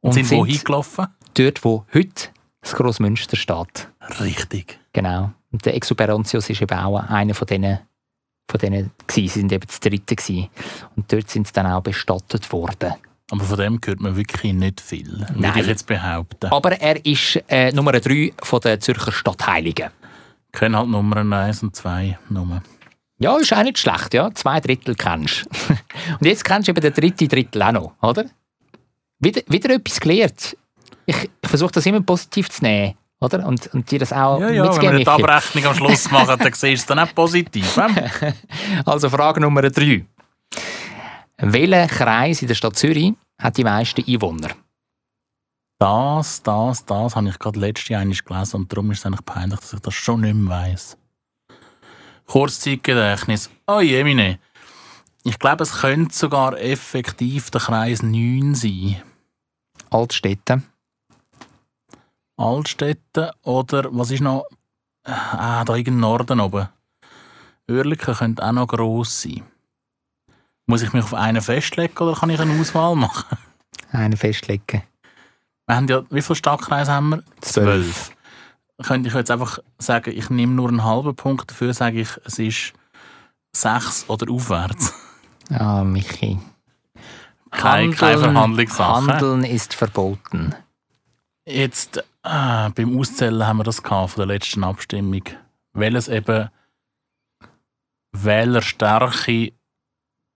Und 0.00 0.12
sind 0.14 0.30
wohin 0.30 0.58
gelaufen? 0.64 1.06
Dort, 1.34 1.64
wo 1.64 1.84
heute 1.94 2.28
das 2.60 2.74
Grossmünster 2.74 3.36
steht. 3.36 3.88
Richtig. 4.20 4.78
Genau. 4.92 5.32
Und 5.50 5.64
der 5.64 5.74
Exuperantius 5.74 6.48
ist 6.48 6.62
eben 6.62 6.78
auch 6.78 6.98
einer 6.98 7.34
von 7.34 7.46
denen, 7.46 7.80
von 8.50 8.58
denen 8.58 8.90
gewesen. 9.06 9.28
Sie 9.28 9.40
sind 9.40 9.52
eben 9.52 9.66
das 9.66 9.80
Dritte 9.80 10.16
gewesen. 10.16 10.48
Und 10.96 11.12
dort 11.12 11.28
sind 11.28 11.46
sie 11.46 11.52
dann 11.52 11.66
auch 11.66 11.82
bestattet 11.82 12.50
worden. 12.52 12.94
Aber 13.30 13.44
von 13.44 13.56
dem 13.56 13.80
hört 13.84 14.00
man 14.00 14.14
wirklich 14.14 14.52
nicht 14.52 14.80
viel, 14.80 15.26
würde 15.34 15.60
ich 15.60 15.66
jetzt 15.66 15.86
behaupten. 15.86 16.52
Aber 16.52 16.72
er 16.72 17.04
ist 17.04 17.42
äh, 17.48 17.72
Nummer 17.72 17.92
drei 17.92 18.32
von 18.42 18.60
den 18.60 18.78
Zürcher 18.80 19.10
Stadtheiligen. 19.10 19.88
Ich 20.52 20.58
kenne 20.58 20.76
halt 20.76 20.88
Nummern 20.88 21.32
1 21.32 21.62
und 21.62 21.74
2 21.74 22.18
nur. 22.28 22.62
Ja, 23.18 23.38
ist 23.38 23.52
auch 23.54 23.62
nicht 23.62 23.78
schlecht, 23.78 24.12
ja. 24.12 24.30
Zwei 24.34 24.60
Drittel 24.60 24.94
kennst 24.96 25.46
du. 25.46 25.74
Und 26.20 26.26
jetzt 26.26 26.44
kennst 26.44 26.66
du 26.66 26.72
eben 26.72 26.80
den 26.80 26.92
dritten 26.92 27.28
Drittel 27.28 27.62
auch 27.62 27.72
noch, 27.72 27.92
oder? 28.02 28.24
Wieder, 29.20 29.42
wieder 29.46 29.74
etwas 29.74 30.00
gelernt. 30.00 30.56
Ich, 31.14 31.30
ich 31.42 31.48
versuche 31.48 31.72
das 31.72 31.84
immer 31.86 32.00
positiv 32.00 32.48
zu 32.50 32.62
nehmen, 32.64 32.94
oder? 33.20 33.46
Und, 33.46 33.66
und 33.74 33.90
dir 33.90 33.98
das 33.98 34.12
auch 34.12 34.40
Ja, 34.40 34.48
ja, 34.50 34.62
wenn 34.62 34.68
mitzugeben. 34.68 34.92
wir 34.98 35.04
die. 35.04 35.08
Abrechnung 35.08 35.66
am 35.66 35.74
Schluss 35.74 36.10
machen, 36.10 36.38
dann 36.38 36.52
siehst 36.52 36.62
du 36.64 36.68
es 36.72 36.86
dann 36.86 36.98
auch 36.98 37.14
positiv. 37.14 37.78
Also 38.86 39.10
Frage 39.10 39.40
Nummer 39.40 39.62
drei. 39.62 40.04
Welcher 41.38 41.86
Kreis 41.88 42.42
in 42.42 42.48
der 42.48 42.54
Stadt 42.54 42.76
Zürich 42.76 43.12
hat 43.38 43.56
die 43.56 43.64
meisten 43.64 44.04
Einwohner? 44.06 44.50
Das, 45.78 46.42
das, 46.44 46.84
das 46.84 47.16
habe 47.16 47.28
ich 47.28 47.38
gerade 47.40 47.58
letztes 47.58 47.88
Jahr 47.88 48.04
gelesen 48.04 48.56
und 48.56 48.72
darum 48.72 48.90
ist 48.92 49.00
es 49.00 49.06
eigentlich 49.06 49.24
peinlich, 49.24 49.58
dass 49.58 49.72
ich 49.72 49.80
das 49.80 49.94
schon 49.94 50.20
nicht 50.20 50.34
mehr 50.34 50.56
weiss. 50.56 50.96
Kurzzeitgedächtnis. 52.26 53.50
Oh 53.66 53.80
jemine. 53.80 54.38
Ich 55.24 55.38
glaube, 55.38 55.64
es 55.64 55.80
könnte 55.80 56.14
sogar 56.14 56.58
effektiv 56.60 57.50
der 57.50 57.60
Kreis 57.60 58.02
9 58.02 58.54
sein. 58.54 59.02
Altstädte. 59.90 60.62
Altstädten 62.36 63.30
oder 63.42 63.88
was 63.92 64.10
ist 64.10 64.20
noch? 64.20 64.44
Ah, 65.04 65.64
da 65.64 65.74
irgendein 65.74 66.00
Norden 66.00 66.40
oben. 66.40 66.68
Oerlikon 67.68 68.14
könnte 68.14 68.44
auch 68.44 68.52
noch 68.52 68.66
gross 68.66 69.22
sein. 69.22 69.42
Muss 70.66 70.82
ich 70.82 70.92
mich 70.92 71.04
auf 71.04 71.14
einen 71.14 71.42
festlegen 71.42 71.96
oder 71.98 72.14
kann 72.14 72.30
ich 72.30 72.40
eine 72.40 72.58
Auswahl 72.60 72.94
machen? 72.94 73.36
Einen 73.90 74.16
festlegen. 74.16 74.82
Wir 75.66 75.76
haben 75.76 75.88
ja, 75.88 76.02
wie 76.10 76.22
viele 76.22 76.36
Stadtkreise 76.36 76.92
haben 76.92 77.10
wir? 77.10 77.22
Zwölf. 77.40 78.10
Könnte 78.82 79.08
ich 79.08 79.14
jetzt 79.14 79.30
einfach 79.30 79.58
sagen, 79.78 80.12
ich 80.16 80.30
nehme 80.30 80.54
nur 80.54 80.68
einen 80.68 80.84
halben 80.84 81.14
Punkt, 81.14 81.50
dafür 81.50 81.72
sage 81.74 82.00
ich, 82.00 82.08
es 82.24 82.38
ist 82.38 82.72
sechs 83.52 84.08
oder 84.08 84.30
aufwärts. 84.30 84.92
Ah, 85.50 85.84
Michi. 85.84 86.38
Kein, 87.50 87.94
keine 87.94 88.18
Verhandlungssache. 88.18 89.12
Handeln 89.12 89.44
ist 89.44 89.74
verboten. 89.74 90.54
Jetzt, 91.46 92.02
äh, 92.24 92.70
beim 92.70 92.98
Auszählen 92.98 93.46
haben 93.46 93.58
wir 93.58 93.64
das 93.64 93.82
gehabt 93.82 94.12
von 94.12 94.26
der 94.26 94.34
letzten 94.34 94.64
Abstimmung. 94.64 95.22
Welches 95.74 96.08
eben 96.08 96.48
wählerstarke 98.12 99.52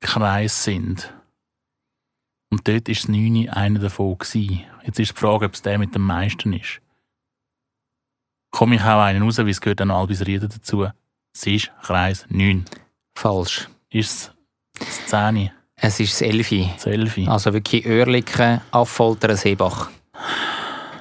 Kreise 0.00 0.54
sind. 0.54 1.12
Und 2.50 2.66
dort 2.68 2.88
war 2.88 2.94
das 2.94 3.08
9 3.08 3.48
einer 3.50 3.80
davon. 3.80 4.18
Gewesen. 4.18 4.64
Jetzt 4.84 5.00
ist 5.00 5.12
die 5.16 5.20
Frage, 5.20 5.46
ob 5.46 5.54
es 5.54 5.62
der 5.62 5.78
mit 5.78 5.94
dem 5.94 6.02
meisten 6.02 6.52
ist. 6.52 6.80
Komme 8.50 8.76
ich 8.76 8.82
auch 8.82 9.02
einen 9.02 9.22
raus, 9.22 9.38
wie 9.38 9.50
es 9.50 9.60
gehört 9.60 9.80
dann 9.80 9.90
Albis 9.90 10.24
Rieden 10.26 10.48
dazu. 10.48 10.86
Es 11.34 11.46
ist 11.46 11.72
Kreis 11.82 12.24
9. 12.30 12.64
Falsch. 13.14 13.68
Ist 13.90 14.10
es 14.10 14.30
das 14.78 15.06
10, 15.06 15.50
Es 15.74 16.00
ist 16.00 16.12
das 16.14 16.22
Elfi. 16.22 16.70
das 16.74 16.86
11? 16.86 17.28
Also 17.28 17.52
wirklich 17.52 17.86
Oerlikon, 17.86 18.60
Affoltern, 18.70 19.36
Seebach. 19.36 19.90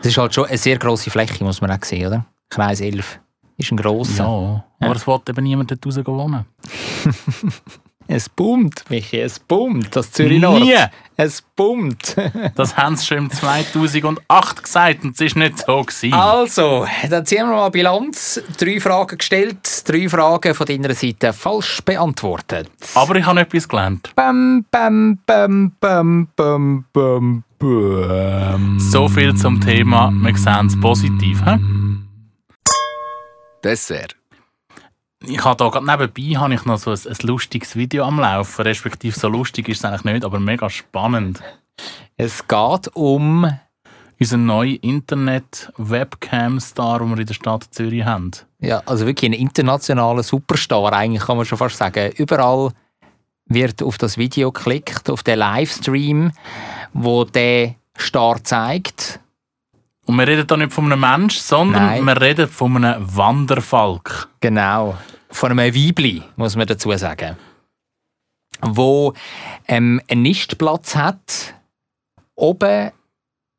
Es 0.06 0.12
ist 0.12 0.18
halt 0.20 0.36
schon 0.36 0.46
eine 0.46 0.58
sehr 0.60 0.78
grosse 0.78 1.10
Fläche, 1.10 1.44
muss 1.44 1.62
man 1.62 1.72
auch 1.72 1.84
sehen, 1.84 2.06
oder? 2.06 2.26
Kreis 2.50 2.80
11. 2.80 3.20
Ist 3.58 3.72
ein 3.72 3.78
grosser. 3.78 4.24
Ja, 4.24 4.64
aber 4.86 4.96
es 4.96 5.08
wollte 5.08 5.32
eben 5.32 5.44
niemand 5.44 5.72
dort 5.72 5.84
raus 5.84 5.98
wohnen. 6.06 6.46
Es 8.08 8.30
boomt, 8.30 8.84
Michi, 8.92 9.20
es 9.20 9.40
boomt. 9.40 9.96
Das 9.96 10.12
Zürich 10.12 10.40
Nord. 10.40 10.62
Nie! 10.62 10.76
Es 11.18 11.42
boomt. 11.42 12.16
Das 12.56 12.78
haben 12.78 12.96
sie 12.96 13.04
schon 13.04 13.18
im 13.18 13.32
2008 13.32 14.62
gesagt 14.62 15.04
und 15.04 15.20
es 15.20 15.36
war 15.36 15.44
nicht 15.44 15.58
so. 15.58 15.82
Gewesen. 15.82 16.14
Also, 16.14 16.86
dann 17.10 17.26
ziehen 17.26 17.48
wir 17.48 17.56
mal 17.56 17.70
Bilanz. 17.70 18.44
Drei 18.60 18.80
Fragen 18.80 19.18
gestellt, 19.18 19.90
drei 19.90 20.08
Fragen 20.08 20.54
von 20.54 20.68
deiner 20.68 20.94
Seite 20.94 21.34
falsch 21.34 21.82
beantwortet. 21.84 22.70
Aber 22.94 23.16
ich 23.16 23.26
habe 23.26 23.40
etwas 23.40 23.68
gelernt. 23.68 24.12
Bam, 24.16 24.66
bam, 24.70 25.18
bam, 25.26 25.72
bam, 25.80 26.28
bam, 26.36 26.86
bam, 26.94 27.44
bam. 27.58 28.80
So 28.80 29.08
viel 29.08 29.34
zum 29.36 29.62
Thema, 29.62 30.12
wir 30.12 30.38
sehen 30.38 30.68
es 30.68 30.80
positiv. 30.80 31.44
He? 31.46 31.56
Dessert. 33.64 34.16
Ich 35.28 35.44
habe 35.44 35.58
da 35.58 35.70
gerade 35.70 35.84
nebenbei 35.86 36.36
habe 36.40 36.54
ich 36.54 36.66
noch 36.66 36.78
so 36.78 36.92
ein, 36.92 37.00
ein 37.08 37.18
lustiges 37.24 37.76
Video 37.76 38.06
am 38.06 38.20
Laufen. 38.20 38.62
Respektive 38.62 39.18
so 39.18 39.28
lustig 39.28 39.68
ist 39.70 39.80
es 39.80 39.86
eigentlich 39.86 40.04
nicht, 40.04 40.24
aber 40.24 40.40
mega 40.40 40.70
spannend. 40.70 41.42
Es 42.16 42.48
geht 42.48 42.90
um 42.94 43.52
Unser 44.20 44.38
neuer 44.38 44.78
Internet-Webcam-Star, 44.82 47.00
den 47.00 47.10
wir 47.10 47.18
in 47.18 47.26
der 47.26 47.34
Stadt 47.34 47.66
Zürich 47.72 48.06
haben. 48.06 48.32
ja, 48.60 48.84
also 48.86 49.06
wirklich 49.06 49.32
ein 49.32 49.34
internationaler 49.34 50.24
Superstar, 50.24 50.94
eigentlich 50.94 51.24
kann 51.24 51.36
man 51.38 51.46
schon 51.46 51.58
fast 51.58 51.78
sagen. 51.78 52.12
Überall 52.18 52.72
wird 53.48 53.84
auf 53.84 53.98
das 53.98 54.18
Video 54.18 54.52
geklickt, 54.52 55.10
auf 55.10 55.24
den 55.24 55.40
Livestream, 55.40 56.32
wo 56.96 57.26
der 57.26 57.76
Star 57.98 58.42
zeigt. 58.44 59.20
Und 60.06 60.16
wir 60.16 60.28
reden 60.28 60.48
da 60.48 60.56
nicht 60.56 60.72
von 60.72 60.92
einem 60.92 61.00
Mensch, 61.00 61.38
sondern 61.38 61.86
Nein. 61.86 62.04
wir 62.06 62.22
reden 62.22 62.48
von 62.48 62.78
einem 62.78 63.16
Wanderfalk. 63.16 64.30
Genau. 64.40 64.98
Von 65.30 65.52
einem 65.52 65.76
Weibli, 65.76 66.24
muss 66.38 66.56
man 66.56 66.68
dazu 66.68 66.96
sagen. 66.96 67.38
Wo 68.62 69.14
ähm, 69.68 70.02
einen 70.08 70.22
Nistplatz 70.22 70.96
hat, 70.96 71.54
oben 72.36 72.92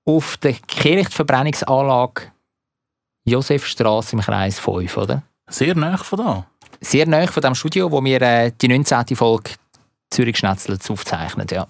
auf 0.06 0.36
der 0.38 0.54
Kirchverbrennungsanlage 0.54 2.32
Josefstraße 3.24 4.16
im 4.16 4.22
Kreis 4.22 4.58
5, 4.58 4.96
oder? 4.96 5.22
Sehr 5.48 5.74
nah 5.74 5.96
von 5.98 6.18
da. 6.18 6.46
Sehr 6.80 7.06
nahe 7.06 7.26
von 7.26 7.42
dem 7.42 7.54
Studio, 7.54 7.90
wo 7.90 8.02
wir 8.02 8.22
äh, 8.22 8.52
die 8.52 8.68
19. 8.68 9.16
Folge 9.16 9.50
Zürich 10.10 10.38
Schnetzlitz 10.38 10.90
aufzeichnen. 10.90 11.46
Ja. 11.50 11.66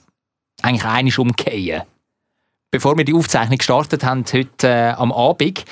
Eigentlich 0.62 0.84
einiges 0.84 1.18
umgehen. 1.18 1.82
Bevor 2.70 2.96
wir 2.96 3.04
die 3.04 3.14
Aufzeichnung 3.14 3.59
gestartet 3.59 4.04
haben, 4.04 4.24
heute 4.32 4.68
äh, 4.68 4.90
am 4.90 5.12
Abend, 5.12 5.64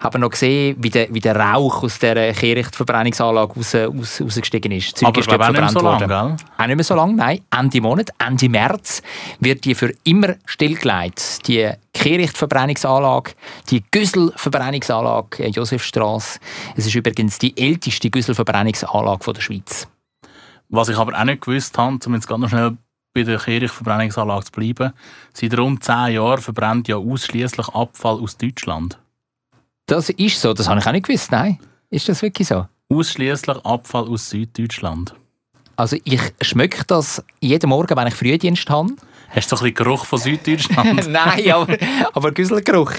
haben 0.00 0.14
wir 0.14 0.18
noch 0.20 0.30
gesehen, 0.30 0.76
wie 0.78 0.90
der, 0.90 1.12
wie 1.12 1.20
der 1.20 1.36
Rauch 1.36 1.82
aus 1.82 1.98
der 1.98 2.32
Kehrichtverbrennungsanlage 2.32 3.54
raus, 3.54 3.74
raus, 3.74 4.20
rausgestiegen 4.20 4.70
ist. 4.72 4.96
Zürich 4.96 5.08
Aber 5.08 5.18
ich 5.18 5.26
ist 5.26 5.32
dort 5.32 5.40
glaube 5.40 5.44
auch 5.44 5.50
nicht 5.50 5.60
mehr 5.60 5.68
so 5.70 5.80
verbrannt 5.80 6.00
lange, 6.00 6.12
worden. 6.12 6.36
gell? 6.36 6.46
Auch 6.56 6.66
nicht 6.66 6.76
mehr 6.76 6.84
so 6.84 6.94
lange, 6.94 7.14
nein. 7.14 7.40
Ende 7.50 7.80
Monat, 7.80 8.10
Ende 8.24 8.48
März 8.48 9.02
wird 9.40 9.64
die 9.64 9.74
für 9.74 9.92
immer 10.04 10.36
stillgelegt. 10.46 11.46
Die 11.48 11.70
Kehrichtverbrennungsanlage, 11.92 13.32
die 13.70 13.82
Güsselverbrennungsanlage 13.90 15.44
äh, 15.44 15.48
Josefstrasse. 15.48 16.38
Es 16.76 16.86
ist 16.86 16.94
übrigens 16.94 17.38
die 17.38 17.56
älteste 17.56 18.10
Güsselverbrennungsanlage 18.10 19.32
der 19.32 19.40
Schweiz. 19.40 19.88
Was 20.68 20.88
ich 20.88 20.96
aber 20.96 21.18
auch 21.18 21.24
nicht 21.24 21.40
gewusst 21.40 21.76
habe, 21.76 21.98
um 22.06 22.14
jetzt 22.14 22.28
ganz 22.28 22.48
schnell 22.50 22.76
bei 23.14 23.22
der 23.22 23.38
Kirchverbrennungsanlage 23.38 24.44
zu 24.46 24.52
bleiben, 24.52 24.92
seit 25.32 25.58
rund 25.58 25.82
10 25.82 26.12
Jahren 26.14 26.40
verbrennt 26.40 26.88
ja 26.88 26.96
ausschließlich 26.96 27.68
Abfall 27.68 28.20
aus 28.20 28.36
Deutschland. 28.36 28.98
Das 29.86 30.10
ist 30.10 30.40
so, 30.40 30.52
das 30.52 30.68
habe 30.68 30.80
ich 30.80 30.86
auch 30.86 30.92
nicht 30.92 31.06
gewusst, 31.06 31.32
nein. 31.32 31.58
Ist 31.90 32.08
das 32.08 32.22
wirklich 32.22 32.48
so? 32.48 32.66
Ausschließlich 32.90 33.56
Abfall 33.64 34.08
aus 34.08 34.30
Süddeutschland. 34.30 35.14
Also 35.76 35.96
ich 36.04 36.20
schmecke 36.42 36.84
das 36.86 37.22
jeden 37.40 37.70
Morgen, 37.70 37.96
wenn 37.96 38.08
ich 38.08 38.14
Frühdienst 38.14 38.68
habe. 38.68 38.94
Hast 39.30 39.52
du 39.52 39.56
so 39.56 39.64
ein 39.64 39.72
bisschen 39.72 39.84
Geruch 39.84 40.04
von 40.04 40.18
Süddeutschland? 40.18 41.06
Nein, 41.08 41.50
aber, 41.52 41.76
aber 42.12 42.32
Güsselgeruch. 42.32 42.92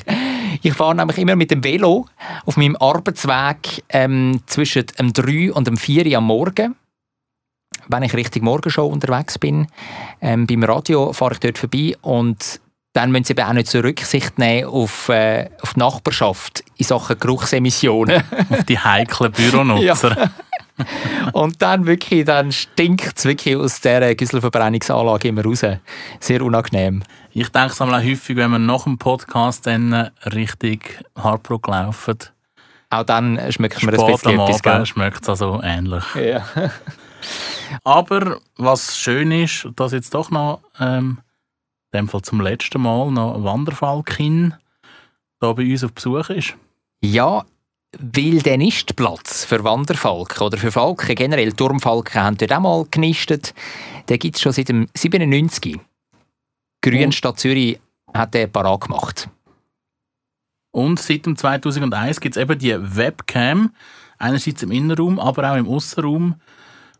Ich 0.61 0.73
fahre 0.73 0.95
nämlich 0.95 1.17
immer 1.17 1.35
mit 1.35 1.51
dem 1.51 1.63
Velo 1.63 2.05
auf 2.45 2.57
meinem 2.57 2.75
Arbeitsweg 2.77 3.83
ähm, 3.89 4.41
zwischen 4.45 4.85
dem 4.97 5.13
3 5.13 5.53
und 5.53 5.67
dem 5.67 5.77
4 5.77 6.05
Uhr 6.05 6.17
am 6.17 6.25
Morgen. 6.25 6.75
Wenn 7.87 8.03
ich 8.03 8.13
Richtung 8.13 8.43
Morgenshow 8.43 8.85
unterwegs 8.85 9.39
bin, 9.39 9.67
ähm, 10.21 10.45
beim 10.47 10.63
Radio 10.63 11.13
fahre 11.13 11.33
ich 11.33 11.39
dort 11.39 11.57
vorbei 11.57 11.95
und 12.01 12.59
dann 12.93 13.11
müssen 13.11 13.25
sie 13.25 13.33
eben 13.33 13.47
auch 13.47 13.53
nicht 13.53 13.67
so 13.67 13.79
Rücksicht 13.79 14.37
nehmen 14.39 14.67
auf, 14.67 15.09
äh, 15.09 15.49
auf 15.61 15.73
die 15.73 15.79
Nachbarschaft 15.79 16.63
in 16.77 16.85
Sachen 16.85 17.19
Geruchsemissionen. 17.19 18.23
auf 18.49 18.63
die 18.63 18.79
heiklen 18.79 19.31
Büronutzer. 19.31 20.31
und 21.33 21.61
dann 21.61 21.85
wirklich, 21.85 22.25
dann 22.25 22.51
stinkt 22.51 23.17
es 23.17 23.25
wirklich 23.25 23.55
aus 23.55 23.81
dieser 23.81 24.15
Güsselverbrennungsanlage 24.15 25.27
immer 25.27 25.43
raus. 25.43 25.63
Sehr 26.19 26.41
unangenehm. 26.41 27.03
Ich 27.31 27.49
denke 27.49 27.73
es 27.73 27.81
auch 27.81 27.91
häufig, 27.91 28.35
wenn 28.35 28.51
wir 28.51 28.59
nach 28.59 28.83
dem 28.83 28.97
Podcast 28.97 29.67
dann 29.67 30.09
richtig 30.25 30.99
Hardbrook 31.15 31.67
laufen. 31.67 32.17
Auch 32.89 33.03
dann 33.03 33.39
schmeckt 33.51 33.83
man 33.83 33.93
ein 33.93 34.11
bisschen 34.11 34.39
etwas. 34.39 34.89
Schmeckt 34.89 35.21
es 35.21 35.29
also 35.29 35.61
ähnlich. 35.63 36.03
Ja. 36.15 36.43
Aber 37.83 38.39
was 38.57 38.97
schön 38.97 39.31
ist, 39.31 39.67
dass 39.75 39.91
jetzt 39.91 40.13
doch 40.13 40.31
noch, 40.31 40.61
ähm, 40.79 41.19
in 41.91 41.99
dem 41.99 42.07
Fall 42.07 42.21
zum 42.21 42.41
letzten 42.41 42.81
Mal, 42.81 43.11
noch 43.11 43.43
Wanderfalkin 43.43 44.53
da 45.39 45.53
bei 45.53 45.69
uns 45.71 45.83
auf 45.83 45.93
Besuch 45.93 46.29
ist. 46.29 46.55
Ja, 47.01 47.45
weil 47.97 48.39
der 48.39 48.57
Nistplatz 48.57 49.45
für 49.45 49.63
Wanderfalken 49.63 50.45
oder 50.45 50.57
für 50.57 50.71
Falken 50.71 51.15
generell, 51.15 51.53
Turmfalken 51.53 52.21
haben 52.21 52.37
dort 52.37 52.53
auch 52.53 52.59
mal 52.59 52.85
genistet. 52.91 53.53
Den 54.09 54.19
gibt 54.19 54.35
es 54.35 54.41
schon 54.41 54.51
seit 54.51 54.69
dem 54.69 54.87
97. 54.93 55.79
Grünstadt 56.81 57.39
Zürich 57.39 57.79
hat 58.13 58.33
den 58.33 58.51
parat 58.51 58.81
gemacht. 58.81 59.29
Und 60.71 60.99
seit 60.99 61.25
dem 61.25 61.35
2001 61.35 62.19
gibt 62.19 62.37
es 62.37 62.41
eben 62.41 62.59
die 62.59 62.75
Webcam, 62.95 63.73
einerseits 64.17 64.61
im 64.61 64.71
Innenraum, 64.71 65.19
aber 65.19 65.51
auch 65.51 65.57
im 65.57 65.67
Außenraum 65.67 66.35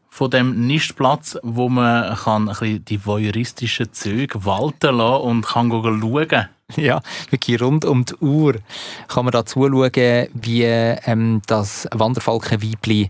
von 0.10 0.32
dem 0.32 0.68
Nistplatz, 0.68 1.38
wo 1.43 1.70
man 1.70 2.16
kann 2.16 2.49
ein 2.49 2.55
bisschen 2.55 2.86
die 2.86 3.05
voyeuristischen 3.05 3.93
Züge 3.93 4.43
walten 4.45 4.97
lassen 4.97 5.24
und 5.24 5.45
kann 5.45 5.70
schauen. 5.72 6.49
Ja, 6.76 7.01
wirklich 7.32 7.60
rund 7.60 7.84
um 7.84 8.05
die 8.05 8.14
Uhr 8.18 8.60
kann 9.07 9.26
man 9.26 9.32
da 9.32 9.43
zuschauen, 9.43 10.28
wie 10.34 10.62
ähm, 10.64 11.41
das 11.47 11.88
Wanderfalkenweibli 11.91 13.10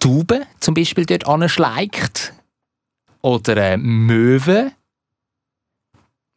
Tauben 0.00 0.44
zum 0.58 0.74
Beispiel 0.74 1.06
dort 1.06 1.28
anschleicht 1.28 2.32
oder 3.20 3.56
äh, 3.56 3.76
Möwen. 3.76 4.72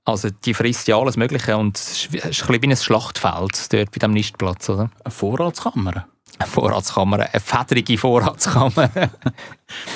Also 0.04 0.30
die 0.30 0.54
frisst 0.54 0.88
ja 0.88 1.00
alles 1.00 1.18
Mögliche 1.18 1.58
und 1.58 1.78
es 1.78 2.06
ist 2.06 2.14
ein 2.14 2.22
bisschen 2.22 2.62
wie 2.62 2.70
ein 2.70 2.78
Schlachtfeld 2.78 3.74
dort 3.74 3.92
bei 3.92 4.00
dem 4.00 4.12
Nistplatz, 4.12 4.70
oder? 4.70 4.92
Eine 5.04 5.12
Vorratskammer. 5.12 6.08
Eine 6.38 6.50
Vorratskammer, 6.50 7.20
eine 7.32 7.40
fedrige 7.40 7.98
Vorratskammer. 7.98 8.90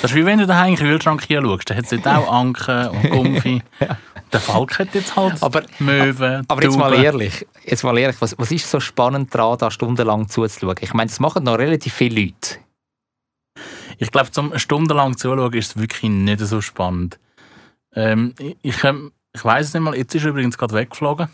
das 0.02 0.10
ist 0.10 0.14
wie 0.14 0.24
wenn 0.24 0.38
du 0.38 0.46
daheim 0.46 0.70
in 0.70 0.76
den 0.76 0.86
Kühlschrank 0.86 1.22
hier 1.26 1.42
schaust. 1.42 1.70
Da 1.70 1.74
hat 1.74 1.92
es 1.92 2.06
auch 2.06 2.32
Anken 2.32 2.88
und 2.88 3.10
Gumpfi. 3.10 3.62
Der 4.32 4.40
Falk 4.40 4.78
hat 4.78 4.94
jetzt 4.94 5.16
halt 5.16 5.42
aber, 5.42 5.64
Möwen, 5.80 6.44
Aber 6.46 6.62
jetzt 6.62 6.78
mal 6.78 6.94
ehrlich, 6.94 7.46
jetzt 7.64 7.82
mal 7.82 7.98
ehrlich 7.98 8.16
was, 8.20 8.38
was 8.38 8.52
ist 8.52 8.70
so 8.70 8.78
spannend 8.78 9.34
daran, 9.34 9.58
da 9.58 9.70
stundenlang 9.72 10.28
zuzuschauen? 10.28 10.76
Ich 10.80 10.94
meine, 10.94 11.08
das 11.08 11.18
machen 11.18 11.44
noch 11.44 11.58
relativ 11.58 11.92
viele 11.92 12.20
Leute. 12.20 12.58
Ich 13.98 14.10
glaube, 14.12 14.30
zum 14.30 14.56
stundenlang 14.56 15.16
zuschauen 15.16 15.52
ist 15.54 15.70
es 15.70 15.82
wirklich 15.82 16.10
nicht 16.10 16.40
so 16.40 16.60
spannend. 16.60 17.18
Ähm, 17.94 18.34
ich 18.38 18.56
ich, 18.62 18.84
ähm, 18.84 19.10
ich 19.32 19.44
weiß 19.44 19.66
es 19.66 19.74
nicht 19.74 19.82
mal, 19.82 19.96
jetzt 19.96 20.14
ist 20.14 20.22
er 20.22 20.30
übrigens 20.30 20.56
gerade 20.56 20.74
weggeflogen. 20.74 21.28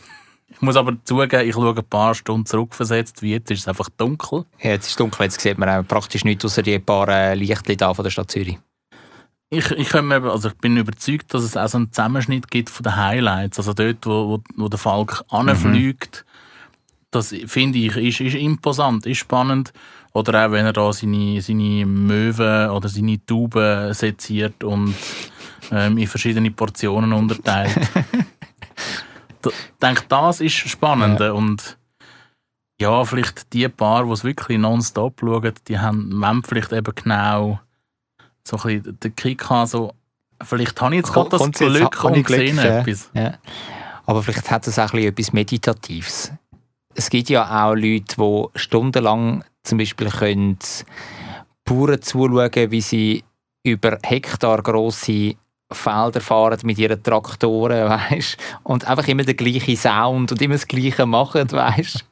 Ich 0.48 0.62
muss 0.62 0.76
aber 0.76 0.96
zugeben, 1.04 1.48
ich 1.48 1.54
schaue 1.54 1.76
ein 1.76 1.84
paar 1.84 2.14
Stunden 2.14 2.46
zurückversetzt, 2.46 3.20
wie 3.22 3.32
jetzt 3.32 3.50
ist 3.50 3.60
es 3.60 3.68
einfach 3.68 3.88
dunkel. 3.96 4.44
Ja, 4.60 4.70
jetzt 4.70 4.84
ist 4.84 4.90
es 4.92 4.96
dunkel, 4.96 5.24
jetzt 5.24 5.40
sieht 5.40 5.58
man 5.58 5.68
auch 5.68 5.86
praktisch 5.86 6.24
nichts 6.24 6.44
außer 6.44 6.62
die 6.62 6.78
paar 6.78 7.08
äh, 7.08 7.34
Lichtchen 7.34 7.76
da 7.76 7.92
von 7.92 8.04
der 8.04 8.10
Stadt 8.10 8.30
Zürich. 8.30 8.58
Ich, 9.48 9.70
ich, 9.70 9.94
also 9.94 10.48
ich 10.48 10.54
bin 10.54 10.76
überzeugt, 10.76 11.32
dass 11.32 11.44
es 11.44 11.56
auch 11.56 11.68
so 11.68 11.78
einen 11.78 11.92
Zusammenschnitt 11.92 12.50
gibt 12.50 12.68
von 12.70 12.82
den 12.82 12.96
Highlights. 12.96 13.58
Also 13.58 13.74
dort, 13.74 14.04
wo, 14.04 14.28
wo, 14.28 14.42
wo 14.56 14.68
der 14.68 14.78
Falk 14.78 15.24
mhm. 15.30 15.38
anfliegt, 15.38 16.24
das 17.10 17.34
finde 17.46 17.78
ich, 17.78 17.96
ist, 17.96 18.20
ist 18.20 18.34
imposant, 18.34 19.06
ist 19.06 19.18
spannend. 19.18 19.72
Oder 20.12 20.46
auch 20.46 20.52
wenn 20.52 20.64
er 20.64 20.72
da 20.72 20.92
seine, 20.92 21.40
seine 21.42 21.86
Möwen 21.86 22.70
oder 22.70 22.88
seine 22.88 23.24
Tauben 23.24 23.92
seziert 23.92 24.64
und 24.64 24.94
ähm, 25.70 25.98
in 25.98 26.06
verschiedene 26.06 26.50
Portionen 26.50 27.12
unterteilt. 27.12 27.76
ich 29.50 29.78
denke, 29.80 30.04
das 30.08 30.40
ist 30.40 30.54
spannend. 30.54 31.20
Ja. 31.20 31.32
Und 31.32 31.78
ja, 32.80 33.04
vielleicht 33.04 33.52
die 33.52 33.68
paar, 33.68 34.04
die 34.04 34.12
es 34.12 34.24
wirklich 34.24 34.58
nonstop 34.58 35.20
schauen, 35.20 35.54
die 35.66 35.78
haben, 35.78 36.24
haben 36.24 36.42
vielleicht 36.42 36.72
eben 36.72 36.94
genau 36.94 37.60
so 38.44 38.56
ein 38.56 38.62
bisschen 38.62 39.00
den 39.00 39.16
Kick 39.16 39.48
haben, 39.48 39.66
so, 39.66 39.92
vielleicht 40.42 40.80
habe 40.80 40.94
ich 40.94 40.98
jetzt 40.98 41.12
gerade 41.12 41.30
das 41.30 41.50
Glück 41.50 41.74
jetzt, 41.74 42.04
und 42.04 42.26
gesehen 42.26 42.58
etwas. 42.58 43.10
Ja. 43.14 43.34
Aber 44.04 44.22
vielleicht 44.22 44.50
hat 44.50 44.66
es 44.66 44.78
auch 44.78 44.92
ein 44.92 45.00
etwas 45.00 45.32
Meditatives. 45.32 46.32
Es 46.94 47.10
gibt 47.10 47.28
ja 47.28 47.66
auch 47.66 47.74
Leute, 47.74 48.16
die 48.16 48.44
stundenlang 48.54 49.44
zum 49.62 49.78
Beispiel 49.78 50.08
können 50.10 50.58
Bauern 51.64 52.00
zuschauen, 52.00 52.70
wie 52.70 52.80
sie 52.80 53.24
über 53.64 53.98
Hektar 54.04 54.62
grosse 54.62 55.34
Felder 55.72 56.20
fahren 56.20 56.58
mit 56.62 56.78
ihren 56.78 57.02
Traktoren, 57.02 57.88
weißt? 58.10 58.36
und 58.62 58.86
einfach 58.86 59.08
immer 59.08 59.24
den 59.24 59.36
gleichen 59.36 59.76
Sound 59.76 60.32
und 60.32 60.40
immer 60.40 60.54
das 60.54 60.66
Gleiche 60.66 61.06
machen, 61.06 61.50
weißt? 61.50 62.04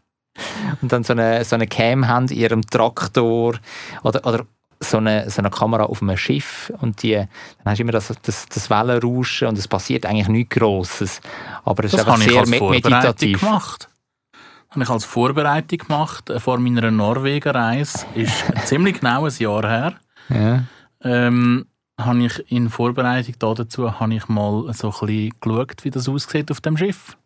und 0.82 0.92
dann 0.92 1.04
so 1.04 1.12
eine, 1.12 1.44
so 1.44 1.54
eine 1.54 1.66
Cam 1.66 2.08
haben 2.08 2.26
in 2.28 2.36
ihrem 2.36 2.62
Traktor 2.62 3.54
oder, 4.02 4.26
oder 4.26 4.46
so 4.80 4.98
eine, 4.98 5.30
so 5.30 5.40
eine 5.40 5.50
Kamera 5.50 5.84
auf 5.84 6.02
einem 6.02 6.16
Schiff 6.16 6.72
und 6.80 7.02
die, 7.02 7.14
dann 7.14 7.28
hast 7.64 7.78
du 7.78 7.82
immer 7.82 7.92
das, 7.92 8.12
das, 8.22 8.46
das 8.46 8.70
Wellenrauschen 8.70 9.48
und 9.48 9.58
es 9.58 9.68
passiert 9.68 10.06
eigentlich 10.06 10.28
nichts 10.28 10.56
Grosses. 10.56 11.20
Aber 11.64 11.84
es 11.84 11.92
das 11.92 12.02
ist 12.02 12.06
einfach 12.08 12.20
sehr 12.20 12.46
meditativ. 12.46 13.40
gemacht. 13.40 13.88
Das 14.32 14.76
habe 14.76 14.82
ich 14.82 14.90
als 14.90 15.04
Vorbereitung 15.04 15.78
gemacht 15.78 16.30
äh, 16.30 16.40
vor 16.40 16.58
meiner 16.58 16.90
Norwegen-Reise. 16.90 18.06
Ist 18.14 18.44
ziemlich 18.64 19.00
genau 19.00 19.24
ein 19.24 19.32
Jahr 19.38 19.68
her. 19.68 19.94
Ja. 20.28 20.64
Ähm, 21.02 21.66
habe 22.00 22.24
ich 22.24 22.50
in 22.50 22.70
Vorbereitung 22.70 23.34
dazu 23.38 24.00
habe 24.00 24.14
ich 24.14 24.28
mal 24.28 24.72
so 24.72 24.88
ein 24.88 25.06
bisschen 25.06 25.32
geschaut, 25.40 25.84
wie 25.84 25.90
das 25.90 26.08
aussieht 26.08 26.50
auf 26.50 26.60
dem 26.60 26.76
Schiff. 26.76 27.16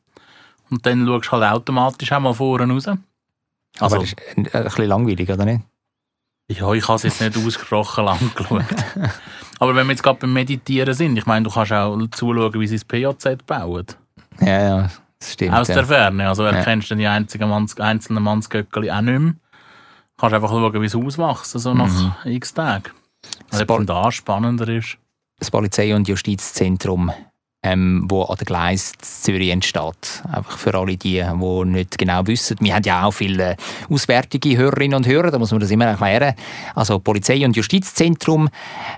Und 0.70 0.84
dann 0.84 1.06
schaust 1.06 1.28
du 1.28 1.32
halt 1.32 1.52
automatisch 1.52 2.12
auch 2.12 2.20
mal 2.20 2.34
vorne 2.34 2.72
raus. 2.72 2.86
Also, 2.86 2.98
Aber 3.80 3.98
das 3.98 4.12
ist 4.12 4.16
ein, 4.36 4.46
ein 4.52 4.64
bisschen 4.64 4.86
langweilig, 4.86 5.30
oder 5.30 5.44
nicht? 5.44 5.62
Ja, 6.50 6.72
ich 6.72 6.88
habe 6.88 6.96
es 6.96 7.02
jetzt 7.02 7.20
nicht 7.20 7.36
ausgesprochen 7.36 8.04
lang 8.04 8.18
geschaut. 8.34 8.64
Aber 9.58 9.74
wenn 9.74 9.86
wir 9.86 9.92
jetzt 9.92 10.02
gerade 10.02 10.20
beim 10.20 10.32
Meditieren 10.32 10.94
sind, 10.94 11.16
ich 11.16 11.26
meine, 11.26 11.44
du 11.44 11.50
kannst 11.50 11.72
auch 11.72 11.98
zuschauen, 12.10 12.54
wie 12.54 12.66
sie 12.66 12.76
das 12.76 12.84
PJZ 12.84 13.44
bauen. 13.46 13.86
Ja, 14.40 14.60
ja, 14.60 14.90
das 15.18 15.32
stimmt. 15.32 15.54
Aus 15.54 15.66
der 15.66 15.84
Ferne. 15.84 16.28
Also 16.28 16.44
erkennst 16.44 16.88
ja. 16.90 16.96
du 16.96 17.00
die 17.00 17.06
einzigen 17.06 17.48
Manns, 17.48 17.78
einzelnen 17.78 18.22
Mannsgöckeli 18.22 18.90
auch 18.90 19.00
nicht 19.00 19.18
mehr. 19.18 19.32
Du 19.32 20.20
kannst 20.20 20.34
einfach 20.34 20.48
schauen, 20.48 20.80
wie 20.80 20.88
sie 20.88 20.98
auswachsen, 20.98 21.60
so 21.60 21.74
nach 21.74 21.88
mhm. 22.24 22.32
x 22.32 22.54
Tagen. 22.54 22.92
Also, 23.50 23.64
ob 23.68 23.86
da 23.86 24.12
spannender 24.12 24.68
ist. 24.68 24.98
Das 25.38 25.50
Polizei- 25.50 25.94
und 25.94 26.08
Justizzentrum 26.08 27.12
ähm, 27.62 28.04
wo 28.08 28.22
an 28.22 28.36
der 28.36 28.46
Gleis 28.46 28.92
Zürich 29.00 29.50
entsteht. 29.50 30.22
Einfach 30.30 30.58
für 30.58 30.74
alle 30.74 30.96
die, 30.96 31.22
die 31.22 31.64
nicht 31.64 31.98
genau 31.98 32.26
wissen. 32.26 32.56
Wir 32.60 32.74
haben 32.74 32.84
ja 32.84 33.04
auch 33.04 33.12
viele 33.12 33.56
auswärtige 33.90 34.56
Hörerinnen 34.56 34.96
und 34.96 35.06
Hörer, 35.06 35.30
da 35.30 35.38
muss 35.38 35.50
man 35.50 35.60
das 35.60 35.70
immer 35.70 35.86
erklären. 35.86 36.34
Also 36.74 36.98
Polizei- 36.98 37.44
und 37.44 37.56
Justizzentrum, 37.56 38.48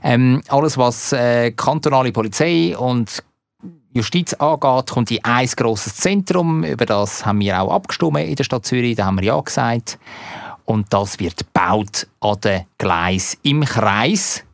ähm, 0.02 0.42
alles 0.48 0.76
was 0.76 1.12
äh, 1.12 1.52
kantonale 1.52 2.12
Polizei 2.12 2.76
und 2.76 3.22
Justiz 3.92 4.34
angeht, 4.34 4.90
kommt 4.90 5.10
in 5.10 5.24
ein 5.24 5.46
grosses 5.48 5.96
Zentrum. 5.96 6.62
Über 6.62 6.86
das 6.86 7.26
haben 7.26 7.40
wir 7.40 7.60
auch 7.60 7.72
abgestimmt 7.72 8.18
in 8.18 8.36
der 8.36 8.44
Stadt 8.44 8.64
Zürich, 8.64 8.96
da 8.96 9.06
haben 9.06 9.18
wir 9.18 9.24
ja 9.24 9.40
gesagt. 9.40 9.98
Und 10.70 10.92
das 10.92 11.18
wird 11.18 11.36
gebaut 11.36 12.06
an 12.20 12.40
der 12.42 12.64
Gleis 12.78 13.36
im 13.42 13.64
Kreis 13.64 14.44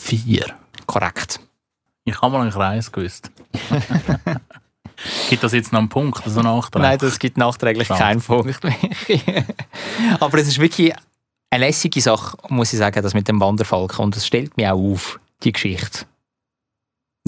4. 0.00 0.46
Korrekt. 0.84 1.38
Ich 2.02 2.20
habe 2.20 2.32
mal 2.32 2.42
einen 2.42 2.50
Kreis 2.50 2.90
gewusst. 2.90 3.30
gibt 5.30 5.44
das 5.44 5.52
jetzt 5.52 5.72
noch 5.72 5.78
einen 5.78 5.88
Punkt, 5.88 6.24
also 6.24 6.42
nachträglich? 6.42 6.90
Nein, 6.90 6.98
das 6.98 7.20
gibt 7.20 7.36
nachträglich 7.36 7.86
Schade. 7.86 8.00
keinen 8.00 8.20
Punkt 8.20 8.64
mehr. 8.64 8.74
Aber 10.18 10.38
es 10.38 10.48
ist 10.48 10.58
wirklich 10.58 10.92
eine 11.50 11.66
lässige 11.66 12.00
Sache, 12.00 12.36
muss 12.48 12.72
ich 12.72 12.80
sagen, 12.80 13.00
das 13.00 13.14
mit 13.14 13.28
dem 13.28 13.40
Wanderfalken. 13.40 14.04
Und 14.04 14.16
es 14.16 14.26
stellt 14.26 14.56
mich 14.56 14.66
auch 14.66 14.72
auf, 14.72 15.20
die 15.44 15.52
Geschichte. 15.52 16.04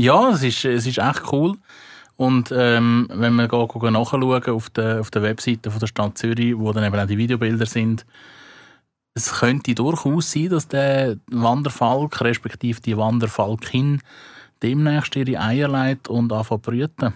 Ja, 0.01 0.31
es 0.31 0.43
ist, 0.43 0.64
es 0.64 0.85
ist 0.85 0.99
echt 0.99 1.22
cool. 1.31 1.59
Und 2.16 2.50
ähm, 2.50 3.08
wenn 3.12 3.34
wir 3.34 3.46
nachschauen 3.46 4.44
auf 4.46 4.70
der, 4.70 5.00
auf 5.00 5.10
der 5.10 5.22
Webseite 5.22 5.70
von 5.70 5.80
der 5.80 5.86
Stadt 5.86 6.16
Zürich, 6.16 6.56
wo 6.56 6.72
dann 6.72 6.84
eben 6.84 6.98
auch 6.98 7.06
die 7.06 7.18
Videobilder 7.18 7.66
sind, 7.66 8.06
Es 9.14 9.32
könnte 9.40 9.74
durchaus 9.74 10.32
sein, 10.32 10.48
dass 10.50 10.68
der 10.68 11.16
Wanderfalk, 11.30 12.20
respektive 12.22 12.80
die 12.80 12.96
Wanderfalkin, 12.96 14.00
demnächst 14.62 15.14
ihre 15.16 15.40
Eier 15.40 15.68
leitet 15.68 16.08
und 16.08 16.32
anfängt 16.32 16.64
zu 16.64 16.70
brüten. 16.70 17.12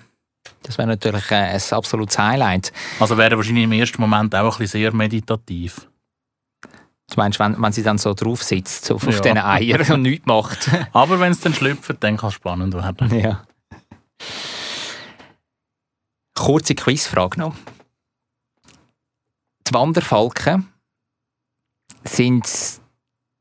Das 0.63 0.77
wäre 0.79 0.89
natürlich 0.89 1.31
äh, 1.31 1.35
ein 1.35 1.61
absolutes 1.71 2.19
Highlight. 2.19 2.73
Also 2.99 3.17
wäre 3.19 3.37
wahrscheinlich 3.37 3.65
im 3.65 3.73
ersten 3.73 4.01
Moment 4.01 4.35
auch 4.35 4.55
ein 4.55 4.59
bisschen 4.59 4.81
sehr 4.81 4.95
meditativ. 4.95 5.87
Du 7.11 7.17
meinst, 7.17 7.39
wenn, 7.41 7.61
wenn 7.61 7.73
sie 7.73 7.83
dann 7.83 7.99
so 7.99 8.15
drauf 8.15 8.43
sitzt, 8.43 8.91
auf, 8.93 9.07
auf 9.07 9.15
Ja. 9.17 9.21
diesen 9.21 9.39
Eiern 9.39 9.93
und 9.93 10.03
nichts 10.03 10.27
macht? 10.27 10.71
Aber 10.93 11.19
wenn 11.21 11.33
es 11.33 11.41
dann 11.41 11.53
schlüpft, 11.55 11.97
dann 12.01 12.17
kann 12.17 12.29
es 12.29 12.35
spannend 12.35 12.73
werden. 12.75 13.19
ja. 13.19 13.43
Kurze 16.41 16.75
Quizfrage 16.75 17.39
noch. 17.39 17.55
Die 19.69 19.75
Wanderfalken 19.75 20.67
sind 22.03 22.49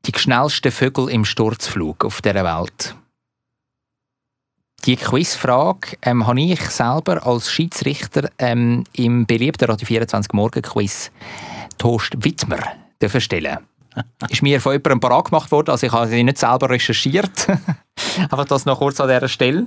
die 0.04 0.12
schnellsten 0.14 0.70
Vögel 0.70 1.08
im 1.08 1.24
Sturzflug 1.24 2.04
auf 2.04 2.20
dieser 2.20 2.44
Welt. 2.44 2.94
Die 4.84 4.96
Quizfrage 4.96 5.96
ähm, 6.02 6.26
habe 6.26 6.42
ich 6.42 6.60
selber 6.60 7.26
als 7.26 7.50
Schiedsrichter 7.50 8.30
ähm, 8.38 8.84
im 8.92 9.24
beliebten 9.24 9.64
Radio 9.64 9.86
24 9.86 10.34
Morgen 10.34 10.60
Quiz 10.60 11.10
Toast 11.78 12.22
Wittmer 12.22 12.60
stellen. 13.18 13.60
Ist 14.28 14.42
mir 14.42 14.60
von 14.60 14.72
jemandem 14.72 15.00
parat 15.00 15.24
gemacht 15.24 15.50
worden, 15.50 15.70
also 15.70 15.86
ich 15.86 15.92
habe 15.92 16.08
sie 16.08 16.22
nicht 16.22 16.36
selber 16.36 16.68
recherchiert. 16.68 17.46
einfach 18.18 18.44
das 18.44 18.66
noch 18.66 18.78
kurz 18.78 19.00
an 19.00 19.08
dieser 19.08 19.28
Stelle. 19.28 19.66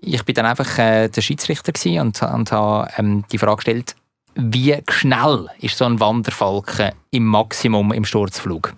Ich 0.00 0.24
bin 0.24 0.34
dann 0.34 0.46
einfach 0.46 0.78
äh, 0.78 1.08
der 1.08 1.20
Schiedsrichter 1.20 1.72
und, 2.00 2.22
und 2.22 2.52
habe 2.52 2.88
ähm, 2.96 3.24
die 3.30 3.38
Frage 3.38 3.56
gestellt, 3.56 3.94
wie 4.34 4.78
schnell 4.88 5.48
ist 5.60 5.76
so 5.76 5.84
ein 5.84 6.00
Wanderfalken 6.00 6.92
im 7.10 7.26
Maximum 7.26 7.92
im 7.92 8.04
Sturzflug? 8.04 8.72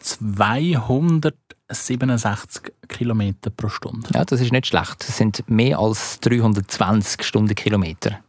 267 0.00 2.72
Kilometer 2.88 3.50
pro 3.50 3.68
Stunde. 3.68 4.08
Ja, 4.14 4.24
das 4.24 4.40
ist 4.40 4.52
nicht 4.52 4.68
schlecht. 4.68 5.00
Das 5.00 5.16
sind 5.16 5.42
mehr 5.48 5.78
als 5.78 6.20
320 6.20 7.24
Stundenkilometer. 7.24 8.20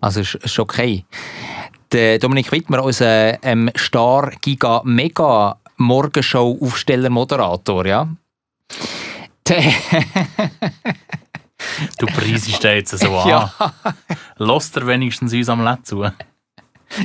Also 0.00 0.20
ist, 0.20 0.36
ist 0.36 0.58
okay. 0.58 1.04
Der 1.92 2.18
Dominik 2.18 2.50
Wittmer, 2.50 2.82
unser 2.82 3.44
ähm, 3.44 3.70
Star 3.76 4.32
Giga 4.40 4.80
Mega 4.84 5.58
Morgenshow 5.76 6.58
Aufsteller 6.60 7.10
Moderator, 7.10 7.86
ja. 7.86 8.08
Du 11.98 12.06
preisest 12.06 12.62
den 12.64 12.76
jetzt 12.76 12.98
so 12.98 13.16
an. 13.18 13.28
ja, 13.28 13.52
Lässt 14.36 14.76
er 14.76 14.86
wenigstens 14.86 15.32
uns 15.32 15.48
am 15.48 15.62
Let 15.64 15.86
zu? 15.86 16.04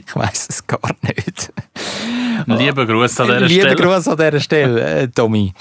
ich 0.05 0.15
weiß 0.15 0.47
es 0.49 0.65
gar 0.67 0.79
nicht. 1.03 1.53
Lieber 2.47 2.85
Gruß 2.85 3.19
an 3.21 3.27
dieser 3.27 3.39
Lieber 3.41 3.61
Stelle. 3.69 3.75
Gruß 3.75 4.07
an 4.07 4.17
dieser 4.17 4.39
Stelle, 4.39 4.81
äh, 5.01 5.07
Tommy. 5.09 5.53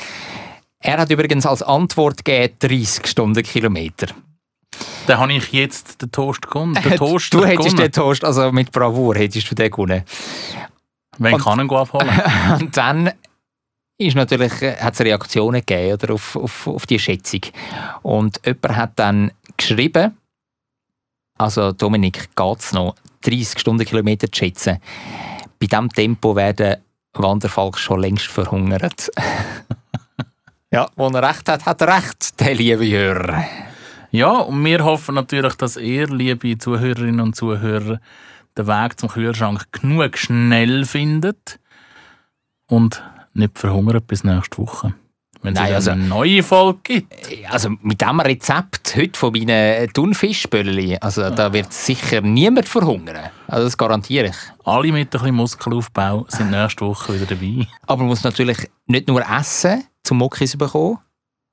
Er 0.81 0.99
hat 0.99 1.11
übrigens 1.11 1.45
als 1.47 1.63
Antwort 1.63 2.25
gegeben 2.25 2.55
30 2.59 3.07
Stundenkilometer. 3.07 4.09
Dann 5.07 5.19
habe 5.19 5.33
ich 5.35 5.53
jetzt 5.53 6.01
den 6.03 6.11
Toast 6.11 6.43
gewonnen. 6.49 6.75
Den 6.83 6.97
Toast 6.97 7.33
du 7.35 7.45
hättest 7.45 7.59
gewonnen. 7.69 7.77
den 7.77 7.93
Toast, 7.93 8.25
also 8.25 8.51
mit 8.51 8.73
Bravour 8.73 9.15
hättest 9.17 9.51
du 9.51 9.55
den 9.55 9.71
gewonnen. 9.71 10.03
Wen 11.19 11.35
Und- 11.35 11.43
kann 11.43 11.61
ihn 11.61 11.71
abholen? 11.71 12.11
Und 12.61 12.77
dann 12.77 13.11
ist 13.99 14.17
natürlich, 14.17 14.63
äh, 14.63 14.77
hat 14.77 14.95
es 14.95 15.01
Reaktionen 15.01 15.61
gegeben 15.65 15.95
oder, 15.95 16.15
auf, 16.15 16.37
auf, 16.37 16.67
auf 16.67 16.87
die 16.87 16.99
Schätzung. 16.99 17.41
Und 18.03 18.41
jemand 18.45 18.77
hat 18.77 18.93
dann 18.97 19.33
geschrieben, 19.57 20.17
also 21.39 21.73
Dominik, 21.73 22.35
geht 22.35 22.59
es 22.59 22.73
noch, 22.73 22.95
30 23.23 23.59
Stundenkilometer 23.59 24.31
zu 24.31 24.39
schätzen. 24.39 24.79
Bei 25.59 25.67
diesem 25.67 25.91
Tempo 25.91 26.37
werden 26.37 26.77
Wanderfalk 27.15 27.79
schon 27.79 28.01
längst 28.01 28.27
verhungert. 28.27 29.11
ja, 30.71 30.89
wo 30.97 31.09
er 31.09 31.29
recht 31.29 31.49
hat, 31.49 31.65
hat 31.65 31.81
er 31.81 31.97
recht, 31.97 32.39
der 32.41 32.55
liebe 32.55 32.87
Hörer. 32.87 33.45
Ja, 34.11 34.39
und 34.39 34.65
wir 34.65 34.85
hoffen 34.85 35.15
natürlich, 35.15 35.55
dass 35.55 35.77
ihr, 35.77 36.07
liebe 36.09 36.59
Zuhörerinnen 36.59 37.21
und 37.21 37.37
Zuhörer, 37.37 38.01
den 38.57 38.67
Weg 38.67 38.99
zum 38.99 39.09
Kühlschrank 39.09 39.67
genug 39.73 40.17
schnell 40.17 40.85
findet 40.85 41.59
und 42.69 43.03
nicht 43.37 43.59
verhungert 43.59 44.07
bis 44.07 44.25
nächste 44.25 44.59
Woche. 44.59 44.95
Wenn 45.43 45.55
es 45.55 45.61
Nein, 45.61 45.75
also- 45.75 45.91
eine 45.93 46.05
neue 46.05 46.43
Folge 46.43 46.79
gibt. 46.83 47.15
Also 47.51 47.71
mit 47.83 48.01
diesem 48.01 48.21
Rezept 48.21 48.97
heute 48.97 49.19
von 49.19 49.33
meinen 49.33 49.93
Thunfischböllchen, 49.93 51.01
also 51.01 51.31
da 51.31 51.53
wird 51.53 51.73
sicher 51.73 52.21
niemand 52.21 52.69
verhungern. 52.69 53.31
Also 53.47 53.65
das 53.65 53.77
garantiere 53.77 54.29
ich. 54.29 54.37
Alle 54.65 54.91
mit 54.93 55.09
ein 55.15 55.21
bisschen 55.21 55.35
Muskelaufbau 55.35 56.27
sind 56.29 56.51
nächste 56.51 56.87
Woche 56.87 57.15
wieder 57.15 57.27
dabei. 57.27 57.67
Aber 57.87 57.99
man 57.99 58.09
muss 58.09 58.25
natürlich 58.25 58.69
nicht 58.87 59.09
nur 59.09 59.23
essen, 59.23 59.85
zum 60.03 60.19
Muckis 60.19 60.53
zu 60.53 60.59
bekommen. 60.59 60.99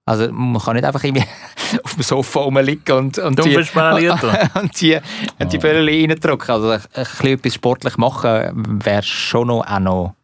Also 0.06 0.32
man 0.32 0.62
kann 0.62 0.76
nicht 0.76 0.86
einfach 0.86 1.04
irgendwie 1.04 1.26
auf 1.84 1.94
dem 1.94 2.04
Sofa 2.04 2.42
rumliegen 2.42 2.98
und, 2.98 3.18
und, 3.20 3.40
die, 3.46 3.54
tun. 3.54 4.36
und 4.62 4.82
die, 4.82 5.00
und 5.40 5.54
die 5.54 5.58
Böllchen 5.58 6.10
reindrücken. 6.12 6.50
Also 6.50 6.70
ein, 6.72 6.82
ein 6.94 7.04
bisschen 7.04 7.28
etwas 7.28 7.54
sportlich 7.54 7.98
machen 7.98 8.82
wäre 8.84 9.04
schon 9.04 9.48
noch, 9.48 9.66
auch 9.66 9.80
noch 9.80 10.16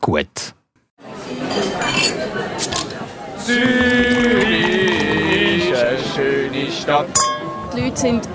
gut. 0.00 0.54
Die 7.74 7.80
Leute 7.80 7.96
sind 7.96 8.28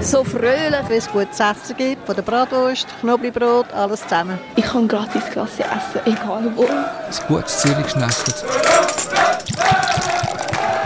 so 0.00 0.24
fröhlich. 0.24 0.80
Wenn 0.88 0.98
es 0.98 1.10
gutes 1.10 1.38
Essen 1.40 1.76
gibt, 1.76 2.06
von 2.06 2.14
der 2.14 2.22
Bratwurst, 2.22 2.86
Knoblauchbrot, 3.00 3.72
alles 3.74 4.02
zusammen. 4.02 4.38
Ich 4.56 4.64
kann 4.64 4.88
gratis 4.88 5.24
Klasse 5.30 5.64
essen, 5.64 6.00
egal 6.06 6.50
wo. 6.56 6.64
Ein 6.64 7.28
gutes 7.28 7.58
Zürich 7.60 7.84
geschnetzelt. 7.84 8.44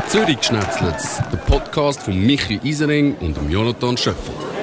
Zürich 0.09 0.42
Schnetzlitz, 0.42 1.20
der 1.30 1.38
Podcast 1.38 2.02
von 2.02 2.18
Michi 2.18 2.59
Isering 2.62 3.16
und 3.20 3.36
Jonathan 3.50 3.96
Schöffel. 3.96 4.53